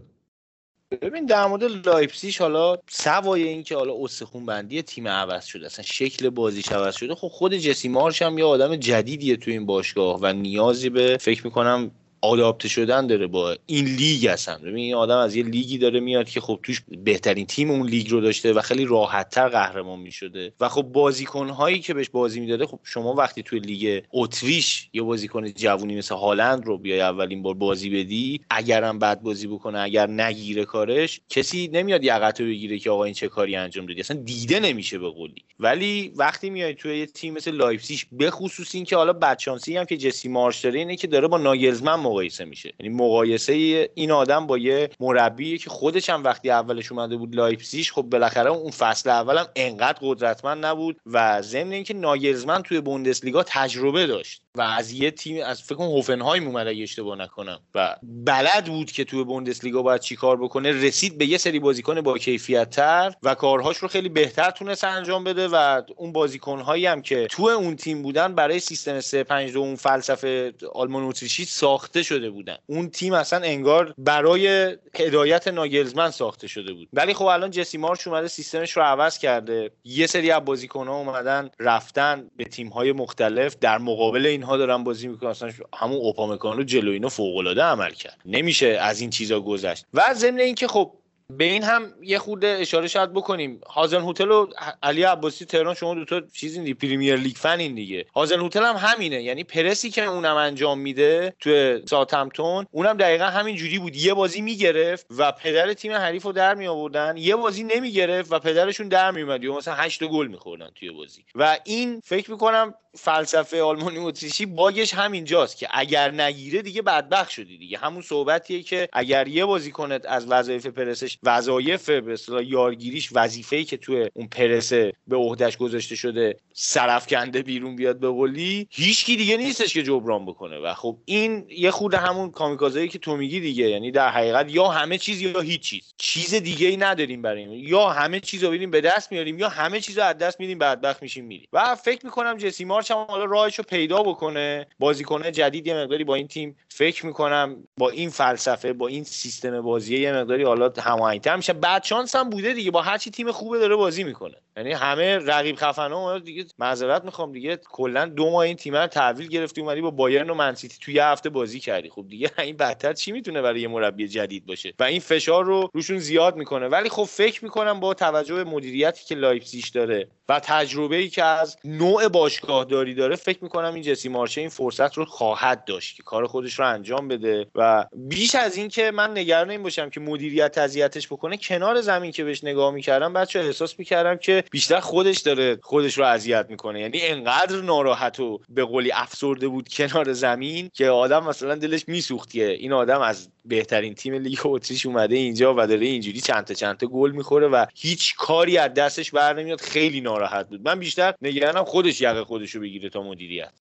ببین 1.01 1.26
در 1.26 1.45
مورد 1.45 1.64
لایپسیش 1.64 2.41
حالا 2.41 2.78
سوای 2.89 3.43
این 3.43 3.64
که 3.64 3.76
حالا 3.76 3.93
استخون 3.99 4.45
بندی 4.45 4.82
تیم 4.82 5.08
عوض 5.08 5.45
شده 5.45 5.66
اصلا 5.66 5.86
شکل 5.86 6.30
بازیش 6.30 6.72
عوض 6.72 6.95
شده 6.95 7.16
خب 7.16 7.28
خود 7.28 7.53
جسی 7.53 7.89
مارش 7.89 8.22
هم 8.22 8.38
یه 8.38 8.45
آدم 8.45 8.76
جدیدیه 8.76 9.36
تو 9.36 9.51
این 9.51 9.66
باشگاه 9.66 10.20
و 10.22 10.34
نیازی 10.34 10.89
به 10.89 11.18
فکر 11.22 11.45
می‌کنم 11.45 11.91
آداپته 12.22 12.68
شدن 12.68 13.07
داره 13.07 13.28
با 13.28 13.55
این 13.65 13.86
لیگ 13.86 14.28
هستن 14.28 14.57
ببین 14.57 14.76
این 14.76 14.95
آدم 14.95 15.18
از 15.18 15.36
یه 15.36 15.43
لیگی 15.43 15.78
داره 15.78 15.99
میاد 15.99 16.30
که 16.30 16.41
خب 16.41 16.59
توش 16.63 16.82
بهترین 17.03 17.45
تیم 17.45 17.72
اون 17.72 17.88
لیگ 17.88 18.09
رو 18.09 18.22
داشته 18.22 18.53
و 18.53 18.61
خیلی 18.61 18.86
راحتتر 18.86 19.49
قهرمان 19.49 19.99
می‌شده. 19.99 20.53
و 20.59 20.70
خب 20.70 20.82
بازیکن 20.82 21.49
هایی 21.49 21.80
که 21.80 21.93
بهش 21.93 22.09
بازی 22.09 22.39
می‌داده 22.39 22.65
خب 22.65 22.80
شما 22.84 23.13
وقتی 23.13 23.43
توی 23.43 23.59
لیگ 23.59 24.03
اتریش 24.11 24.89
یه 24.93 25.01
بازیکن 25.01 25.51
جوونی 25.51 25.95
مثل 25.95 26.15
هالند 26.15 26.65
رو 26.65 26.78
بیای 26.78 27.01
اولین 27.01 27.41
بار 27.41 27.53
بازی 27.53 27.89
بدی 27.89 28.41
اگرم 28.49 28.99
بد 28.99 29.22
بازی 29.22 29.47
بکنه 29.47 29.80
اگر 29.80 30.09
نگیره 30.09 30.65
کارش 30.65 31.22
کسی 31.30 31.70
نمیاد 31.74 32.03
یقتو 32.03 32.45
بگیره 32.45 32.80
که 32.80 32.89
آقا 32.89 33.03
این 33.03 33.13
چه 33.13 33.28
کاری 33.28 33.55
انجام 33.55 33.86
دادی. 33.86 33.99
اصلا 33.99 34.18
دیده 34.18 34.59
نمیشه 34.59 34.99
به 34.99 35.09
قولی. 35.09 35.43
ولی 35.59 36.11
وقتی 36.15 36.49
میای 36.49 36.74
توی 36.74 36.99
یه 36.99 37.05
تیم 37.05 37.34
مثل 37.34 37.51
لایپزیگ 37.51 37.99
به 38.11 38.32
خصوص 38.32 38.76
این 38.76 38.84
که 38.84 38.95
حالا 38.95 39.13
بدشانسی 39.13 39.78
هم 39.78 39.86
که 39.86 39.97
جسی 39.97 40.30
مارش 40.30 40.61
داره 40.61 40.80
اینه 40.80 40.95
که 40.95 41.07
داره 41.07 41.28
با 41.28 41.38
ناگلزمن 41.38 41.95
مقایسه 42.10 42.45
میشه. 42.45 42.74
یعنی 42.80 42.95
مقایسه 42.95 43.53
این 43.95 44.12
آدم 44.12 44.47
با 44.47 44.58
یه 44.58 44.89
مربی 44.99 45.58
که 45.58 45.70
خودش 45.70 46.10
هم 46.10 46.24
وقتی 46.24 46.49
اولش 46.49 46.91
اومده 46.91 47.18
بود 47.18 47.36
لایپزیگ 47.36 47.86
خب 47.86 48.01
بالاخره 48.01 48.49
اون 48.49 48.72
فصل 48.72 49.10
اولم 49.10 49.47
انقدر 49.55 49.97
قدرتمند 50.01 50.66
نبود 50.66 50.97
و 51.05 51.41
ضمن 51.41 51.72
اینکه 51.72 51.93
ناگلزمن 51.93 52.62
توی 52.62 52.82
بوندسلیگا 52.82 53.43
تجربه 53.43 54.08
داشت 54.08 54.41
و 54.55 54.62
از 54.62 54.91
یه 54.91 55.12
تیم 55.12 55.45
از 55.45 55.64
فکر 55.64 55.76
کنم 55.76 55.88
هوفنهایم 55.88 56.47
اومد 56.47 56.68
اگه 56.68 56.84
اشتباه 56.84 57.18
نکنم 57.18 57.60
و 57.76 57.95
بلد 58.03 58.66
بود 58.66 58.91
که 58.91 59.03
توی 59.03 59.24
بوندسلیگا 59.24 59.82
باید 59.82 60.01
چیکار 60.01 60.38
بکنه 60.38 60.72
رسید 60.72 61.18
به 61.18 61.26
یه 61.26 61.38
سری 61.38 61.60
بازیکن 61.60 62.01
با 62.01 62.18
کیفیت 62.18 62.70
تر 62.70 63.14
و 63.24 63.36
کارهاش 63.36 63.78
رو 63.78 63.88
خیلی 63.88 64.10
بهتر 64.10 64.51
تونست 64.51 64.84
انجام 64.84 65.24
بده 65.24 65.47
و 65.47 65.82
اون 65.95 66.12
بازیکنهایی 66.12 66.86
هم 66.86 67.01
که 67.01 67.28
توی 67.30 67.53
اون 67.53 67.76
تیم 67.76 68.01
بودن 68.01 68.36
برای 68.36 68.60
سیستم 68.60 68.99
3 68.99 69.24
5 69.24 69.53
2 69.53 69.60
اون 69.60 69.76
فلسفه 69.76 70.53
آلمان 70.74 71.03
اتریشی 71.03 71.45
ساخته 71.45 71.97
شده 72.04 72.30
بودن. 72.30 72.58
اون 72.66 72.89
تیم 72.89 73.14
اصلا 73.14 73.39
انگار 73.39 73.93
برای 73.98 74.78
هدایت 74.95 75.48
ناگلزمن 75.48 76.12
ساخته 76.12 76.48
شده 76.48 76.74
بود. 76.74 76.88
ولی 76.93 77.14
خب 77.14 77.26
الان 77.26 77.52
جسی 77.52 77.78
مارچ 77.78 78.08
اومده 78.08 78.28
سیستمش 78.28 78.72
رو 78.72 78.84
عوض 78.84 79.18
کرده. 79.18 79.72
یه 79.84 80.08
سری 80.08 80.32
از 80.32 80.45
بازیکن‌ها 80.45 80.98
اومدن 80.98 81.50
رفتن 81.60 82.28
به 82.38 82.43
تیم‌های 82.43 82.91
مختلف. 82.91 83.56
در 83.62 83.78
مقابل 83.78 84.26
اینها 84.26 84.58
دارن 84.58 84.84
بازی 84.84 85.08
می‌کنن. 85.08 85.30
اصلا 85.30 85.52
همون 85.76 85.98
اوپامکانو 85.98 86.64
جلو 86.64 86.91
اینو 86.91 87.10
فوق‌العاده 87.10 87.64
عمل 87.64 87.91
کرد. 87.91 88.18
نمیشه 88.26 88.68
از 88.68 89.02
این 89.02 89.10
چیزا 89.10 89.41
گذشت. 89.41 89.86
و 89.93 90.04
ضمن 90.14 90.39
اینکه 90.39 90.68
خب 90.68 90.93
به 91.32 91.43
این 91.43 91.63
هم 91.63 91.93
یه 92.03 92.19
خورده 92.19 92.47
اشاره 92.47 92.88
شاید 92.88 93.13
بکنیم. 93.13 93.61
هازن 93.69 94.01
هتل 94.01 94.32
و 94.32 94.47
علی 94.84 95.03
عباسی 95.03 95.45
تهران 95.45 95.73
شما 95.75 95.95
دو 95.95 96.05
تا 96.05 96.21
چیزی 96.34 96.63
دی 96.63 96.73
پریمیر 96.73 97.15
لیگ 97.15 97.36
فن 97.36 97.59
این 97.59 97.75
دیگه. 97.75 98.05
هازن 98.15 98.39
هتل 98.39 98.63
هم 98.63 98.75
همینه. 98.75 99.23
یعنی 99.23 99.43
پرسی 99.43 99.89
که 99.89 100.03
اونم 100.03 100.36
انجام 100.36 100.80
میده 100.80 101.34
تو 101.39 101.80
ساتمتون 101.86 102.65
اونم 102.71 102.97
دقیقا 102.97 103.25
همین 103.25 103.55
جوری 103.55 103.80
بود. 103.80 103.95
یه 103.95 104.13
بازی 104.13 104.41
می‌گرفت 104.41 105.05
و 105.17 105.32
پدر 105.32 105.73
تیم 105.73 105.91
حریف 105.91 106.23
رو 106.23 106.32
در 106.32 106.55
می 106.55 106.67
آوردن 106.67 107.17
یه 107.17 107.36
بازی 107.36 107.63
نمی‌گرفت 107.63 108.32
و 108.32 108.39
پدرشون 108.39 108.88
در 108.88 109.11
می 109.11 109.21
اومد 109.21 109.45
مثلا 109.45 109.73
8 109.73 110.03
گل 110.03 110.28
میخوردن 110.28 110.69
توی 110.75 110.91
بازی. 110.91 111.25
و 111.36 111.57
این 111.65 112.01
فکر 112.05 112.32
می‌کنم 112.32 112.73
فلسفه 113.00 113.62
آلمانی 113.62 113.98
اتریشی 113.98 114.45
باگش 114.45 114.93
همینجاست 114.93 115.58
که 115.58 115.68
اگر 115.72 116.12
نگیره 116.12 116.62
دیگه 116.62 116.82
بدبخت 116.82 117.30
شدی 117.30 117.58
دیگه. 117.58 117.78
همون 117.78 118.02
صحبتیه 118.02 118.64
که 118.64 118.89
اگر 118.93 119.28
یه 119.28 119.45
بازیکنت 119.45 120.06
از 120.06 120.28
وظایف 120.28 120.66
پرسش 120.66 121.18
وظایف 121.24 121.89
به 121.89 122.18
یارگیریش 122.45 123.10
وظیفه‌ای 123.14 123.66
که 123.66 123.78
توی 123.78 124.10
اون 124.14 124.28
پرسه 124.28 124.93
به 125.08 125.16
عهدهش 125.16 125.58
گذاشته 125.58 125.95
شده 125.95 126.39
سرفکنده 126.54 127.41
بیرون 127.41 127.76
بیاد 127.76 128.00
به 128.00 128.10
قولی 128.10 128.68
هیچکی 128.70 129.16
دیگه 129.16 129.38
نیستش 129.38 129.74
که 129.74 129.84
جبران 129.84 130.26
بکنه. 130.26 130.58
و 130.58 130.74
خب 130.74 130.98
این 131.06 131.45
یه 131.50 131.72
خود 131.72 131.93
همون 131.93 132.32
کامیکازایی 132.32 132.88
که 132.88 133.00
تو 133.00 133.18
میگی 133.18 133.39
دیگه. 133.39 133.70
یعنی 133.70 133.91
در 133.91 134.10
حقیقت 134.10 134.45
یا 134.50 134.68
همه 134.68 134.98
چیز 134.98 135.22
یا 135.22 135.41
هیچ 135.41 135.62
چیز. 135.62 135.93
چیز 135.98 136.34
دیگه 136.34 136.68
ای 136.68 136.78
نداریم 136.78 137.22
برای 137.22 137.43
این. 137.43 137.68
یا 137.68 137.89
همه 137.89 138.20
چیز 138.20 138.43
رو 138.43 138.68
به 138.68 138.82
دست 138.82 139.12
میاریم 139.12 139.39
یا 139.39 139.50
همه 139.50 139.80
چیز 139.80 139.98
از 139.98 140.18
دست 140.18 140.39
میدیم 140.39 140.58
بدبخت 140.60 141.02
میشیم 141.02 141.26
میریم. 141.26 141.48
و 141.54 141.76
فکر 141.76 142.06
می‌کنم 142.06 142.38
جسی 142.38 142.66
هم 142.92 143.06
حالا 143.10 143.26
راهش 143.26 143.56
رو 143.56 143.64
پیدا 143.64 144.04
بکنه 144.04 144.68
بازیکن 144.80 145.32
جدید 145.32 145.68
یه 145.68 145.76
مقداری 145.76 146.04
با 146.04 146.16
این 146.16 146.28
تیم 146.28 146.58
فکر 146.70 147.06
می‌کنم 147.06 147.64
با 147.78 147.90
این 147.90 148.10
فلسفه 148.10 148.74
با 148.74 148.88
این 148.88 149.04
سیستم 149.04 149.62
بازی 149.62 149.98
یه 149.98 150.14
مقداری 150.14 150.44
حالا 150.44 150.74
هماهنگتر 150.78 151.36
میشه. 151.36 151.54
بعد 151.54 151.84
شانس 151.84 152.16
هم 152.16 152.30
بوده 152.30 152.54
دیگه. 152.54 152.72
با 152.72 152.82
هر 152.82 152.98
چی 152.98 153.12
تیم 153.12 153.32
خوبه 153.32 153.60
داره 153.60 153.76
بازی 153.76 154.04
می‌کنه. 154.04 154.36
یعنی 154.58 154.72
همه 154.74 155.18
رقیب 155.18 155.56
خفنا 155.56 156.20
دیگه 156.20 156.46
معذرت 156.60 157.06
می‌خوام 157.06 157.32
دیگه. 157.32 157.58
کلا 157.58 158.06
دو 158.06 158.30
ماه 158.32 158.42
این 158.42 158.56
تیم 158.56 158.76
رو 158.76 158.88
تحویل 158.88 159.28
گرفتی 159.28 159.62
اومدی 159.62 159.82
با 159.82 159.92
بایرن 159.92 160.30
و 160.30 160.34
منسیتی 160.34 160.78
توی 160.82 160.94
یه 160.94 161.06
هفته 161.06 161.30
بازی 161.30 161.60
کردی. 161.60 161.90
خب 161.90 162.06
دیگه 162.10 162.32
این 162.40 162.58
بدتر 162.58 162.94
چی 162.94 163.12
می‌تونه 163.12 163.42
برای 163.42 163.62
یه 163.62 163.68
مربی 163.68 164.08
جدید 164.08 164.46
باشه؟ 164.46 164.74
و 164.80 164.84
این 164.84 165.00
فشار 165.00 165.46
رو 165.46 165.70
روشون 165.74 165.98
زیاد 165.98 166.36
می‌کنه. 166.36 166.68
ولی 166.68 166.90
خب 166.90 167.04
فکر 167.04 167.44
می‌کنم 167.44 167.80
با 167.80 167.94
توجه 167.94 168.36
به 168.36 168.44
مدیریتی 168.44 169.06
که 169.06 169.16
لایپزیگ 169.16 169.66
داره 169.74 170.08
و 170.30 170.39
تجربه 170.39 170.95
ای 170.95 171.09
که 171.09 171.23
از 171.23 171.57
نوع 171.63 172.07
باشگاه 172.07 172.65
داری 172.65 172.93
داره 172.93 173.15
فکر 173.15 173.43
می‌کنم 173.43 173.73
این 173.73 173.84
جسی 173.84 174.09
مارش 174.10 174.41
این 174.41 174.49
فرصت 174.49 174.97
رو 174.97 175.05
خواهد 175.05 175.65
داشت 175.65 175.95
که 175.95 176.03
کار 176.03 176.28
خودش 176.28 176.59
رو 176.59 176.67
انجام 176.67 177.07
بده. 177.07 177.47
و 177.55 177.86
بیش 177.95 178.36
از 178.36 178.57
این 178.57 178.67
که 178.67 178.91
من 178.91 179.17
نگران 179.17 179.49
این 179.49 179.63
باشم 179.63 179.89
که 179.89 179.99
مدیریت 179.99 180.57
اذیتش 180.57 181.07
بکنه 181.07 181.38
کنار 181.38 181.82
زمین 181.82 182.11
که 182.11 182.23
بهش 182.23 182.43
نگاه 182.43 182.73
می‌کردم 182.73 183.13
بچه 183.13 183.39
احساس 183.39 183.80
می‌کردم 183.80 184.15
که 184.17 184.43
بیشتر 184.51 184.80
خودش 184.80 185.19
داره 185.19 185.59
خودش 185.63 185.97
رو 185.97 186.05
اذیت 186.05 186.45
می‌کنه. 186.49 186.82
یعنی 186.82 187.01
انقدر 187.01 187.61
ناراحت 187.61 188.19
و 188.19 188.39
به 188.49 188.63
قولی 188.63 188.91
افسرده 188.91 189.47
بود 189.47 189.69
کنار 189.69 190.13
زمین 190.13 190.69
که 190.73 190.89
آدم 190.89 191.25
مثلا 191.25 191.55
دلش 191.55 191.88
میسوختیه 191.88 192.47
این 192.47 192.73
آدم 192.73 193.01
از 193.01 193.30
بهترین 193.48 193.93
تیم 193.93 194.14
لیگ 194.14 194.39
اتریش 194.45 194.86
اومده 194.86 195.16
اینجا 195.16 195.54
و 195.58 195.68
داره 195.68 195.86
اینجوری 195.86 196.22
چند 196.22 196.43
تا 196.43 196.54
چند 196.54 196.78
تا 196.78 196.88
گل 196.88 197.12
می‌خوره 197.12 197.48
و 197.48 197.66
هیچ 197.76 198.16
کاری 198.16 198.58
از 198.58 198.74
دستش 198.74 199.12
بر 199.12 199.34
نمیاد. 199.34 199.62
خیلی 199.62 200.02
ناراحت 200.02 200.50
بود. 200.50 200.68
من 200.68 200.80
بیشتر 200.80 201.14
نگرانم 201.22 201.64
خودش 201.64 202.02
یقه 202.02 202.24
خودش 202.24 202.56
رو 202.56 202.62
بگیره 202.62 202.89
تا 202.89 203.02
مدیریت. 203.02 203.54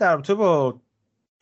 در 0.00 0.16
با 0.16 0.80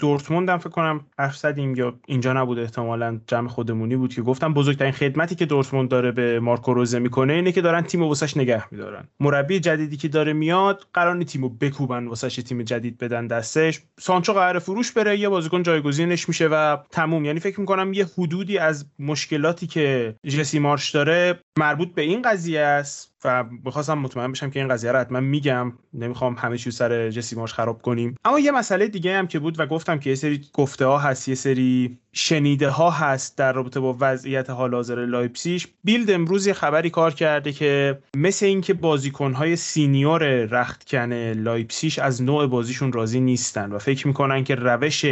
دورتموند 0.01 0.49
هم 0.49 0.59
فکر 0.59 0.71
کنم 0.71 1.07
حرف 1.19 1.37
زدیم 1.37 1.75
یا 1.75 1.99
اینجا 2.07 2.33
نبود 2.33 2.59
احتمالا 2.59 3.21
جمع 3.27 3.49
خودمونی 3.49 3.97
بود 3.97 4.15
که 4.15 4.23
گفتم 4.23 4.55
بزرگترین 4.55 4.93
خدمتی 4.93 5.35
که 5.35 5.47
دورتموند 5.47 5.89
داره 5.89 6.13
به 6.13 6.41
مارکو 6.41 6.75
روزه 6.75 6.99
می‌کنه 6.99 7.33
اینه 7.33 7.53
که 7.53 7.61
دارن 7.61 7.83
تیم 7.83 8.03
واسش 8.03 8.37
نگه 8.37 8.73
میدارن. 8.73 9.09
مربی 9.21 9.61
جدیدی 9.61 9.97
که 9.97 10.09
داره 10.09 10.33
میاد 10.33 10.87
قرار 10.95 11.23
تیمو 11.23 11.49
بکوبن 11.49 12.07
واسش 12.07 12.37
تیم 12.37 12.63
جدید 12.63 12.99
بدن 12.99 13.27
دستش. 13.27 13.81
سانچو 13.99 14.33
قرار 14.33 14.59
فروش 14.59 14.93
بره 14.93 15.19
یه 15.19 15.29
بازیکن 15.29 15.63
جایگزینش 15.63 16.29
میشه 16.29 16.49
و 16.49 16.77
تموم. 16.91 17.25
یعنی 17.25 17.41
فکر 17.41 17.61
می‌کنم 17.61 17.93
یه 17.93 18.07
حدودی 18.19 18.59
از 18.59 18.87
مشکلاتی 18.99 19.67
که 19.67 20.15
جسی 20.25 20.59
مارش 20.59 20.91
داره 20.91 21.41
مربوط 21.59 21.95
به 21.95 22.03
این 22.03 22.23
قضیه 22.23 22.61
است. 22.61 23.10
و 23.25 23.45
می‌خواستم 23.65 23.99
مطمئن 23.99 24.33
بشم 24.33 24.51
که 24.51 24.61
این 24.61 24.69
قضیه 24.69 24.93
رو 24.93 24.99
حتما 24.99 25.21
میگم. 25.21 25.73
نمی‌خوام 25.95 26.35
همه 26.39 26.59
چیز 26.59 26.77
سر 26.77 27.11
جسی 27.11 27.37
مارش 27.37 27.53
خراب 27.53 27.83
کنیم. 27.83 28.15
اما 28.25 28.41
یه 28.41 28.51
مسئله 28.51 28.89
دیگه 28.89 29.19
هم 29.19 29.27
که 29.27 29.39
بود 29.39 29.61
و 29.61 29.67
گفتم 29.67 29.99
که 29.99 30.11
یه 30.11 30.17
سری 30.17 30.41
گفته 30.53 30.87
ها 30.87 30.99
هست 30.99 31.29
یه 31.29 31.35
سری 31.35 31.99
شنیده 32.13 32.69
ها 32.69 32.91
هست 32.91 33.39
در 33.39 33.53
رابطه 33.53 33.81
با 33.81 33.97
وضعیت 34.01 34.51
حال 34.51 34.75
حاضر 34.75 35.07
لایپسیش 35.07 35.67
Bild 35.85 36.11
امروز 36.11 36.47
یه 36.47 36.53
خبری 36.53 36.91
کار 36.91 37.15
کرده 37.15 37.53
که 37.53 37.99
مثل 38.17 38.47
اینکه 38.47 38.75
بازیکن 38.75 39.33
های 39.33 39.57
senior 39.57 40.45
رختکن 40.45 41.13
لایپسیش 41.33 41.99
از 41.99 42.23
نوع 42.23 42.47
بازیشون 42.47 42.93
راضی 42.93 43.21
نیستن 43.21 43.73
و 43.73 43.79
فکر 43.79 44.07
می‌کنن 44.07 44.45
که 44.45 44.55
روش 44.55 45.05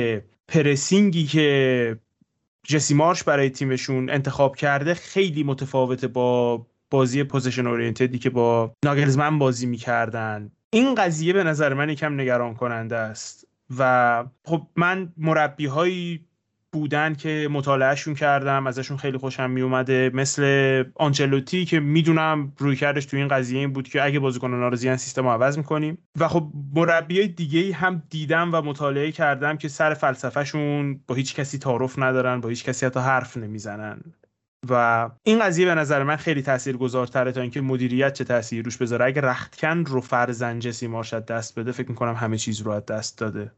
pressing 0.48 1.16
ی 1.16 1.24
که 1.24 1.98
جسی 2.66 2.94
مارش 2.94 3.22
برای 3.22 3.50
تیمشون 3.50 4.10
انتخاب 4.10 4.56
کرده 4.56 4.94
خیلی 4.94 5.42
متفاوته 5.42 6.08
با 6.08 6.66
بازی 6.90 7.24
position 7.24 7.66
oriented 7.66 8.12
ی 8.12 8.18
که 8.18 8.30
با 8.30 8.74
ناگلزمن 8.84 9.38
بازی 9.38 9.66
می‌کردن. 9.66 10.50
این 10.70 10.94
قضیه 10.94 11.32
به 11.32 11.44
نظر 11.44 11.74
من 11.74 11.88
یکم 11.90 12.20
نگران 12.20 12.54
کننده 12.54 12.96
است. 12.96 13.48
و 13.78 14.24
خب 14.44 14.66
من 14.76 15.12
مربی 15.16 15.66
هایی 15.66 16.24
بودن 16.72 17.14
که 17.14 17.48
مطالعهشون 17.50 18.14
کردم 18.14 18.66
ازشون 18.66 18.96
خیلی 18.96 19.18
خوشم 19.18 19.50
میومده 19.50 20.10
مثل 20.14 20.84
آنچلوتی 20.94 21.64
که 21.64 21.80
می‌دونم 21.80 22.52
روی 22.58 22.76
کردش 22.76 23.06
تو 23.06 23.16
این 23.16 23.28
قضیه 23.28 23.58
این 23.58 23.72
بود 23.72 23.88
که 23.88 24.04
اگه 24.04 24.18
بازیکن 24.18 24.50
ناراضیان 24.50 24.96
سیستم 24.96 25.22
رو 25.22 25.30
عوض 25.30 25.58
می‌کنیم. 25.58 25.98
و 26.20 26.28
خب 26.28 26.52
مربی 26.74 27.28
دیگه 27.28 27.74
هم 27.74 28.02
دیدم 28.10 28.54
و 28.54 28.62
مطالعه 28.62 29.12
کردم 29.12 29.56
که 29.56 29.68
سر 29.68 29.94
فلسفهشون 29.94 31.00
با 31.06 31.14
هیچ 31.14 31.34
کسی 31.34 31.58
تعارف 31.58 31.98
ندارن 31.98 32.40
با 32.40 32.48
هیچ 32.48 32.64
کسی 32.64 32.86
حتی 32.86 33.00
حرف 33.00 33.36
نمی‌زنن. 33.36 34.00
و 34.70 35.10
این 35.22 35.40
قضیه 35.40 35.66
به 35.66 35.74
نظر 35.74 36.02
من 36.02 36.16
خیلی 36.16 36.42
تاثیرگذارتره 36.42 37.32
تا 37.32 37.40
اینکه 37.40 37.60
مدیریت 37.60 38.12
چه 38.12 38.24
تاثیری 38.24 38.62
روش 38.62 38.76
بذاره. 38.76 39.04
اگه 39.04 39.20
رختکن 39.20 39.84
رو 39.84 40.00
فرضا 40.00 40.58
جسی 40.58 40.86
مارش 40.86 41.17
از 41.17 41.24
دست 41.24 41.58
بده 41.58 41.72
فکر 41.72 41.88
می‌کنم 41.88 42.14
همه 42.14 42.38
چیز 42.38 42.60
رو 42.60 42.70
از 42.70 42.86
دست 42.86 43.18
داده. 43.18 43.52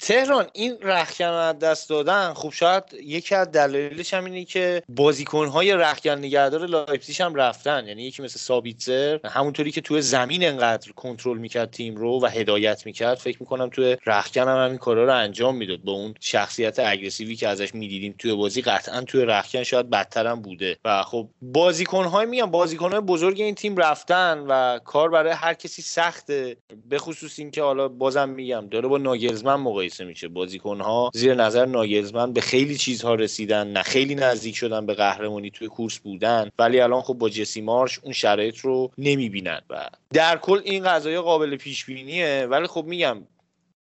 تهران 0.00 0.46
این 0.52 0.76
رخکن 0.82 1.24
از 1.24 1.58
دست 1.58 1.88
دادن 1.90 2.34
خب 2.34 2.50
شاید 2.50 2.84
یکی 3.02 3.34
از 3.34 3.50
دلایلش 3.50 4.14
هم 4.14 4.24
اینه 4.24 4.44
که 4.44 4.82
بازیکنهای 4.88 5.72
رخکن 5.72 6.10
نگهدار 6.10 6.66
لایپزیگ 6.66 7.22
هم 7.22 7.34
رفتن. 7.34 7.86
یعنی 7.86 8.02
یکی 8.02 8.22
مثل 8.22 8.38
سابیتزر 8.38 9.18
همونطوری 9.24 9.70
که 9.70 9.80
توی 9.80 10.02
زمین 10.02 10.44
انقدر 10.44 10.92
کنترل 10.92 11.38
می‌کرد 11.38 11.70
تیم 11.70 11.96
رو 11.96 12.20
و 12.22 12.26
هدایت 12.26 12.86
می‌کرد 12.86 13.18
فکر 13.18 13.36
می‌کنم 13.40 13.68
توی 13.68 13.96
رخکن 14.06 14.48
هم 14.48 14.64
همین 14.64 14.78
کارا 14.78 15.04
رو 15.04 15.14
انجام 15.14 15.56
می‌داد 15.56 15.80
با 15.80 15.92
اون 15.92 16.14
شخصیت 16.20 16.78
aggressive 16.78 17.31
ی 17.31 17.36
که 17.36 17.48
ازش 17.48 17.74
می‌دیدیم 17.74 18.14
توی 18.18 18.34
بازی. 18.34 18.62
قطعا 18.62 19.00
توی 19.00 19.24
رخکن 19.24 19.62
شاید 19.62 19.90
بدتر 19.90 20.26
هم 20.26 20.42
بوده. 20.42 20.76
و 20.84 21.02
خب 21.02 21.28
بازیکنهای 21.42 22.26
میان 22.26 22.50
بازیکنهای 22.50 23.00
بزرگ 23.00 23.40
این 23.40 23.54
تیم 23.54 23.76
رفتن 23.76 24.38
و 24.38 24.78
کار 24.78 25.10
برای 25.10 25.32
هر 25.32 25.54
کسی 25.54 25.82
سخته. 25.82 26.56
به 26.88 26.98
خصوص 26.98 27.38
اینکه 27.38 27.62
حالا 27.62 27.88
بازم 27.88 28.28
میگم 28.28 28.68
داره 28.70 28.88
با 28.88 28.98
ناگلزمن 28.98 29.54
موقع 29.54 29.87
مقایسه 29.88 30.04
میشه. 30.04 30.28
بازیکن 30.28 30.80
ها 30.80 31.10
زیر 31.14 31.34
نظر 31.34 31.66
ناگلزمن 31.66 32.32
به 32.32 32.40
خیلی 32.40 32.76
چیزها 32.76 33.14
رسیدن 33.14 33.66
نه 33.72 33.82
خیلی 33.82 34.14
نزدیک 34.14 34.56
شدن 34.56 34.86
به 34.86 34.94
قهرمانی 34.94 35.50
توی 35.50 35.68
کورس 35.68 35.98
بودن 35.98 36.50
ولی 36.58 36.80
الان 36.80 37.02
خب 37.02 37.14
با 37.14 37.28
جسی 37.28 37.60
مارش 37.60 37.98
اون 38.02 38.12
شرایط 38.12 38.58
رو 38.58 38.90
نمی‌بینن. 38.98 39.60
و 39.70 39.88
در 40.12 40.36
کل 40.36 40.60
این 40.64 40.84
قضایه 40.84 41.20
قابل 41.20 41.56
پیش 41.56 41.84
بینیه 41.84 42.46
ولی 42.50 42.66
خب 42.66 42.84
میگم 42.84 43.18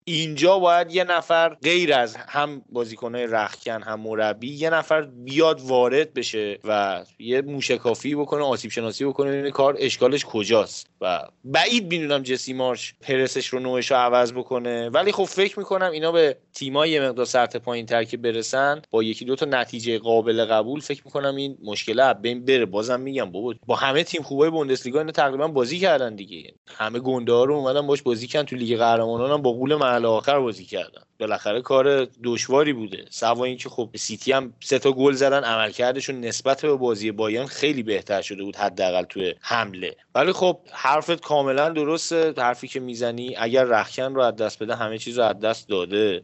اینجا 0.09 0.59
باید 0.59 0.95
یه 0.95 1.05
نفر 1.05 1.55
غیر 1.55 1.95
از 1.95 2.17
هم 2.17 2.63
بازیکنهای 2.69 3.27
رخکن 3.27 3.83
هم 3.83 4.01
مربی 4.01 4.53
یه 4.53 4.71
نفر 4.71 5.03
بیاد 5.03 5.61
وارد 5.61 6.15
بشه 6.15 6.59
و 6.65 7.05
یه 7.19 7.43
موشکافی 7.43 8.15
بکنه 8.15 8.43
آسیب 8.43 8.71
شناسی 8.71 9.05
بکنه 9.05 9.31
این 9.31 9.51
کار 9.51 9.77
اشکالش 9.79 10.25
کجاست. 10.25 10.87
و 11.01 11.21
بعید 11.45 11.95
می‌دونم 11.95 12.23
جسی 12.23 12.53
مارش 12.53 12.95
پرسش 13.01 13.47
رو 13.47 13.59
نوعش 13.59 13.91
رو 13.91 13.97
عوض 13.97 14.33
بکنه. 14.33 14.89
ولی 14.89 15.13
خب 15.13 15.25
فکر 15.25 15.59
می‌کنم 15.59 15.91
اینا 15.91 16.13
به 16.13 16.37
تیمای 16.55 16.91
یه 16.91 17.01
مقدار 17.01 17.27
سطح 17.27 17.59
پایین 17.59 17.87
تر 17.87 18.05
که 18.05 18.17
برسن 18.17 18.83
با 18.91 19.03
یکی 19.03 19.25
دو 19.25 19.37
تا 19.37 19.47
نتیجه 19.47 19.99
قابل 19.99 20.45
قبول 20.45 20.81
فکر 20.81 21.03
می‌کنم 21.05 21.37
این 21.37 21.59
مشکل 21.65 22.13
بین 22.13 22.45
بره. 22.45 22.67
بازم 22.67 23.01
میگم 23.01 23.33
بابا 23.33 23.55
با 23.67 23.77
همه 23.77 24.05
تیم 24.05 24.23
خوبای 24.23 24.51
بوندسلیگا 24.51 24.99
اینا 24.99 25.13
تقریبا 25.13 25.49
بازی 25.49 25.79
کردن 25.79 26.15
دیگه. 26.15 26.55
همه 26.67 26.99
گنده 26.99 27.33
ها 27.33 27.45
رو 27.45 27.55
اومدن 27.55 27.87
باش 27.87 28.03
بازی 28.03 28.27
کردن 28.27 28.47
تو 28.47 28.57
لیگ 28.57 28.79
قهرمانان 28.79 29.31
هم 29.31 29.43
با 29.43 29.53
قول 29.53 29.75
محل 29.97 30.07
آخر 30.07 30.39
بازی 30.39 30.65
کردن. 30.65 31.03
بالاخره 31.21 31.63
کار 31.63 32.05
دشواری 32.25 32.73
بوده. 32.73 33.05
سوا 33.11 33.45
اینکه 33.45 33.69
خب 33.69 33.91
سیتی 33.95 34.33
هم 34.33 34.53
سه 34.61 34.79
تا 34.79 34.93
گل 34.93 35.13
زدن 35.13 35.45
عملکردشون 35.45 36.21
نسبت 36.21 36.63
به 36.63 36.75
بازی 36.75 37.11
بایرن 37.11 37.47
خیلی 37.47 37.83
بهتر 37.83 38.23
شده 38.23 38.43
بود 38.45 38.57
حداقل 38.57 39.03
توی 39.03 39.35
حمله. 39.41 39.97
ولی 40.15 40.33
خب 40.33 40.61
حرفت 40.73 41.21
کاملا 41.21 41.69
درسته. 41.69 42.35
حرفی 42.39 42.69
که 42.69 42.81
می‌زنی 42.81 43.37
اگر 43.37 43.65
رخکن 43.65 44.15
رو 44.15 44.21
از 44.21 44.37
دست 44.37 44.63
بده 44.63 44.77
همه 44.77 44.99
چیز 44.99 45.19
رو 45.19 45.25
از 45.25 45.41
دست 45.41 45.69
داده. 45.69 46.23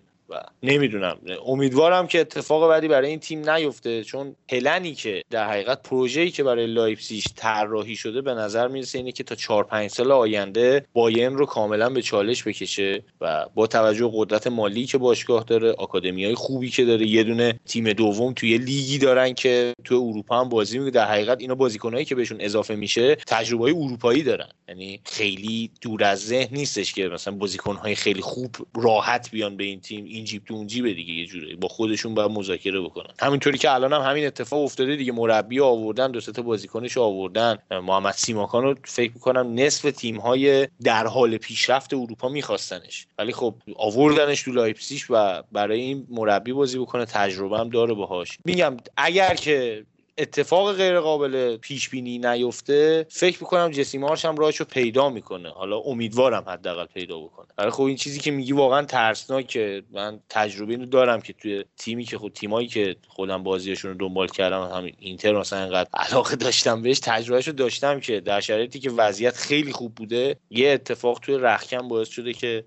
نمی‌دونم. 0.62 1.18
امیدوارم 1.47 2.07
که 2.07 2.20
اتفاق 2.20 2.68
بعدی 2.68 2.89
برای 2.89 3.11
این 3.11 3.18
تیم 3.18 3.51
نیفته 3.51 4.05
چون 4.05 4.37
پلنی 4.49 4.95
که 4.95 5.22
در 5.30 5.51
حقیقت 5.51 5.83
پروژه‌ای 5.83 6.30
که 6.30 6.43
برای 6.43 6.66
لایپزیگ 6.66 7.24
طراحی 7.37 7.97
شده 7.97 8.20
به 8.20 8.35
نظر 8.35 8.68
می‌رسه 8.68 8.99
اینه 8.99 9.12
که 9.12 9.24
تا 9.24 9.35
4 9.35 9.64
5 9.64 9.91
سال 9.91 10.12
آینده 10.12 10.87
بایرن 10.93 11.35
رو 11.35 11.47
کاملا 11.47 11.91
به 11.91 12.03
چالش 12.03 12.43
بکشه 12.45 13.03
و 13.20 13.47
با 13.55 13.66
توجه 13.66 14.11
قدرت 14.14 14.47
مالی 14.47 14.87
که 14.87 14.99
باشگاه 14.99 15.45
داره 15.45 15.74
های 16.03 16.35
خوبی 16.35 16.70
که 16.70 16.85
داره 16.85 17.07
یه 17.07 17.24
دونه 17.24 17.61
تیم 17.66 17.93
دوم 17.93 18.33
توی 18.33 18.59
لیگی 18.59 18.99
دارن 18.99 19.35
که 19.35 19.72
تو 19.85 19.95
اروپا 19.95 20.41
هم 20.41 20.49
بازی 20.49 20.78
می‌کنه. 20.78 20.91
در 20.91 21.07
حقیقت 21.07 21.41
اینا 21.41 21.55
بازیکنایی 21.55 22.05
که 22.05 22.14
بهشون 22.14 22.41
اضافه 22.41 22.74
میشه 22.74 23.14
تجربه 23.14 23.64
اروپایی 23.64 24.22
دارن. 24.22 24.49
یعنی 24.68 25.01
خیلی 25.05 25.70
دور 25.80 26.05
از 26.05 26.26
ذهن 26.26 26.49
نیستش 26.53 26.95
که 26.95 27.09
مثلا 27.09 27.35
بازیکنهای 27.35 27.95
خیلی 27.95 28.20
خوب 28.20 28.57
راحت 28.74 29.30
بیان 29.30 29.57
به 29.57 29.64
این 29.64 29.80
تیم. 29.80 30.05
جیب 30.23 30.45
تو 30.45 30.55
اون 30.55 30.66
جیب 30.66 30.93
دیگه 30.93 31.12
یه 31.12 31.27
جوری. 31.27 31.57
با 31.57 31.68
خودشون 31.68 32.14
باید 32.14 32.31
مذاکره 32.31 32.81
بکنن. 32.81 33.11
همینطوری 33.20 33.59
که 33.59 33.75
الان 33.75 33.93
هم 33.93 34.11
همین 34.11 34.27
اتفاق 34.27 34.62
افتاده 34.62 34.97
دیگه. 34.97 35.12
مربی 35.12 35.61
آوردن 35.61 36.11
دو 36.11 36.20
تا 36.20 36.43
بازیکنش 36.43 36.99
آوردن. 36.99 37.59
محمد 37.70 38.14
سیماکان 38.14 38.62
رو 38.62 38.75
فکر 38.85 39.12
می‌کنم 39.14 39.55
نصف 39.55 39.91
تیم 39.91 40.16
های 40.16 40.68
در 40.85 41.07
حال 41.07 41.37
پیشرفت 41.37 41.95
اروپا 41.95 42.29
میخواستنش. 42.29 43.07
ولی 43.18 43.33
خب 43.33 43.55
آوردنش 43.77 44.43
تو 44.43 44.53
لایپزیگ 44.53 45.01
و 45.11 45.43
برای 45.53 45.81
این 45.81 46.07
مربی 46.11 46.53
بازی 46.53 46.79
بکنه 46.79 47.05
تجربه 47.05 47.59
هم 47.59 47.68
داره 47.68 47.95
باهاش. 47.95 48.39
میگم 48.45 48.77
اگر 48.97 49.35
که 49.35 49.85
اتفاق 50.19 50.77
غیر 50.77 51.01
قابل 51.01 51.57
پیش 51.57 51.89
بینی 51.89 52.19
نیفته 52.19 53.07
فکر 53.11 53.39
می‌کنم 53.41 53.71
جسی 53.71 53.99
مارش 53.99 54.25
هم 54.25 54.37
راهشو 54.37 54.65
پیدا 54.65 55.11
می‌کنه. 55.11 55.51
حالا 55.51 55.79
امیدوارم 55.79 56.45
حداقل 56.47 56.87
پیدا 56.87 57.21
بکنه. 57.21 57.47
ولی 57.59 57.71
خب 57.71 57.83
این 57.83 57.97
چیزی 57.97 58.21
که 58.21 58.31
میگی 58.31 58.53
واقعا 58.53 58.85
ترسناکه. 58.85 59.83
من 59.91 60.21
تجربه 60.29 60.73
اینو 60.73 60.87
دارم 60.87 61.21
که 61.21 61.33
توی 61.33 61.65
تیمی 61.77 62.05
که 62.05 62.19
خود 62.19 62.33
تیمایی 62.33 62.69
که 62.69 62.97
خودم 63.09 63.43
بازیشون 63.43 63.91
رو 63.91 63.97
دنبال 63.97 64.29
کردم 64.29 64.71
همین 64.75 64.95
اینتر 64.99 65.33
مثلا 65.33 65.59
انقدر 65.59 65.89
علاقه 65.95 66.37
داشتم 66.37 66.83
بهش 66.83 67.01
تجربهشو 67.01 67.53
داشتم 67.53 68.01
که 68.01 68.21
در 68.21 68.41
شرایطی 68.41 68.81
که 68.81 68.91
وضعیت 68.91 69.37
خیلی 69.37 69.73
خوب 69.73 69.95
بوده 69.95 70.37
یه 70.51 70.71
اتفاق 70.71 71.19
توی 71.19 71.39
رخکن 71.39 71.89
باعث 71.89 72.09
شده 72.09 72.33
که 72.33 72.65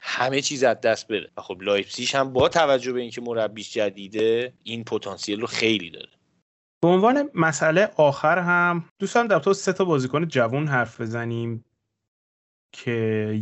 همه 0.00 0.40
چیز 0.40 0.64
از 0.64 0.80
دست 0.80 1.08
بره. 1.08 1.30
خب 1.36 1.62
لایپزیگ 1.62 2.08
هم 2.12 2.32
با 2.32 2.48
توجه 2.48 2.92
به 2.92 3.00
اینکه 3.00 3.20
مربیش 3.20 3.72
جدیده 3.72 4.52
این 4.62 4.84
پتانسیل 4.84 5.40
رو 5.40 5.46
خیلی 5.46 5.90
داره. 5.90 6.19
به 6.82 6.88
عنوان 6.88 7.30
مسئله 7.34 7.90
آخر 7.96 8.38
هم 8.38 8.84
دوستان 8.98 9.26
در 9.26 9.38
مورد 9.38 9.52
سه 9.52 9.72
تا 9.72 9.84
بازیکن 9.84 10.28
جوون 10.28 10.66
حرف 10.66 11.00
بزنیم 11.00 11.64
که 12.72 12.90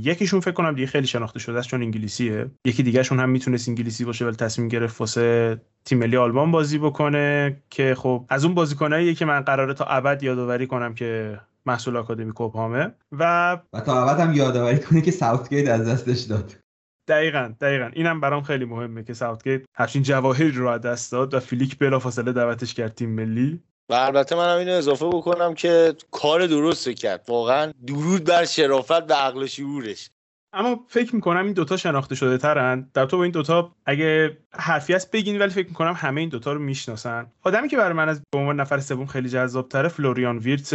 یکیشون 0.03 0.41
فکر 0.41 0.53
کنم 0.53 0.74
دیگه 0.74 0.86
خیلی 0.86 1.07
شناخته 1.07 1.39
شده 1.39 1.59
است 1.59 1.68
چون 1.68 1.82
انگلیسیه. 1.82 2.51
یکی 2.64 2.82
دیگهشون 2.82 3.20
هم 3.20 3.30
می‌تونست 3.30 3.68
انگلیسی 3.68 4.05
باشه 4.05 4.24
ولی 4.24 4.36
تصمیم 4.36 4.68
گرفت 4.68 5.01
واسه 5.01 5.61
تیم 5.84 5.99
ملی 5.99 6.16
آلمان 6.16 6.51
بازی 6.51 6.78
بکنه 6.78 7.57
که 7.70 7.95
خب 7.95 8.24
از 8.28 8.45
اون 8.45 8.55
بازیکنایی 8.55 9.14
که 9.14 9.24
من 9.24 9.41
قراره 9.41 9.74
تا 9.74 9.84
ابد 9.84 10.22
یادآوری 10.22 10.66
کنم 10.66 10.95
که 10.95 11.41
محصول 11.66 11.97
آکادمی 11.97 12.32
کوبهامه 12.32 12.94
و 13.12 13.53
و 13.72 13.80
تا 13.80 14.03
ابد 14.03 14.20
هم 14.20 14.34
یادآوری 14.34 14.78
کنه 14.78 15.01
که 15.01 15.11
ساوتگیت 15.11 15.68
از 15.68 15.89
دستش 15.89 16.20
داد. 16.20 16.67
دقیقا 17.09 17.54
دقیقا. 17.61 17.90
اینم 17.92 18.20
برام 18.20 18.42
خیلی 18.42 18.64
مهمه 18.64 19.04
که 19.04 19.14
ساوتگیت 19.14 19.62
همچین 19.74 20.02
جواهری 20.02 20.50
رو 20.50 20.68
از 20.68 20.80
دست 20.80 21.12
داد 21.12 21.34
و 21.34 21.40
فلیک 21.40 21.78
بلافاصله 21.78 22.32
دعوتش 22.32 22.74
کرد 22.74 22.94
تیم 22.94 23.11
ملی. 23.11 23.62
و 23.90 23.94
البته 23.94 24.36
منم 24.36 24.59
اینو 24.59 24.72
اضافه 24.72 25.06
بکنم 25.06 25.54
که 25.54 25.94
کار 26.11 26.46
درست 26.46 26.88
کرد. 26.88 27.24
واقعا 27.28 27.72
درود 27.86 28.24
بر 28.24 28.44
شرافت 28.44 29.11
و 29.11 29.14
عقل 29.14 29.42
و 29.42 29.46
شعورش. 29.46 30.11
اما 30.52 30.84
فکر 30.88 31.14
می‌کنم 31.14 31.44
این 31.44 31.52
دوتا 31.52 31.76
شناخته 31.76 32.14
شده 32.14 32.38
ترن. 32.38 32.90
در 32.94 33.06
تو 33.06 33.16
این 33.16 33.32
دوتا 33.32 33.72
اگه 33.86 34.38
حرفی 34.52 34.92
هست 34.92 35.11
بگین 35.11 35.38
ولی 35.38 35.50
فکر 35.50 35.68
می‌کنم 35.68 35.92
همه 35.96 36.20
این 36.20 36.30
دوتا 36.30 36.52
رو 36.52 36.61
می‌شناسن. 36.61 37.26
آدمی 37.42 37.68
که 37.68 37.76
برای 37.76 37.92
من 37.92 38.09
از 38.09 38.22
به 38.32 38.38
عنوان 38.38 38.61
نفر 38.61 38.80
سوم 38.80 39.06
خیلی 39.06 39.28
جذاب 39.28 39.68
تره 39.68 39.88
فلوریان 39.88 40.38
ویرت 40.38 40.74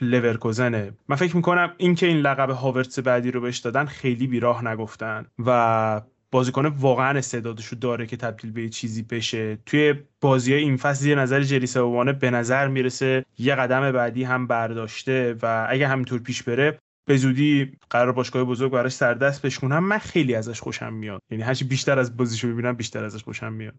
لورکوزنه. 0.00 0.92
من 1.08 1.16
فکر 1.16 1.36
می‌کنم 1.36 1.74
اینکه 1.76 2.06
این 2.06 2.16
لقب 2.16 2.50
هاورتس 2.50 2.98
بعدی 2.98 3.30
رو 3.30 3.40
بهش 3.40 3.58
دادن 3.58 3.84
خیلی 3.84 4.26
بیراه 4.26 4.68
نگفتن 4.68 5.26
و 5.46 6.00
بازیکن 6.30 6.66
واقعا 6.66 7.18
استعدادش 7.18 7.66
رو 7.66 7.78
داره 7.78 8.06
که 8.06 8.16
تبدیل 8.16 8.50
به 8.50 8.68
چیزی 8.68 9.02
بشه. 9.02 9.58
توی 9.66 9.94
بازی 10.20 10.52
های 10.52 10.62
این 10.62 10.76
فصل 10.76 11.06
یه 11.06 11.14
نظر 11.14 11.42
جری 11.42 11.66
به 12.12 12.30
نظر 12.30 12.68
می‌رسه 12.68 13.24
یه 13.38 13.54
قدم 13.54 13.92
بعدی 13.92 14.24
هم 14.24 14.46
برداشته 14.46 15.36
و 15.42 15.66
اگه 15.70 15.88
همینطور 15.88 16.20
پیش 16.20 16.42
بره 16.42 16.78
به 17.06 17.16
زودی 17.16 17.72
قرار 17.90 18.12
باشگاه 18.12 18.44
بزرگ 18.44 18.72
براش 18.72 18.92
سردست 18.92 19.42
بشکنم 19.42 19.84
من 19.84 19.98
خیلی 19.98 20.34
ازش 20.34 20.60
خوشم 20.60 20.92
میاد. 20.92 21.22
یعنی 21.30 21.42
هرچی 21.42 21.64
بیشتر 21.64 21.98
از 21.98 22.16
بازیشو 22.16 22.48
ببینم 22.48 22.72
بیشتر 22.72 23.04
ازش 23.04 23.22
خوشم 23.22 23.52
میاد. 23.52 23.74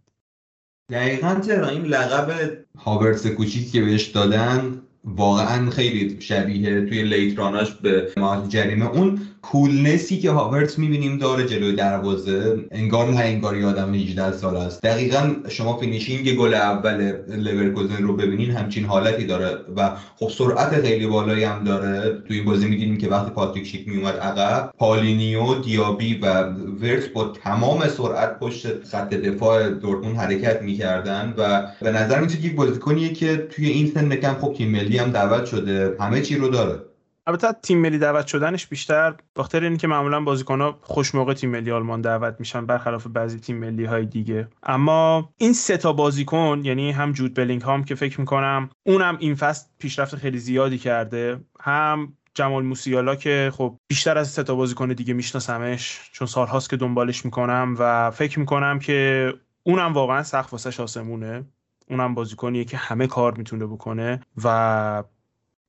دقیقا 0.92 1.40
چرا؟ 1.46 1.70
این 1.70 1.86
لقب 1.86 2.58
هاورتس 2.78 3.28
کوچیکی 3.28 3.72
که 3.72 3.82
بهش 3.82 4.04
دادن 4.04 4.82
واقعا 5.06 5.70
خیلی 5.70 6.22
شبیه 6.22 6.86
توی 6.86 7.04
لیت 7.04 7.38
راناش 7.40 7.72
به 7.72 8.12
محل 8.18 8.48
جریمه. 8.48 8.90
اون 8.90 9.22
کولنسی 9.52 10.20
که 10.20 10.32
هاورت 10.32 10.80
می‌بینیم 10.80 11.18
داره 11.18 11.46
جلوی 11.46 11.76
دروازه 11.76 12.66
انگار 12.72 13.10
نه 13.12 13.20
انگار 13.20 13.58
یادم 13.58 13.94
18 13.94 14.32
سال 14.32 14.56
است. 14.56 14.82
دقیقا 14.82 15.36
شما 15.50 15.78
فینیشینگ 15.78 16.36
گل 16.36 16.54
اول 16.54 17.14
لورکوزن 17.28 18.04
رو 18.04 18.16
ببینین 18.16 18.52
همچین 18.52 18.86
حالتی 18.86 19.26
داره 19.26 19.58
و 19.76 19.92
خب 20.16 20.30
سرعت 20.30 20.82
خیلی 20.82 21.08
بالایی 21.08 21.44
هم 21.44 21.64
داره. 21.64 22.22
توی 22.28 22.38
این 22.38 22.46
بازی 22.46 22.68
می‌دیدیم 22.68 22.98
که 22.98 23.08
وقتی 23.08 23.32
پاتریک 23.32 23.68
شیک 23.68 23.88
میومد 23.88 24.16
عقب 24.16 24.72
پالینیو 24.78 25.54
دیابی 25.54 26.20
و 26.22 26.44
ورت 26.82 27.14
با 27.14 27.28
تمام 27.44 27.88
سرعت 27.88 28.40
پشت 28.40 28.84
خط 28.84 29.10
دفاع 29.10 29.70
دورتموند 29.70 30.18
حرکت 30.18 30.62
می‌کردن 30.62 31.34
و 31.38 31.68
به 31.82 31.92
نظر 31.92 32.20
میاد 32.20 32.46
یک 32.46 32.56
بازیکنیه 32.56 33.14
که 33.14 33.38
توی 33.38 33.68
این 33.68 33.88
سن 33.88 34.16
کم 34.16 34.34
خب 34.34 34.54
تیم 34.58 34.72
ملی 34.72 34.98
هم 34.98 35.12
دعوت 35.12 35.46
شده 35.46 35.96
همه 36.00 36.22
چی 36.22 36.36
رو 36.36 36.48
داره. 36.48 36.95
البته 37.28 37.48
تیم 37.64 37.82
ملی 37.82 37.98
دعوت 37.98 38.28
شدنش 38.28 38.68
بیشتر 38.68 39.16
بخاطر 39.36 39.76
که 39.76 39.88
معمولا 39.88 40.22
بازیکن‌ها 40.22 40.80
خوش 40.82 41.16
موقع 41.16 41.34
تیم 41.34 41.50
ملی 41.50 41.72
آلمان 41.72 42.02
دعوت 42.02 42.36
میشن 42.40 42.66
برخلاف 42.66 43.08
بعضی 43.08 43.40
تیم 43.40 43.58
ملی 43.58 43.86
های 43.86 44.06
دیگه. 44.06 44.48
اما 44.64 45.30
این 45.38 45.54
سه 45.54 45.78
تا 45.78 45.94
بازیکن 45.94 46.62
یعنی 46.64 46.92
هم 46.92 47.12
جود 47.12 47.34
بلینگهام 47.34 47.84
که 47.84 47.96
فکر 47.96 48.20
می‌کنم 48.20 48.70
اونم 48.84 49.18
این 49.20 49.36
فصل 49.36 49.68
پیشرفت 49.78 50.16
خیلی 50.16 50.38
زیادی 50.38 50.78
کرده 50.78 51.40
هم 51.60 52.14
جمال 52.34 52.64
موسیالا 52.64 53.16
که 53.16 53.52
خب 53.54 53.78
بیشتر 53.88 54.18
از 54.18 54.30
سه 54.30 54.44
تا 54.44 54.56
بازیکن 54.56 54.88
دیگه 54.88 55.14
میشناسمش 55.14 56.10
چون 56.14 56.28
سالهاست 56.28 56.70
که 56.70 56.78
دنبالش 56.78 57.26
می‌کنم 57.26 57.76
و 57.80 58.12
فکر 58.12 58.40
می‌کنم 58.40 58.80
که 58.80 59.34
اونم 59.64 59.94
واقعا 59.94 60.24
سخت 60.24 60.54
واسه 60.54 60.84
آسمونه. 60.84 61.46
اونم 61.90 62.16
بازیکنیه 62.16 62.64
که 62.66 62.78
همه 62.78 63.08
کار 63.08 63.38
می‌تونه 63.38 63.66
بکنه 63.66 64.22
و 64.44 65.04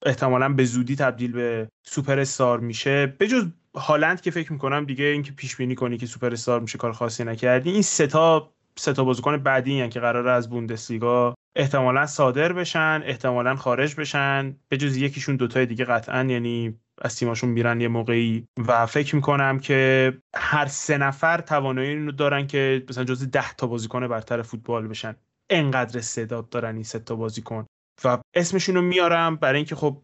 احتمالا 0.06 0.48
به 0.48 0.64
زودی 0.64 0.96
تبدیل 0.96 1.32
به 1.32 1.68
سوپر 1.86 2.18
استار 2.18 2.60
میشه. 2.60 3.06
به 3.06 3.28
جز 3.28 3.46
هالند 3.76 4.20
که 4.20 4.30
فکر 4.30 4.52
می‌کنم 4.52 4.84
دیگه 4.84 5.04
اینکه 5.04 5.32
پیش 5.32 5.56
بینی 5.56 5.74
کنی 5.74 5.98
که 5.98 6.06
سوپر 6.06 6.32
استار 6.32 6.60
میشه 6.60 6.78
کار 6.78 6.92
خاصی 6.92 7.24
نکردی. 7.24 7.70
این 7.70 7.82
ستا 7.82 8.52
ستا 8.78 9.04
بازیکن 9.04 9.36
بعدی 9.36 9.74
یعنی 9.74 9.88
که 9.88 10.00
قراره 10.00 10.30
از 10.30 10.50
بوندسلیگا 10.50 11.34
احتمالا 11.56 12.06
صادر 12.06 12.52
بشن 12.52 13.02
احتمالا 13.04 13.56
خارج 13.56 13.94
بشن. 13.94 14.56
به 14.68 14.76
جز 14.76 14.96
یکیشون 14.96 15.36
دوتای 15.36 15.66
دیگه 15.66 15.84
قطعا 15.84 16.24
یعنی 16.24 16.74
از 17.02 17.16
تیماشون 17.16 17.50
میرن 17.50 17.80
یه 17.80 17.88
موقعی. 17.88 18.46
و 18.66 18.86
فکر 18.86 19.16
می‌کنم 19.16 19.58
که 19.58 20.12
هر 20.36 20.66
سه 20.66 20.98
نفر 20.98 21.40
توانایی 21.40 21.96
رو 21.96 22.12
دارن 22.12 22.46
که 22.46 22.84
مثلا 22.88 23.04
جز 23.04 23.30
ده 23.30 23.52
تا 23.52 23.66
بازیکن 23.66 24.08
برتر 24.08 24.42
فوتبال 24.42 24.88
بشن. 24.88 25.16
انقدر 25.50 25.98
استعداد 25.98 26.48
دارن 26.48 26.74
این 26.74 26.84
سه 26.84 26.98
تا 26.98 27.16
بازیکن. 27.16 27.66
و 28.04 28.18
اسمشون 28.34 28.74
رو 28.74 28.82
میارم 28.82 29.36
برای 29.36 29.56
اینکه 29.56 29.74
خب 29.74 30.02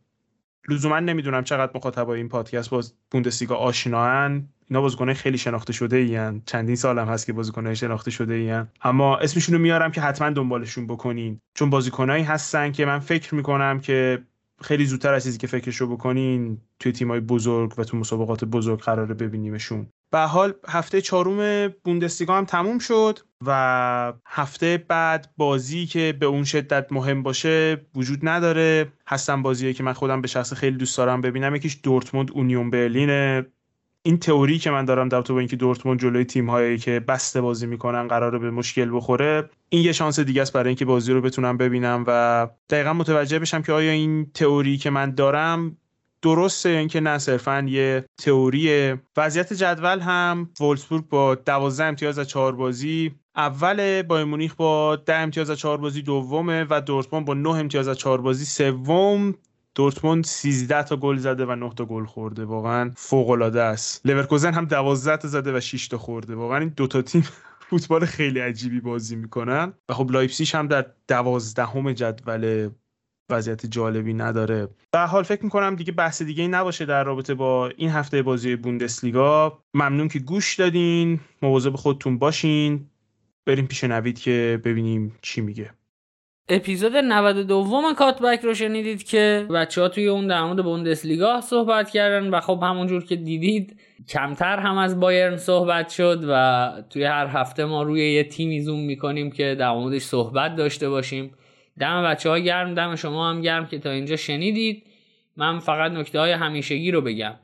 لزوما 0.68 1.00
نمی‌دونم 1.00 1.44
چقدر 1.44 1.72
مخاطبای 1.74 2.18
این 2.18 2.28
پادکست 2.28 2.70
باز 2.70 2.94
بوندسلیگا 3.10 3.56
آشناان 3.56 4.48
اینا 4.68 4.80
بازیکنای 4.80 5.14
خیلی 5.14 5.38
شناخته 5.38 5.72
شده 5.72 5.96
این 5.96 6.42
چندین 6.46 6.76
سالم 6.76 7.08
هست 7.08 7.26
که 7.26 7.32
بازیکنای 7.32 7.76
شناخته 7.76 8.10
شده 8.10 8.34
این 8.34 8.66
اما 8.82 9.16
اسمشون 9.16 9.54
رو 9.54 9.60
میارم 9.60 9.92
که 9.92 10.00
حتما 10.00 10.30
دنبالشون 10.30 10.86
بکنین. 10.86 11.40
چون 11.54 11.70
بازیکنایی 11.70 12.24
هستن 12.24 12.72
که 12.72 12.86
من 12.86 12.98
فکر 12.98 13.34
می‌کنم 13.34 13.80
که 13.80 14.22
خیلی 14.60 14.84
زودتر 14.84 15.14
از 15.14 15.24
چیزی 15.24 15.38
که 15.38 15.46
فکرشو 15.46 15.86
بکنین 15.86 16.58
توی 16.78 16.92
تیمای 16.92 17.20
بزرگ 17.20 17.78
و 17.78 17.84
تو 17.84 17.96
مسابقات 17.96 18.44
بزرگ 18.44 18.80
قراره 18.80 19.14
ببینیمشون. 19.14 19.86
به 20.12 20.18
حال 20.18 20.54
هفته 20.68 21.00
چهارم 21.00 21.68
بوندسلیگا 21.84 22.36
هم 22.36 22.44
تموم 22.44 22.78
شد 22.78 23.18
و 23.46 24.12
هفته 24.26 24.84
بعد 24.88 25.30
بازی 25.36 25.86
که 25.86 26.16
به 26.20 26.26
اون 26.26 26.44
شدت 26.44 26.92
مهم 26.92 27.22
باشه 27.22 27.86
وجود 27.94 28.18
نداره. 28.22 28.92
هستن 29.06 29.42
بازیه 29.42 29.72
که 29.72 29.82
من 29.82 29.92
خودم 29.92 30.20
به 30.20 30.28
شخص 30.28 30.52
خیلی 30.52 30.76
دوست 30.76 30.96
دارم 30.98 31.20
ببینم. 31.20 31.54
یکیش 31.54 31.78
دورتموند 31.82 32.30
اونیون 32.34 32.70
برلین 32.70 33.42
این 34.04 34.18
تئوری 34.18 34.58
که 34.58 34.70
من 34.70 34.84
دارم 34.84 35.08
در 35.08 35.22
تو 35.22 35.32
با 35.32 35.38
اینکه 35.38 35.56
دورتموند 35.56 36.00
جلوی 36.00 36.24
تیم 36.24 36.50
هایی 36.50 36.78
که 36.78 37.00
بسته 37.00 37.40
بازی 37.40 37.66
می‌کنن 37.66 38.08
قراره 38.08 38.38
به 38.38 38.50
مشکل 38.50 38.96
بخوره 38.96 39.50
این 39.68 39.82
یه 39.82 39.92
شانس 39.92 40.20
دیگه 40.20 40.42
است 40.42 40.52
برای 40.52 40.68
اینکه 40.68 40.84
بازی 40.84 41.12
رو 41.12 41.20
بتونم 41.20 41.56
ببینم 41.56 42.04
و 42.06 42.48
دقیقا 42.70 42.92
متوجه 42.92 43.38
بشم 43.38 43.62
که 43.62 43.72
آیا 43.72 43.90
این 43.90 44.30
تئوری 44.34 44.76
که 44.76 44.90
من 44.90 45.10
دارم 45.10 45.76
درسته 46.22 46.68
اینکه 46.68 47.00
نه 47.00 47.18
صرفا 47.18 47.66
یه 47.68 48.04
تئوری 48.18 48.94
وضعیت 49.16 49.52
جدول 49.52 50.00
هم 50.00 50.50
وولسبورگ 50.60 51.08
با 51.08 51.34
12 51.34 51.84
امتیاز 51.84 52.18
از 52.18 52.28
4 52.28 52.52
بازی 52.52 53.14
اول 53.36 54.02
با 54.02 54.24
مونیخ 54.24 54.54
با 54.54 54.96
10 54.96 55.14
امتیاز 55.14 55.50
از 55.50 55.58
4 55.58 55.78
بازی 55.78 56.02
دومه 56.02 56.66
و 56.70 56.80
دورتموند 56.80 57.26
با 57.26 57.34
9 57.34 57.50
امتیاز 57.50 57.88
از 57.88 57.98
4 57.98 58.20
بازی 58.20 58.44
سوم 58.44 59.34
دورتموند 59.74 60.24
13 60.24 60.82
تا 60.82 60.96
گل 60.96 61.16
زده 61.16 61.46
و 61.46 61.54
9 61.54 61.70
تا 61.74 61.84
گل 61.84 62.04
خورده. 62.04 62.44
واقعا 62.44 62.90
فوق 62.96 63.30
العاده 63.30 63.62
است. 63.62 64.06
لورکوزن 64.06 64.54
هم 64.54 64.64
12 64.64 65.16
تا 65.16 65.28
زده 65.28 65.56
و 65.56 65.60
6 65.60 65.88
تا 65.88 65.98
خورده. 65.98 66.34
واقعا 66.34 66.58
این 66.58 66.72
دو 66.76 66.86
تا 66.86 67.02
تیم 67.02 67.28
فوتبال 67.70 68.04
خیلی 68.04 68.40
عجیبی 68.40 68.80
بازی 68.80 69.16
می‌کنن. 69.16 69.72
و 69.88 69.94
خب 69.94 70.10
لایپسیش 70.10 70.54
هم 70.54 70.66
در 70.66 70.86
دوازدهم 71.08 71.92
جدول 71.92 72.70
وضعیت 73.32 73.66
جالبی 73.66 74.14
نداره. 74.14 74.68
به 74.92 74.98
حال 74.98 75.22
فکر 75.22 75.44
می‌کنم 75.44 75.76
دیگه 75.76 75.92
بحث 75.92 76.22
دیگه 76.22 76.48
نباشه 76.48 76.84
در 76.84 77.04
رابطه 77.04 77.34
با 77.34 77.68
این 77.76 77.90
هفته 77.90 78.22
بازی 78.22 78.56
بوندسلیگا. 78.56 79.58
ممنون 79.74 80.08
که 80.08 80.18
گوش 80.18 80.54
دادین. 80.54 81.20
مواظب 81.42 81.76
خودتون 81.76 82.18
باشین. 82.18 82.86
بریم 83.46 83.66
پیش 83.66 83.84
نوید 83.84 84.18
که 84.18 84.60
ببینیم 84.64 85.18
چی 85.22 85.40
میگه. 85.40 85.70
اپیزود 86.48 86.96
92 86.96 87.94
کاتبک 87.98 88.40
رو 88.40 88.54
شنیدید 88.54 89.02
که 89.02 89.46
بچه 89.54 89.80
ها 89.80 89.88
توی 89.88 90.08
اون 90.08 90.26
در 90.26 90.44
مورد 90.44 90.64
بوندسلیگا 90.64 91.40
صحبت 91.40 91.90
کردن 91.90 92.30
و 92.30 92.40
خب 92.40 92.60
همونجور 92.62 93.04
که 93.04 93.16
دیدید 93.16 93.80
کمتر 94.08 94.58
هم 94.58 94.78
از 94.78 95.00
بایرن 95.00 95.36
صحبت 95.36 95.88
شد 95.88 96.24
و 96.28 96.72
توی 96.90 97.04
هر 97.04 97.26
هفته 97.26 97.64
ما 97.64 97.82
روی 97.82 98.12
یه 98.12 98.24
تیمی 98.24 98.60
زوم 98.60 98.80
می‌کنیم 98.80 99.30
که 99.30 99.56
در 99.58 99.72
موردش 99.72 100.02
صحبت 100.02 100.56
داشته 100.56 100.88
باشیم. 100.88 101.30
دم 101.78 102.02
بچه 102.04 102.30
ها 102.30 102.38
گرم 102.38 102.74
دم 102.74 102.94
شما 102.94 103.30
هم 103.30 103.40
گرم 103.40 103.66
که 103.66 103.78
تا 103.78 103.90
اینجا 103.90 104.16
شنیدید. 104.16 104.86
من 105.36 105.58
فقط 105.58 105.92
نکته 105.92 106.20
های 106.20 106.32
همیشگی 106.32 106.90
رو 106.90 107.00
بگم. 107.00 107.34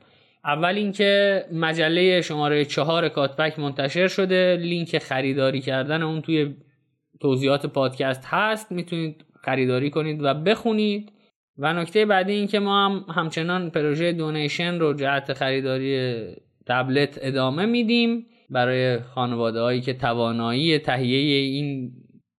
اول 0.45 0.75
اینکه 0.75 1.45
مجله 1.53 2.21
شماره 2.21 2.65
چهار 2.65 3.09
کاتبک 3.09 3.59
منتشر 3.59 4.07
شده. 4.07 4.57
لینک 4.61 4.97
خریداری 4.97 5.61
کردن 5.61 6.03
اون 6.03 6.21
توی 6.21 6.55
توضیحات 7.21 7.65
پادکست 7.65 8.25
هست. 8.25 8.71
می‌تونید 8.71 9.25
خریداری 9.43 9.89
کنید 9.89 10.23
و 10.23 10.33
بخونید. 10.33 11.11
و 11.57 11.73
نکته 11.73 12.05
بعدی 12.05 12.33
این 12.33 12.47
که 12.47 12.59
ما 12.59 12.85
هم 12.85 13.05
همچنان 13.15 13.69
پروژه 13.69 14.11
donation 14.11 14.79
رو 14.79 14.93
جهت 14.93 15.33
خریداری 15.33 16.19
تبلت 16.67 17.19
ادامه 17.21 17.65
میدیم. 17.65 18.25
برای 18.49 18.99
خانواده 18.99 19.61
هایی 19.61 19.81
که 19.81 19.93
توانایی 19.93 20.79
تهیه 20.79 21.37
این 21.37 21.91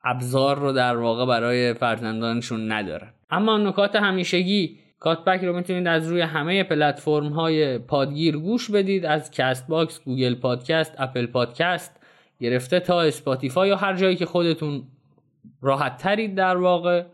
ابزار 0.04 0.58
رو 0.58 0.72
در 0.72 0.96
واقع 0.96 1.26
برای 1.26 1.74
فرزندانشون 1.74 2.72
ندارن. 2.72 3.12
اما 3.30 3.58
نکات 3.58 3.96
همیشگی 3.96 4.78
کاتبک 4.98 5.44
رو 5.44 5.56
می‌تونید 5.56 5.86
از 5.86 6.08
روی 6.08 6.20
همه 6.20 6.62
پلتفرم 6.62 7.28
های 7.28 7.78
پادگیر 7.78 8.36
گوش 8.36 8.70
بدید 8.70 9.06
از 9.06 9.30
کست 9.30 9.68
باکس، 9.68 10.00
گوگل 10.04 10.34
پادکست، 10.34 10.94
اپل 10.98 11.26
پادکست 11.26 12.00
گرفته 12.40 12.80
تا 12.80 13.00
اسپاتیفای 13.00 13.68
یا 13.68 13.76
هر 13.76 13.96
جایی 13.96 14.16
که 14.16 14.26
خودتون 14.26 14.82
راحت 15.62 15.96
ترید 15.96 16.34
در 16.34 16.56
واقع 16.56 17.04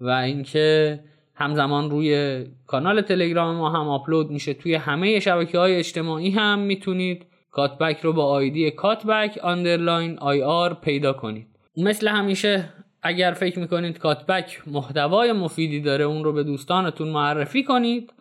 و 0.00 0.10
اینکه 0.10 1.00
همزمان 1.34 1.90
روی 1.90 2.44
کانال 2.66 3.00
تلگرام 3.00 3.56
ما 3.56 3.70
هم 3.70 3.88
آپلود 3.88 4.30
میشه. 4.30 4.54
توی 4.54 4.74
همه 4.74 5.20
شبکه 5.20 5.58
های 5.58 5.76
اجتماعی 5.76 6.30
هم 6.30 6.58
می‌تونید 6.58 7.26
کاتبک 7.50 8.00
رو 8.00 8.12
با 8.12 8.24
ID 8.24 8.70
کاتبک 8.70 9.38
underline 9.42 10.18
IR 10.18 10.74
پیدا 10.74 11.12
کنید. 11.12 11.46
مثل 11.78 12.08
همیشه 12.08 12.68
اگر 13.02 13.32
فکر 13.32 13.58
می‌کنید 13.58 13.98
کاتبک 13.98 14.62
محتوای 14.66 15.32
مفیدی 15.32 15.80
داره 15.80 16.04
اون 16.04 16.24
رو 16.24 16.32
به 16.32 16.42
دوستانتون 16.42 17.08
معرفی 17.08 17.64
کنید 17.64 18.12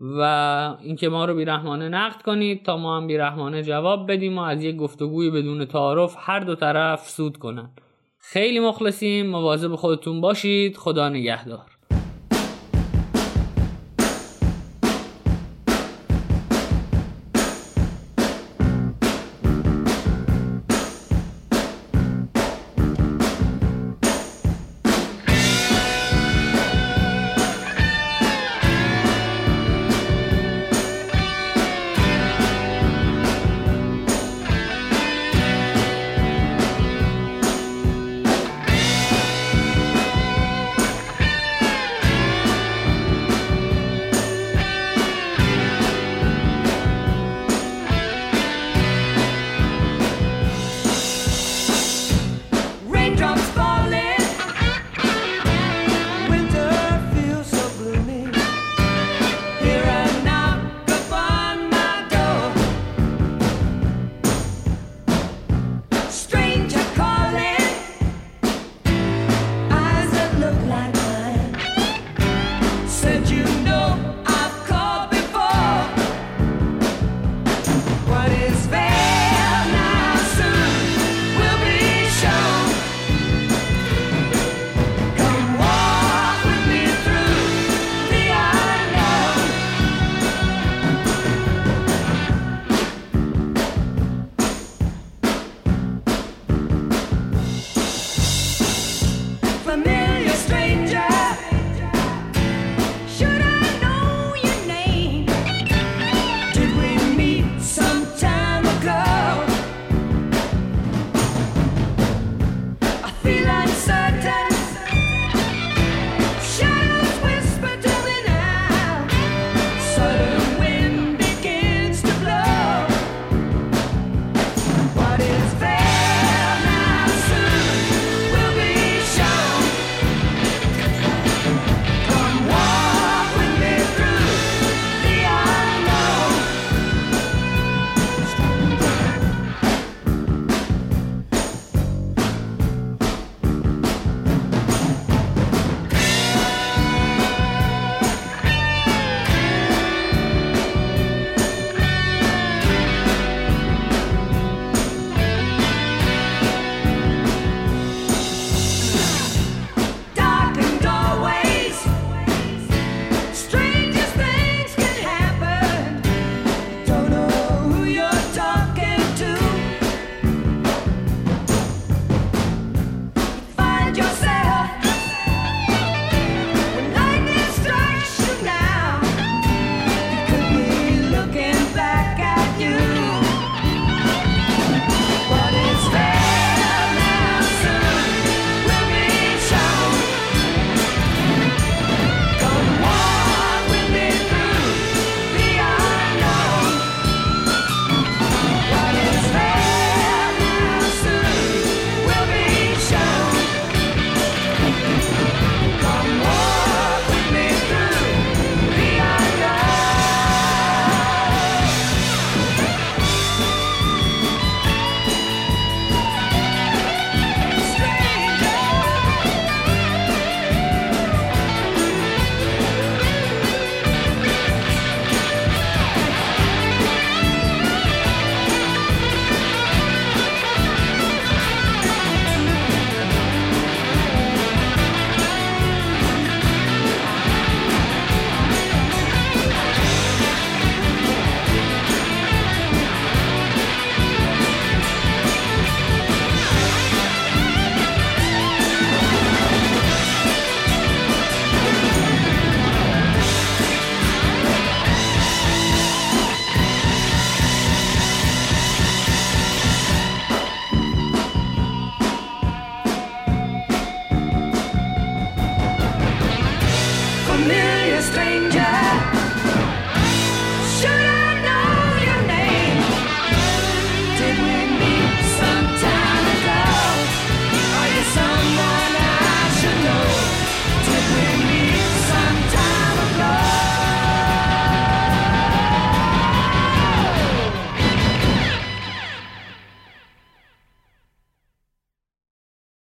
و 0.00 0.20
اینکه 0.82 1.08
ما 1.08 1.24
رو 1.24 1.34
بیرحمانه 1.34 1.88
نقد 1.88 2.22
کنید 2.22 2.64
تا 2.64 2.76
ما 2.76 2.96
هم 2.96 3.06
بیرحمانه 3.06 3.62
جواب 3.62 4.12
بدیم 4.12 4.38
و 4.38 4.40
از 4.40 4.62
یک 4.62 4.76
گفتگوی 4.76 5.30
بدون 5.30 5.64
تعارف 5.64 6.16
هر 6.18 6.40
دو 6.40 6.54
طرف 6.54 7.08
سود 7.08 7.36
کنن. 7.36 7.70
خیلی 8.18 8.60
مخلصیم. 8.60 9.26
مواظب 9.26 9.74
خودتون 9.74 10.20
باشید. 10.20 10.76
خدا 10.76 11.08
نگهدار. 11.08 11.73